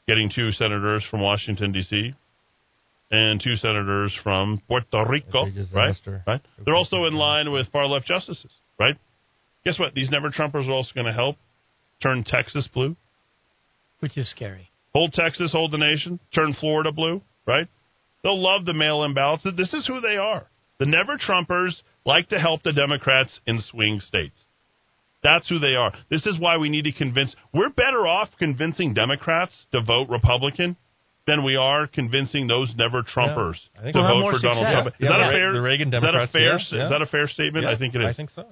getting 0.08 0.30
two 0.34 0.52
senators 0.52 1.04
from 1.10 1.22
Washington 1.22 1.72
D.C. 1.72 2.14
and 3.12 3.42
two 3.42 3.56
senators 3.58 4.14
from 4.24 4.62
Puerto 4.68 5.06
Rico, 5.08 5.46
right? 5.74 5.96
Right. 6.26 6.42
They're 6.66 6.76
also 6.76 7.06
in 7.06 7.14
line 7.16 7.52
with 7.52 7.68
far 7.72 7.86
left 7.88 8.06
justices, 8.08 8.52
right? 8.80 8.96
Guess 9.66 9.78
what? 9.80 9.94
These 9.94 10.10
never 10.10 10.30
Trumpers 10.30 10.68
are 10.68 10.74
also 10.74 10.92
going 10.94 11.06
to 11.08 11.14
help 11.14 11.38
turn 12.04 12.24
Texas 12.26 12.68
blue. 12.74 12.96
Which 14.02 14.18
is 14.18 14.30
scary. 14.30 14.70
Hold 14.94 15.13
Texas, 15.13 15.52
hold 15.54 15.72
the 15.72 15.78
nation, 15.78 16.20
turn 16.36 16.54
Florida 16.60 16.92
blue, 16.92 17.22
right? 17.48 17.68
They'll 18.22 18.42
love 18.42 18.66
the 18.66 18.74
mail 18.74 19.04
in 19.04 19.13
ballots. 19.13 19.44
This 19.58 19.74
is 19.74 19.88
who 19.88 20.02
they 20.02 20.18
are. 20.18 20.46
The 20.80 20.86
never 20.86 21.18
Trumpers 21.18 21.82
like 22.06 22.30
to 22.30 22.39
help 22.39 22.63
the 22.63 22.74
Democrats 22.74 23.39
in 23.48 23.62
swing 23.72 24.02
states. 24.06 24.36
That's 25.24 25.48
who 25.48 25.58
they 25.58 25.76
are. 25.76 25.94
This 26.10 26.26
is 26.26 26.38
why 26.38 26.58
we 26.58 26.70
need 26.70 26.84
to 26.84 26.92
convince. 26.92 27.34
We're 27.54 27.70
better 27.70 28.06
off 28.06 28.30
convincing 28.38 28.94
Democrats 28.94 29.54
to 29.72 29.82
vote 29.82 30.10
Republican 30.10 30.76
than 31.26 31.46
we 31.46 31.56
are 31.56 31.88
convincing 31.88 32.48
those 32.48 32.74
never 32.76 33.02
Trumpers 33.04 33.56
Yeah, 33.76 33.92
to 33.94 34.00
we'll 34.00 34.22
vote 34.24 34.36
for 34.42 34.42
Donald. 34.48 34.68
Trump. 34.68 34.88
Is 34.88 34.94
Yeah, 35.00 35.10
that 35.10 35.22
a 35.22 35.32
fair? 35.32 35.54
the 35.54 35.62
Reagan 35.62 35.88
is 35.94 36.02
that 36.02 36.16
a 36.16 36.28
fair? 36.28 36.58
Is 36.58 36.70
that 36.72 37.02
a 37.02 37.06
fair 37.06 37.28
statement? 37.30 37.66
Yeah, 37.66 37.72
I 37.72 37.78
think 37.78 37.96
it 37.96 38.02
is. 38.02 38.08
I 38.08 38.13
think 38.13 38.30
so. 38.32 38.46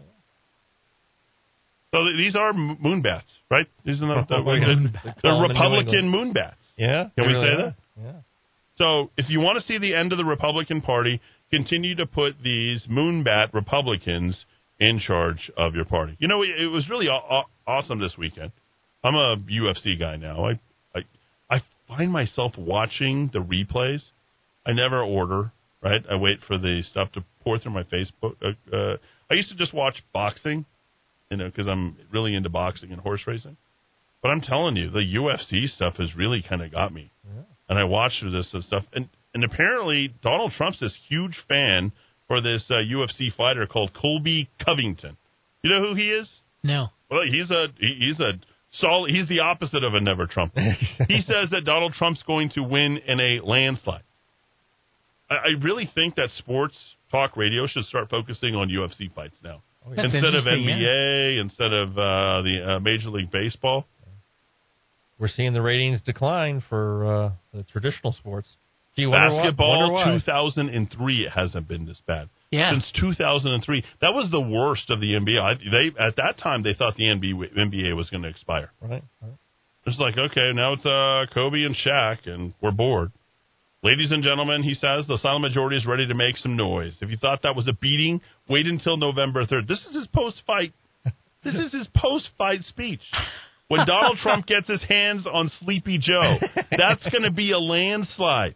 So 1.94 2.04
th- 2.04 2.18
these 2.18 2.36
are 2.36 2.50
m- 2.50 2.78
moonbats, 2.84 3.24
right? 3.50 3.68
These 3.86 4.02
are 4.02 4.08
the, 4.08 4.26
the, 4.30 4.38
Republican- 4.38 4.84
the, 4.94 5.14
They 5.22 5.22
call 5.22 5.42
them 5.42 5.52
in 5.52 5.58
New 5.58 5.64
Republican 5.64 6.06
England. 6.06 6.36
moonbats. 6.36 6.56
Yeah. 6.78 7.10
Can 7.16 7.28
we 7.28 7.34
really 7.34 7.46
say 7.48 7.54
are. 7.54 7.58
that? 7.66 7.76
Yeah. 8.02 8.12
So 8.78 9.12
if 9.18 9.30
you 9.30 9.40
want 9.40 9.60
to 9.62 9.68
see 9.68 9.78
the 9.78 9.94
end 9.94 10.12
of 10.12 10.18
the 10.18 10.26
Republican 10.26 10.82
Party, 10.82 11.22
continue 11.52 11.96
to 11.96 12.06
put 12.06 12.34
these 12.44 12.88
moonbat 12.90 13.54
Republicans 13.54 14.46
in 14.80 15.00
charge 15.00 15.52
of 15.58 15.76
your 15.76 15.86
party. 15.86 16.16
You 16.20 16.28
know, 16.28 16.42
it, 16.42 16.50
it 16.62 16.68
was 16.72 16.90
really 16.90 17.08
aw- 17.08 17.20
aw- 17.42 17.46
awesome 17.68 18.00
this 18.00 18.16
weekend. 18.18 18.52
I'm 19.04 19.16
a 19.16 19.36
UFC 19.38 20.00
guy 20.00 20.16
now. 20.16 20.46
I, 20.46 20.60
I 20.96 21.02
I 21.50 21.62
find 21.88 22.12
myself 22.12 22.54
watching 22.58 23.30
the 23.34 23.40
replays. 23.40 24.02
I 24.66 24.72
never 24.74 25.02
order. 25.02 25.52
Right, 25.84 26.02
I 26.12 26.16
wait 26.16 26.40
for 26.48 26.60
the 26.60 26.84
stuff 26.84 27.12
to 27.14 27.24
pour 27.44 27.58
through 27.58 27.72
my 27.74 27.82
Facebook. 27.82 28.36
Uh, 28.40 28.76
uh, 28.76 28.98
I 29.32 29.34
used 29.34 29.50
to 29.50 29.56
just 29.56 29.74
watch 29.74 30.04
boxing, 30.14 30.64
you 31.32 31.38
know, 31.38 31.46
because 31.46 31.68
I'm 31.68 31.98
really 32.12 32.36
into 32.36 32.50
boxing 32.50 32.92
and 32.92 33.02
horse 33.02 33.22
racing. 33.26 33.58
But 34.22 34.30
I'm 34.30 34.42
telling 34.42 34.76
you, 34.76 34.92
the 34.92 35.00
UFC 35.00 35.66
stuff 35.68 35.96
has 35.96 36.16
really 36.16 36.44
kind 36.48 36.62
of 36.62 36.72
got 36.72 36.94
me 36.94 37.12
and 37.72 37.80
I 37.80 37.86
watched 37.86 38.22
this 38.22 38.50
and 38.54 38.64
stuff. 38.64 38.84
And 38.94 39.08
and 39.34 39.46
apparently 39.46 40.14
Donald 40.22 40.52
Trump's 40.52 40.82
this 40.82 40.96
huge 41.08 41.38
fan 41.48 41.94
for 42.28 42.42
this 42.42 42.66
uh, 42.70 42.76
UFC 42.76 43.34
fighter 43.36 43.66
called 43.66 43.94
Colby 43.94 44.50
Covington. 44.64 45.16
You 45.64 45.72
know 45.72 45.80
who 45.80 45.96
he 45.96 46.10
is? 46.10 46.30
No. 46.64 46.88
Well, 47.10 47.22
he's 47.24 47.50
a 47.50 47.68
he, 47.80 48.08
he's 48.08 48.20
a 48.20 48.34
solid. 48.74 49.12
He's 49.12 49.30
the 49.30 49.40
opposite 49.40 49.86
of 49.86 49.94
a 49.94 50.02
never 50.02 50.28
Trump. 50.28 50.54
he 51.08 51.22
says 51.22 51.50
that 51.52 51.64
Donald 51.66 51.94
Trump's 51.94 52.22
going 52.28 52.50
to 52.56 52.62
win 52.62 52.98
in 52.98 53.22
a 53.22 53.40
landslide. 53.42 54.04
I, 55.30 55.36
I 55.36 55.50
really 55.64 55.90
think 55.96 56.16
that 56.16 56.30
sports 56.32 56.78
talk 57.10 57.38
radio 57.38 57.68
should 57.68 57.86
start 57.86 58.10
focusing 58.10 58.54
on 58.54 58.68
UFC 58.68 59.14
fights 59.16 59.38
now 59.42 59.64
That's 59.90 60.14
instead 60.14 60.36
of 60.36 60.46
interesting, 60.46 60.68
yeah. 60.68 60.88
NBA, 60.88 61.42
instead 61.42 61.74
of 61.74 61.90
uh, 61.98 62.42
the 62.44 62.76
uh, 62.76 62.80
Major 62.80 63.10
League 63.10 63.32
Baseball. 63.32 63.86
We're 65.20 65.28
seeing 65.28 65.54
the 65.54 65.62
ratings 65.62 66.02
decline 66.02 66.64
for 66.68 67.06
uh, 67.06 67.32
the 67.54 67.64
traditional 67.64 68.14
sports. 68.14 68.48
Gee, 68.96 69.06
wonder 69.06 69.30
Basketball, 69.30 69.92
wonder 69.92 69.94
why. 69.94 70.20
2003, 70.20 71.26
it 71.26 71.32
hasn't 71.32 71.68
been 71.68 71.86
this 71.86 72.02
bad. 72.06 72.30
Yeah. 72.50 72.72
Since 72.72 72.92
2003, 73.00 73.84
that 74.02 74.14
was 74.14 74.30
the 74.30 74.42
worst 74.42 74.90
of 74.90 75.00
the 75.00 75.14
NBA. 75.14 75.40
I, 75.40 75.54
they 75.56 76.04
at 76.04 76.18
that 76.18 76.38
time 76.38 76.64
they 76.64 76.74
thought 76.74 76.96
the 76.98 77.06
NBA, 77.06 77.56
NBA 77.58 77.96
was 77.96 78.10
going 78.10 78.24
to 78.24 78.30
expire. 78.30 78.72
Right. 78.82 79.04
right. 79.22 79.32
It's 79.86 79.98
like 79.98 80.18
okay, 80.18 80.52
now 80.54 80.74
it's 80.74 80.86
uh, 80.86 81.34
Kobe 81.34 81.64
and 81.64 81.76
Shaq, 81.76 82.28
and 82.28 82.54
we're 82.62 82.72
bored. 82.72 83.12
Ladies 83.84 84.12
and 84.12 84.24
gentlemen, 84.24 84.62
he 84.62 84.76
says 84.76 85.08
the 85.08 85.18
silent 85.18 85.42
majority 85.42 85.76
is 85.76 85.88
ready 85.88 86.06
to 86.06 86.14
make 86.14 86.38
some 86.38 86.56
noise. 86.56 86.96
If 87.02 87.10
you 87.10 87.18
thought 87.18 87.42
that 87.42 87.56
was 87.56 87.68
a 87.68 87.74
beating, 87.74 88.22
wait 88.48 88.68
until 88.68 88.96
November 88.96 89.44
3rd. 89.46 89.68
This 89.68 89.84
is 89.90 89.96
his 89.96 90.08
post-fight. 90.08 90.74
This 91.44 91.56
is 91.56 91.74
his 91.74 91.88
post-fight 91.96 92.62
speech. 92.66 93.02
When 93.70 93.84
Donald 93.88 94.18
Trump 94.22 94.46
gets 94.46 94.68
his 94.68 94.84
hands 94.84 95.26
on 95.26 95.50
Sleepy 95.62 95.98
Joe, 95.98 96.38
that's 96.78 97.10
going 97.10 97.24
to 97.24 97.32
be 97.32 97.54
a 97.54 97.58
landslide. 97.58 98.54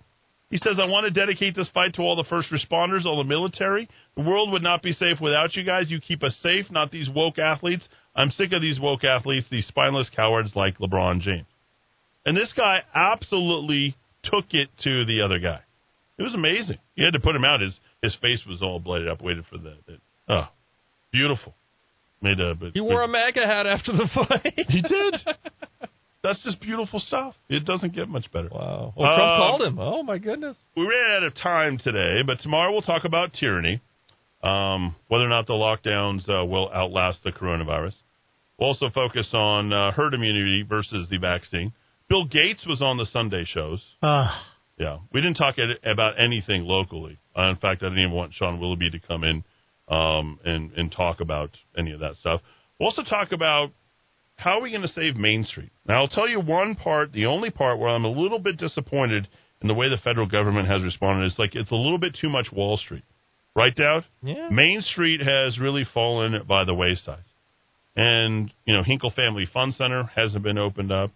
He 0.51 0.57
says, 0.57 0.77
I 0.79 0.85
want 0.85 1.05
to 1.05 1.11
dedicate 1.11 1.55
this 1.55 1.69
fight 1.73 1.95
to 1.95 2.03
all 2.03 2.15
the 2.15 2.29
first 2.29 2.51
responders, 2.51 3.05
all 3.05 3.17
the 3.17 3.27
military. 3.27 3.89
The 4.15 4.21
world 4.21 4.51
would 4.51 4.61
not 4.61 4.83
be 4.83 4.91
safe 4.91 5.19
without 5.19 5.55
you 5.55 5.65
guys. 5.65 5.89
You 5.89 5.99
keep 5.99 6.21
us 6.21 6.38
safe, 6.43 6.67
not 6.69 6.91
these 6.91 7.09
woke 7.09 7.39
athletes. 7.39 7.89
I'm 8.15 8.29
sick 8.29 8.51
of 8.53 8.61
these 8.61 8.79
woke 8.79 9.03
athletes, 9.03 9.47
these 9.49 9.65
spineless 9.65 10.11
cowards 10.15 10.51
like 10.55 10.77
LeBron 10.77 11.21
James. 11.21 11.47
And 12.27 12.38
this 12.38 12.53
guy 12.55 12.83
absolutely 12.93 13.95
took 14.31 14.45
it 14.51 14.69
to 14.83 15.05
the 15.05 15.21
other 15.21 15.39
guy. 15.39 15.59
It 16.17 16.23
was 16.23 16.33
amazing. 16.33 16.77
He 16.95 17.03
had 17.03 17.13
to 17.13 17.19
put 17.19 17.35
him 17.35 17.43
out. 17.43 17.61
His 17.61 17.77
his 18.01 18.15
face 18.21 18.41
was 18.47 18.61
all 18.61 18.79
blooded 18.79 19.07
up, 19.07 19.21
waited 19.21 19.45
for 19.49 19.57
the. 19.57 19.75
the 19.88 19.97
oh, 20.29 20.47
beautiful. 21.11 21.53
Made 22.21 22.39
a. 22.39 22.55
But, 22.55 22.71
He 22.73 22.81
wore 22.81 23.03
a 23.03 23.07
MAGA 23.07 23.45
hat 23.45 23.67
after 23.67 23.91
the 23.91 24.09
fight. 24.13 24.53
He 24.69 24.81
did. 24.81 25.15
That's 26.23 26.41
just 26.41 26.59
beautiful 26.59 26.99
stuff. 26.99 27.35
It 27.49 27.65
doesn't 27.65 27.93
get 27.93 28.09
much 28.09 28.31
better. 28.31 28.49
Wow. 28.51 28.93
Well, 28.97 29.15
Trump 29.15 29.31
Um, 29.31 29.38
called 29.38 29.61
him. 29.61 29.79
Oh 29.79 30.01
my 30.01 30.17
goodness. 30.17 30.55
We 30.75 30.83
ran 30.83 31.17
out 31.17 31.23
of 31.23 31.35
time 31.35 31.77
today, 31.77 32.21
but 32.25 32.39
tomorrow 32.39 32.71
we'll 32.71 32.81
talk 32.81 33.05
about 33.05 33.33
tyranny, 33.33 33.79
um, 34.41 34.95
whether 35.07 35.23
or 35.23 35.29
not 35.29 35.45
the 35.45 35.53
lockdowns 35.53 36.27
uh, 36.27 36.43
will 36.43 36.71
outlast 36.73 37.19
the 37.23 37.31
coronavirus. 37.31 37.93
We'll 38.57 38.69
also 38.69 38.89
focus 38.89 39.27
on 39.33 39.71
uh, 39.71 39.91
herd 39.91 40.15
immunity 40.15 40.63
versus 40.67 41.07
the 41.11 41.17
vaccine. 41.17 41.73
Bill 42.09 42.25
Gates 42.25 42.65
was 42.65 42.81
on 42.81 42.97
the 42.97 43.05
Sunday 43.05 43.45
shows. 43.45 43.83
Uh, 44.01 44.29
Yeah, 44.77 44.97
we 45.13 45.21
didn't 45.21 45.37
talk 45.37 45.55
about 45.85 46.19
anything 46.19 46.63
locally. 46.63 47.17
Uh, 47.37 47.49
in 47.49 47.55
fact, 47.55 47.81
I 47.81 47.85
didn't 47.87 47.99
even 47.99 48.11
want 48.11 48.33
Sean 48.33 48.59
Willoughby 48.59 48.89
to 48.91 48.99
come 48.99 49.23
in 49.23 49.43
um, 49.87 50.39
and 50.43 50.71
and 50.73 50.91
talk 50.91 51.21
about 51.21 51.51
any 51.77 51.91
of 51.93 52.01
that 52.01 52.15
stuff. 52.17 52.41
We'll 52.79 52.89
also 52.89 53.03
talk 53.03 53.31
about 53.31 53.71
how 54.37 54.57
are 54.59 54.61
we 54.61 54.69
going 54.71 54.81
to 54.81 54.89
save 54.89 55.15
Main 55.15 55.45
Street. 55.45 55.71
Now, 55.87 56.01
I'll 56.01 56.09
tell 56.09 56.27
you 56.27 56.41
one 56.41 56.75
part, 56.75 57.13
the 57.13 57.25
only 57.27 57.51
part 57.51 57.79
where 57.79 57.89
I'm 57.89 58.03
a 58.03 58.09
little 58.09 58.39
bit 58.39 58.57
disappointed 58.57 59.29
in 59.61 59.69
the 59.69 59.73
way 59.73 59.87
the 59.87 59.97
federal 59.97 60.27
government 60.27 60.67
has 60.67 60.83
responded. 60.83 61.25
It's 61.25 61.39
like 61.39 61.55
it's 61.55 61.71
a 61.71 61.75
little 61.75 61.97
bit 61.97 62.17
too 62.19 62.27
much 62.29 62.47
Wall 62.51 62.75
Street, 62.77 63.03
right, 63.55 63.73
Dowd? 63.73 64.03
Yeah. 64.21 64.49
Main 64.51 64.81
Street 64.81 65.21
has 65.21 65.57
really 65.57 65.85
fallen 65.93 66.43
by 66.45 66.65
the 66.65 66.73
wayside, 66.73 67.23
and 67.95 68.51
you 68.65 68.73
know 68.73 68.83
Hinkle 68.83 69.11
Family 69.11 69.45
Fun 69.51 69.71
Center 69.71 70.03
hasn't 70.15 70.43
been 70.43 70.57
opened 70.57 70.91
up. 70.91 71.11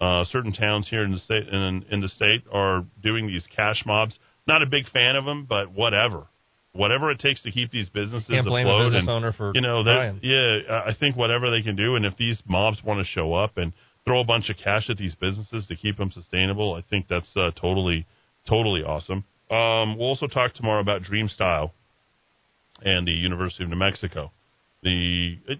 Uh, 0.00 0.24
certain 0.30 0.52
towns 0.52 0.86
here 0.88 1.02
in 1.02 1.12
the 1.12 1.18
state 1.18 1.48
in, 1.48 1.84
in 1.90 2.00
the 2.00 2.08
state 2.08 2.44
are 2.52 2.84
doing 3.02 3.26
these 3.26 3.44
cash 3.54 3.82
mobs. 3.84 4.18
Not 4.46 4.62
a 4.62 4.66
big 4.66 4.88
fan 4.90 5.16
of 5.16 5.24
them, 5.24 5.46
but 5.48 5.72
whatever, 5.72 6.26
whatever 6.72 7.10
it 7.10 7.18
takes 7.18 7.42
to 7.42 7.50
keep 7.50 7.70
these 7.72 7.88
businesses 7.88 8.28
Can't 8.28 8.46
blame 8.46 8.66
a 8.66 8.70
afloat. 8.70 8.86
business 8.86 9.00
and, 9.00 9.10
owner 9.10 9.32
for 9.32 9.52
you 9.54 9.60
know, 9.60 9.82
that 9.82 10.20
yeah, 10.22 10.72
I 10.72 10.90
I 10.90 10.94
think 10.98 11.16
whatever 11.16 11.50
they 11.50 11.62
can 11.62 11.74
do, 11.74 11.96
and 11.96 12.06
if 12.06 12.16
these 12.16 12.40
mobs 12.46 12.78
want 12.84 13.00
to 13.00 13.06
show 13.06 13.34
up 13.34 13.56
and 13.56 13.72
throw 14.06 14.20
a 14.20 14.24
bunch 14.24 14.48
of 14.48 14.56
cash 14.56 14.88
at 14.88 14.96
these 14.96 15.14
businesses 15.16 15.66
to 15.66 15.76
keep 15.76 15.98
them 15.98 16.10
sustainable, 16.12 16.74
I 16.74 16.82
think 16.88 17.06
that's 17.08 17.30
uh, 17.36 17.50
totally, 17.60 18.06
totally 18.48 18.82
awesome. 18.82 19.24
Um, 19.50 19.98
we'll 19.98 20.08
also 20.08 20.26
talk 20.26 20.54
tomorrow 20.54 20.80
about 20.80 21.02
Dreamstyle 21.02 21.72
and 22.82 23.06
the 23.06 23.12
University 23.12 23.64
of 23.64 23.70
New 23.70 23.76
Mexico. 23.76 24.30
The 24.82 25.38
it, 25.46 25.58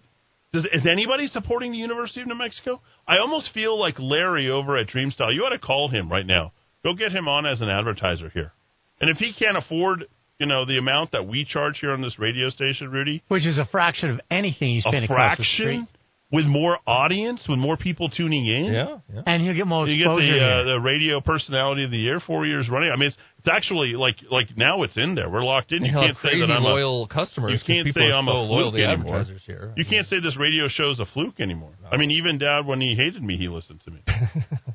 does, 0.62 0.70
is 0.72 0.86
anybody 0.86 1.26
supporting 1.28 1.72
the 1.72 1.78
University 1.78 2.20
of 2.20 2.26
New 2.26 2.34
Mexico? 2.34 2.80
I 3.06 3.18
almost 3.18 3.50
feel 3.52 3.78
like 3.78 3.98
Larry 3.98 4.50
over 4.50 4.76
at 4.76 4.88
Dreamstyle. 4.88 5.34
You 5.34 5.44
ought 5.44 5.50
to 5.50 5.58
call 5.58 5.88
him 5.88 6.10
right 6.10 6.26
now. 6.26 6.52
Go 6.84 6.94
get 6.94 7.12
him 7.12 7.28
on 7.28 7.46
as 7.46 7.60
an 7.60 7.68
advertiser 7.68 8.30
here. 8.30 8.52
And 9.00 9.10
if 9.10 9.16
he 9.18 9.32
can't 9.32 9.56
afford, 9.56 10.04
you 10.38 10.46
know, 10.46 10.64
the 10.64 10.78
amount 10.78 11.12
that 11.12 11.26
we 11.26 11.44
charge 11.44 11.78
here 11.80 11.92
on 11.92 12.02
this 12.02 12.18
radio 12.18 12.50
station, 12.50 12.90
Rudy, 12.90 13.22
which 13.28 13.46
is 13.46 13.58
a 13.58 13.66
fraction 13.66 14.10
of 14.10 14.20
anything 14.30 14.70
you 14.70 14.82
a 14.84 14.88
spend 14.88 15.04
across 15.04 15.38
the 15.38 15.44
street. 15.44 15.80
fraction, 15.80 15.88
with 16.30 16.44
more 16.44 16.78
audience, 16.86 17.46
with 17.48 17.58
more 17.58 17.76
people 17.78 18.10
tuning 18.10 18.46
in. 18.46 18.66
Yeah, 18.72 18.98
yeah. 19.12 19.22
And 19.26 19.42
he'll 19.42 19.54
get 19.54 19.66
more 19.66 19.86
You 19.88 19.96
get 19.96 20.10
exposure. 20.10 20.26
the 20.26 20.32
here. 20.38 20.44
uh, 20.44 20.64
the 20.74 20.80
radio 20.80 21.20
personality 21.22 21.84
of 21.84 21.90
the 21.90 21.96
year 21.96 22.20
four 22.26 22.44
years 22.44 22.68
running. 22.68 22.90
I 22.92 22.96
mean, 22.96 23.08
it's, 23.08 23.16
it's 23.38 23.48
actually 23.48 23.94
like 23.94 24.16
like 24.30 24.48
now 24.56 24.82
it's 24.82 24.96
in 24.98 25.14
there. 25.14 25.30
We're 25.30 25.42
locked 25.44 25.72
in. 25.72 25.82
You 25.84 25.90
He'll 25.92 26.02
can't 26.02 26.16
say 26.16 26.20
crazy 26.36 26.40
that 26.46 26.52
I'm 26.52 26.64
a, 26.64 26.68
loyal 26.68 27.06
customers. 27.06 27.52
you 27.52 27.58
'cause 27.58 27.66
can't 27.66 27.86
people 27.86 28.02
say 28.02 28.08
are 28.10 28.18
I'm 28.18 28.26
so 28.26 28.32
a 28.32 28.40
loyal 28.44 28.70
fluke 28.72 28.74
to 28.80 28.84
anymore. 28.86 29.14
advertisers 29.20 29.42
here. 29.46 29.72
You 29.76 29.84
can't 29.88 30.06
say 30.08 30.20
this 30.20 30.36
radio 30.38 30.68
show's 30.68 31.00
a 31.00 31.06
fluke 31.06 31.40
anymore. 31.40 31.72
I 31.90 31.96
mean, 31.96 32.10
even 32.10 32.36
Dad, 32.36 32.66
when 32.66 32.80
he 32.82 32.94
hated 32.94 33.22
me, 33.22 33.38
he 33.38 33.48
listened 33.48 33.80
to 33.86 33.90
me. 33.90 34.00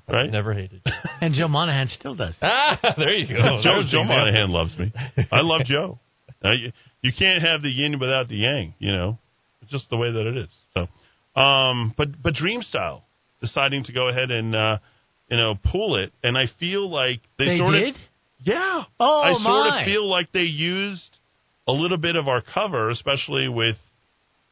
Right? 0.07 0.29
Never 0.29 0.53
hated. 0.53 0.81
you. 0.85 0.91
and 1.21 1.33
Joe 1.33 1.47
Monahan 1.47 1.87
still 1.87 2.13
does. 2.15 2.35
ah, 2.41 2.77
there 2.97 3.13
you 3.13 3.25
go. 3.27 3.39
Joe, 3.39 3.61
There's 3.63 3.85
the 3.85 3.91
Joe 3.91 4.01
example. 4.01 4.15
Monahan 4.17 4.49
loves 4.51 4.77
me. 4.77 4.93
I 5.31 5.41
love 5.41 5.61
Joe. 5.65 5.97
Now, 6.43 6.51
you, 6.51 6.71
you 7.01 7.11
can't 7.17 7.41
have 7.41 7.61
the 7.63 7.69
yin 7.69 7.97
without 7.99 8.27
the 8.27 8.35
yang. 8.35 8.75
You 8.79 8.91
know, 8.91 9.17
it's 9.61 9.71
just 9.71 9.89
the 9.89 9.97
way 9.97 10.11
that 10.11 10.27
it 10.27 10.37
is. 10.37 10.49
So, 10.75 10.87
um, 11.35 11.93
but 11.97 12.21
but 12.21 12.33
Dreamstyle 12.33 13.01
deciding 13.41 13.83
to 13.85 13.93
go 13.93 14.07
ahead 14.07 14.31
and 14.31 14.55
uh, 14.55 14.77
you 15.29 15.37
know 15.37 15.55
pull 15.71 15.95
it, 15.97 16.11
and 16.23 16.37
I 16.37 16.45
feel 16.59 16.89
like 16.89 17.21
they, 17.37 17.45
They 17.45 17.57
sort 17.57 17.73
did? 17.73 17.95
of 17.95 18.01
yeah. 18.43 18.83
Oh, 18.99 19.21
I 19.21 19.33
sort 19.41 19.67
of 19.67 19.85
feel 19.85 20.07
like 20.09 20.31
they 20.31 20.41
used 20.41 21.17
a 21.67 21.71
little 21.71 21.97
bit 21.97 22.15
of 22.15 22.27
our 22.27 22.41
cover, 22.41 22.89
especially 22.89 23.47
with. 23.47 23.77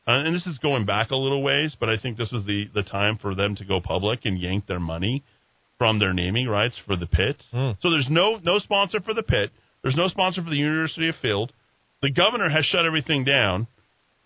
Uh, 0.08 0.24
and 0.26 0.36
this 0.36 0.48
is 0.48 0.58
going 0.58 0.86
back 0.86 1.12
a 1.12 1.16
little 1.16 1.44
ways, 1.44 1.76
but 1.80 1.88
I 1.88 1.96
think 1.96 2.18
this 2.18 2.32
was 2.32 2.44
the, 2.46 2.68
the 2.74 2.82
time 2.82 3.20
for 3.22 3.36
them 3.36 3.56
to 3.58 3.66
go 3.66 3.80
public 3.80 4.22
and 4.24 4.40
yank 4.40 4.66
their 4.66 4.80
money 4.80 5.24
from 5.78 6.00
their 6.00 6.12
naming 6.12 6.48
rights 6.48 6.76
for 6.88 6.96
the 6.96 7.06
pit. 7.06 7.42
Hmm. 7.52 7.72
So 7.82 7.92
there's 7.92 8.08
no 8.10 8.40
no 8.44 8.58
sponsor 8.58 9.00
for 9.02 9.14
the 9.14 9.24
pit. 9.24 9.52
There's 9.84 9.96
no 9.96 10.08
sponsor 10.08 10.44
for 10.44 10.50
the 10.50 10.56
University 10.56 11.10
of 11.10 11.16
Field. 11.22 11.54
The 12.02 12.12
governor 12.12 12.50
has 12.50 12.66
shut 12.66 12.86
everything 12.86 13.26
down. 13.26 13.68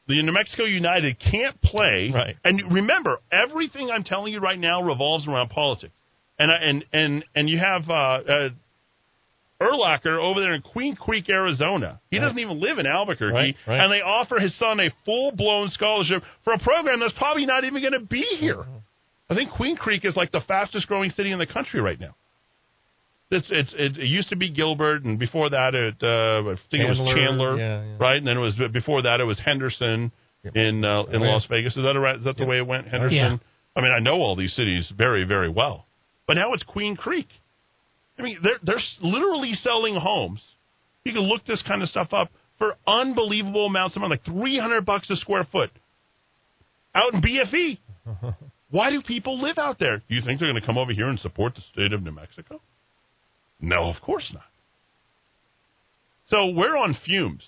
The 0.07 0.21
New 0.21 0.31
Mexico 0.31 0.65
United 0.65 1.17
can't 1.19 1.59
play. 1.61 2.11
Right. 2.13 2.35
And 2.43 2.71
remember, 2.71 3.17
everything 3.31 3.89
I'm 3.89 4.03
telling 4.03 4.33
you 4.33 4.39
right 4.39 4.59
now 4.59 4.83
revolves 4.83 5.27
around 5.27 5.49
politics. 5.49 5.93
And 6.37 6.51
I- 6.51 6.57
and 6.61 6.85
and 6.93 7.25
and 7.35 7.49
you 7.49 7.57
have 7.57 7.89
uh, 7.89 7.93
uh, 7.93 8.49
Erlacher 9.61 10.19
over 10.19 10.41
there 10.41 10.53
in 10.53 10.61
Queen 10.61 10.95
Creek, 10.95 11.29
Arizona. 11.29 11.99
He 12.11 12.17
Right. 12.17 12.23
doesn't 12.25 12.39
even 12.39 12.59
live 12.59 12.77
in 12.77 12.85
Albuquerque, 12.85 13.33
Right, 13.33 13.55
right. 13.65 13.79
and 13.81 13.91
they 13.91 14.01
offer 14.01 14.37
his 14.37 14.53
son 14.59 14.79
a 14.81 14.89
full 15.05 15.31
blown 15.31 15.69
scholarship 15.69 16.23
for 16.43 16.53
a 16.53 16.59
program 16.59 16.99
that's 16.99 17.13
probably 17.13 17.45
not 17.45 17.63
even 17.63 17.81
going 17.81 17.93
to 17.93 18.01
be 18.05 18.21
here. 18.39 18.57
Mm-hmm. 18.57 18.77
I 19.29 19.35
think 19.35 19.51
Queen 19.51 19.77
Creek 19.77 20.03
is 20.05 20.15
like 20.15 20.31
the 20.31 20.41
fastest 20.41 20.87
growing 20.87 21.09
city 21.09 21.31
in 21.31 21.39
the 21.39 21.47
country 21.47 21.79
right 21.81 21.99
now. 21.99 22.15
It's, 23.31 23.47
it's 23.49 23.73
it, 23.73 23.97
it 23.97 24.05
used 24.07 24.29
to 24.29 24.35
be 24.35 24.51
Gilbert, 24.51 25.03
and 25.03 25.17
before 25.17 25.49
that, 25.49 25.73
it 25.73 25.95
uh, 26.01 26.51
I 26.51 26.55
think 26.69 26.83
it 26.83 26.87
was 26.87 26.97
Chandler, 26.97 27.15
Chandler, 27.15 27.57
yeah, 27.57 27.83
yeah. 27.83 27.97
right? 27.99 28.17
And 28.17 28.27
then 28.27 28.37
it 28.37 28.41
was 28.41 28.55
before 28.71 29.01
that, 29.01 29.19
it 29.19 29.23
was 29.23 29.39
Henderson 29.39 30.11
in 30.53 30.85
uh, 30.85 31.03
in. 31.05 31.21
Las 31.21 31.45
Vegas. 31.49 31.75
Is 31.75 31.83
that 31.83 31.95
a, 31.95 32.15
is 32.17 32.23
that 32.23 32.37
the 32.37 32.43
Yep. 32.43 32.49
way 32.49 32.57
it 32.57 32.67
went? 32.67 32.87
Henderson. 32.87 33.15
Yeah. 33.15 33.37
I 33.75 33.81
mean, 33.81 33.91
I 33.91 33.99
know 33.99 34.21
all 34.21 34.35
these 34.35 34.53
cities 34.53 34.91
very 34.95 35.23
very 35.23 35.49
well, 35.49 35.87
but 36.27 36.35
now 36.35 36.53
it's 36.53 36.63
Queen 36.63 36.95
Creek. 36.95 37.27
I 38.19 38.21
mean, 38.21 38.37
they're 38.43 38.59
they're 38.63 38.81
literally 39.01 39.53
selling 39.53 39.95
homes. 39.95 40.41
You 41.03 41.13
can 41.13 41.23
look 41.23 41.45
this 41.45 41.63
kind 41.67 41.81
of 41.81 41.89
stuff 41.89 42.13
up 42.13 42.29
for 42.59 42.75
unbelievable 42.87 43.65
amounts 43.65 43.95
of 43.95 44.01
money, 44.01 44.11
like 44.11 44.23
three 44.23 44.59
hundred 44.59 44.85
bucks 44.85 45.09
a 45.09 45.15
square 45.15 45.47
foot, 45.51 45.71
out 46.93 47.13
in 47.13 47.21
BFE. 47.21 47.79
Why 48.69 48.91
do 48.91 49.01
people 49.01 49.41
live 49.41 49.57
out 49.57 49.79
there? 49.79 50.01
You 50.07 50.21
think 50.25 50.39
they're 50.39 50.49
going 50.49 50.61
to 50.61 50.65
come 50.65 50.77
over 50.77 50.91
here 50.91 51.07
and 51.07 51.19
support 51.19 51.55
the 51.55 51.61
state 51.73 51.93
of 51.93 52.03
New 52.03 52.11
Mexico? 52.11 52.61
No, 53.59 53.89
of 53.89 54.01
course 54.01 54.29
not. 54.33 54.43
So 56.27 56.47
we're 56.51 56.75
on 56.77 56.97
fumes. 57.05 57.43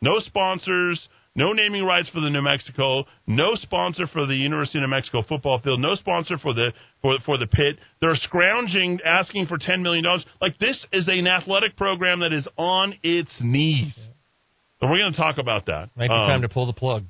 No 0.00 0.18
sponsors, 0.18 1.08
no 1.34 1.52
naming 1.52 1.84
rights 1.84 2.08
for 2.10 2.20
the 2.20 2.28
New 2.30 2.42
Mexico, 2.42 3.04
no 3.26 3.54
sponsor 3.54 4.06
for 4.06 4.26
the 4.26 4.34
University 4.34 4.78
of 4.78 4.82
New 4.82 4.88
Mexico 4.88 5.22
football 5.22 5.58
field, 5.60 5.80
no 5.80 5.94
sponsor 5.94 6.36
for 6.38 6.52
the 6.52 6.72
for 7.02 7.16
for 7.24 7.38
the 7.38 7.46
pit. 7.46 7.78
They're 8.00 8.14
scrounging, 8.16 9.00
asking 9.04 9.46
for 9.46 9.58
ten 9.58 9.82
million 9.82 10.04
dollars. 10.04 10.24
Like 10.40 10.58
this 10.58 10.84
is 10.92 11.08
an 11.08 11.26
athletic 11.26 11.76
program 11.76 12.20
that 12.20 12.32
is 12.32 12.46
on 12.56 12.94
its 13.02 13.30
knees. 13.40 13.94
And 14.80 14.90
we're 14.90 14.98
going 14.98 15.12
to 15.12 15.18
talk 15.18 15.38
about 15.38 15.66
that. 15.66 15.88
Might 15.96 16.08
be 16.08 16.14
Um, 16.14 16.28
time 16.28 16.42
to 16.42 16.48
pull 16.50 16.66
the 16.66 16.74
plug. 16.74 17.04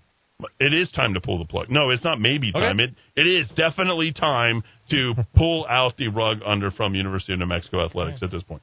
It 0.60 0.74
is 0.74 0.90
time 0.90 1.14
to 1.14 1.20
pull 1.20 1.38
the 1.38 1.44
plug. 1.44 1.70
No, 1.70 1.90
it's 1.90 2.04
not 2.04 2.20
maybe 2.20 2.50
Okay. 2.54 2.60
time. 2.60 2.80
It 2.80 2.90
it 3.16 3.26
is 3.26 3.48
definitely 3.56 4.12
time 4.12 4.62
to 4.90 5.14
pull 5.34 5.66
out 5.68 5.96
the 5.96 6.08
rug 6.08 6.40
under 6.44 6.70
from 6.70 6.94
University 6.94 7.32
of 7.32 7.38
New 7.38 7.46
Mexico 7.46 7.84
athletics 7.84 8.22
at 8.22 8.30
this 8.30 8.42
point. 8.42 8.62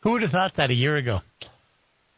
Who 0.00 0.12
would 0.12 0.22
have 0.22 0.30
thought 0.30 0.52
that 0.56 0.70
a 0.70 0.74
year 0.74 0.96
ago? 0.96 1.20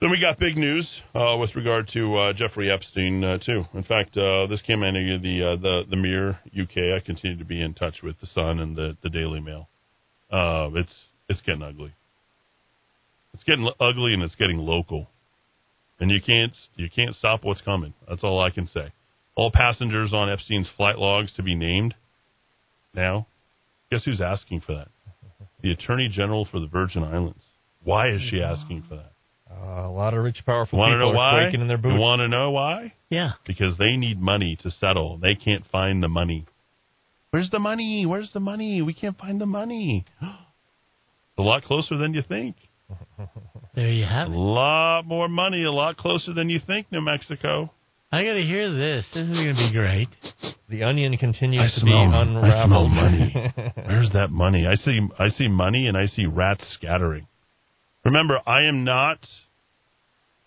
Then 0.00 0.10
we 0.10 0.18
got 0.20 0.38
big 0.38 0.56
news 0.56 0.90
uh, 1.14 1.36
with 1.38 1.54
regard 1.54 1.88
to 1.92 2.16
uh, 2.16 2.32
Jeffrey 2.32 2.70
Epstein 2.70 3.22
uh, 3.22 3.38
too. 3.38 3.64
In 3.74 3.82
fact, 3.82 4.16
uh, 4.16 4.46
this 4.46 4.62
came 4.62 4.82
out 4.82 4.96
of 4.96 5.22
the 5.22 5.42
uh, 5.42 5.56
the 5.56 5.84
the 5.88 5.96
Mirror 5.96 6.38
UK. 6.58 6.94
I 6.96 7.00
continue 7.04 7.38
to 7.38 7.44
be 7.44 7.60
in 7.60 7.74
touch 7.74 8.02
with 8.02 8.18
the 8.20 8.26
Sun 8.28 8.60
and 8.60 8.76
the 8.76 8.96
the 9.02 9.10
Daily 9.10 9.40
Mail. 9.40 9.68
Uh, 10.30 10.70
it's 10.74 10.94
it's 11.28 11.40
getting 11.42 11.62
ugly. 11.62 11.92
It's 13.34 13.44
getting 13.44 13.68
ugly 13.78 14.14
and 14.14 14.22
it's 14.22 14.34
getting 14.36 14.58
local, 14.58 15.08
and 16.00 16.10
you 16.10 16.20
can't 16.20 16.52
you 16.76 16.88
can't 16.94 17.14
stop 17.14 17.44
what's 17.44 17.60
coming. 17.62 17.94
That's 18.08 18.24
all 18.24 18.40
I 18.40 18.50
can 18.50 18.66
say. 18.66 18.92
All 19.36 19.50
passengers 19.52 20.12
on 20.12 20.28
Epstein's 20.28 20.68
flight 20.76 20.98
logs 20.98 21.32
to 21.34 21.42
be 21.42 21.54
named. 21.54 21.94
Now, 22.94 23.26
guess 23.90 24.04
who's 24.04 24.20
asking 24.20 24.62
for 24.62 24.74
that? 24.74 24.88
The 25.62 25.70
Attorney 25.72 26.08
General 26.10 26.46
for 26.50 26.58
the 26.58 26.66
Virgin 26.66 27.04
Islands. 27.04 27.42
Why 27.84 28.10
is 28.10 28.20
she 28.22 28.40
asking 28.42 28.84
for 28.88 28.96
that? 28.96 29.12
Uh, 29.50 29.88
a 29.88 29.90
lot 29.90 30.14
of 30.14 30.22
rich, 30.22 30.42
powerful 30.46 30.78
Want 30.78 30.92
to 30.92 30.96
people 30.96 31.12
know 31.12 31.18
are 31.18 31.32
why? 31.34 31.42
quaking 31.44 31.60
in 31.60 31.68
their 31.68 31.76
You 31.76 31.82
boots. 31.82 31.98
want 32.00 32.20
to 32.20 32.28
know 32.28 32.50
why? 32.50 32.92
Yeah. 33.08 33.32
Because 33.46 33.76
they 33.78 33.96
need 33.96 34.20
money 34.20 34.56
to 34.62 34.70
settle. 34.70 35.18
They 35.18 35.34
can't 35.34 35.64
find 35.72 36.02
the 36.02 36.08
money. 36.08 36.46
Where's 37.30 37.50
the 37.50 37.58
money? 37.58 38.06
Where's 38.06 38.30
the 38.32 38.40
money? 38.40 38.82
We 38.82 38.94
can't 38.94 39.18
find 39.18 39.40
the 39.40 39.46
money. 39.46 40.04
a 41.38 41.42
lot 41.42 41.62
closer 41.64 41.96
than 41.96 42.14
you 42.14 42.22
think. 42.22 42.56
There 43.74 43.88
you 43.90 44.04
have 44.04 44.28
it. 44.28 44.34
A 44.34 44.38
lot 44.38 45.06
more 45.06 45.28
money. 45.28 45.64
A 45.64 45.70
lot 45.72 45.96
closer 45.96 46.32
than 46.32 46.48
you 46.48 46.58
think. 46.66 46.90
New 46.90 47.00
Mexico. 47.00 47.70
I 48.12 48.24
got 48.24 48.32
to 48.32 48.42
hear 48.42 48.72
this. 48.72 49.06
This 49.14 49.28
is 49.28 49.30
going 49.36 49.54
to 49.54 49.68
be 49.68 49.72
great. 49.72 50.08
The 50.68 50.82
onion 50.82 51.16
continues 51.16 51.72
I 51.76 51.78
to 51.80 51.84
be 51.84 51.90
smell- 51.90 52.38
I 52.44 52.66
smell 52.66 52.88
money. 52.88 53.52
Where's 53.86 54.10
that 54.12 54.30
money? 54.30 54.66
I 54.66 54.74
see. 54.74 55.00
I 55.18 55.28
see 55.28 55.46
money, 55.48 55.86
and 55.86 55.96
I 55.96 56.06
see 56.06 56.26
rats 56.26 56.64
scattering. 56.74 57.26
Remember, 58.04 58.40
I 58.46 58.64
am 58.64 58.82
not. 58.84 59.18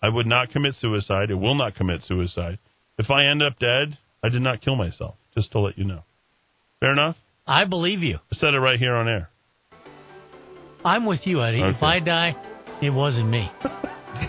I 0.02 0.10
would 0.10 0.26
not 0.26 0.50
commit 0.50 0.74
suicide. 0.78 1.30
I 1.30 1.34
will 1.34 1.54
not 1.54 1.74
commit 1.74 2.02
suicide. 2.02 2.58
If 2.98 3.10
I 3.10 3.24
end 3.26 3.42
up 3.42 3.58
dead, 3.58 3.96
I 4.22 4.28
did 4.28 4.42
not 4.42 4.60
kill 4.60 4.76
myself. 4.76 5.14
Just 5.34 5.50
to 5.52 5.60
let 5.60 5.78
you 5.78 5.84
know. 5.84 6.04
Fair 6.80 6.92
enough. 6.92 7.16
I 7.46 7.64
believe 7.64 8.02
you. 8.02 8.18
I 8.30 8.36
said 8.36 8.52
it 8.54 8.58
right 8.60 8.78
here 8.78 8.94
on 8.94 9.08
air. 9.08 9.30
I'm 10.84 11.06
with 11.06 11.26
you, 11.26 11.42
Eddy. 11.42 11.60
If 11.62 11.82
I 11.82 11.98
die, 12.00 12.36
it 12.82 12.90
wasn't 12.90 13.28
me. 13.28 13.50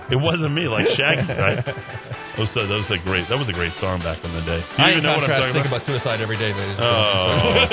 It 0.10 0.18
wasn't 0.18 0.50
me, 0.58 0.66
like 0.66 0.90
Shaggy, 0.98 1.30
right? 1.30 1.62
That 1.62 2.42
was, 2.42 2.50
a, 2.58 2.66
that 2.66 2.74
was 2.74 2.90
a 2.90 2.98
great. 3.06 3.30
That 3.30 3.38
was 3.38 3.46
a 3.48 3.54
great 3.54 3.72
song 3.78 4.02
back 4.02 4.18
in 4.26 4.34
the 4.34 4.42
day. 4.42 4.58
You 4.58 4.82
I, 4.82 4.98
even 4.98 5.06
in 5.06 5.06
know 5.06 5.14
what 5.14 5.30
I'm 5.30 5.38
talking 5.38 5.54
think 5.62 5.70
about? 5.70 5.86
about 5.86 5.94
suicide 5.94 6.20
every 6.26 6.42
day. 6.42 6.50
ladies 6.50 6.74
and 6.74 6.90
Oh. 6.90 7.70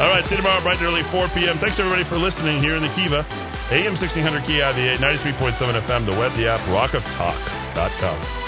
All 0.00 0.08
right, 0.08 0.24
see 0.24 0.40
you 0.40 0.40
tomorrow 0.40 0.64
bright 0.64 0.80
and 0.80 0.88
early, 0.88 1.04
4 1.12 1.28
p.m. 1.36 1.60
Thanks 1.60 1.76
everybody 1.76 2.08
for 2.08 2.16
listening 2.16 2.64
here 2.64 2.80
in 2.80 2.82
the 2.82 2.88
Kiva, 2.96 3.28
AM 3.76 4.00
1600 4.00 4.48
KIVA, 4.48 4.72
the 4.72 4.96
93.7 5.04 5.84
FM, 5.84 6.08
the 6.08 6.16
web, 6.16 6.32
the 6.40 6.48
app, 6.48 6.64
rockoftalk.com. 6.72 8.47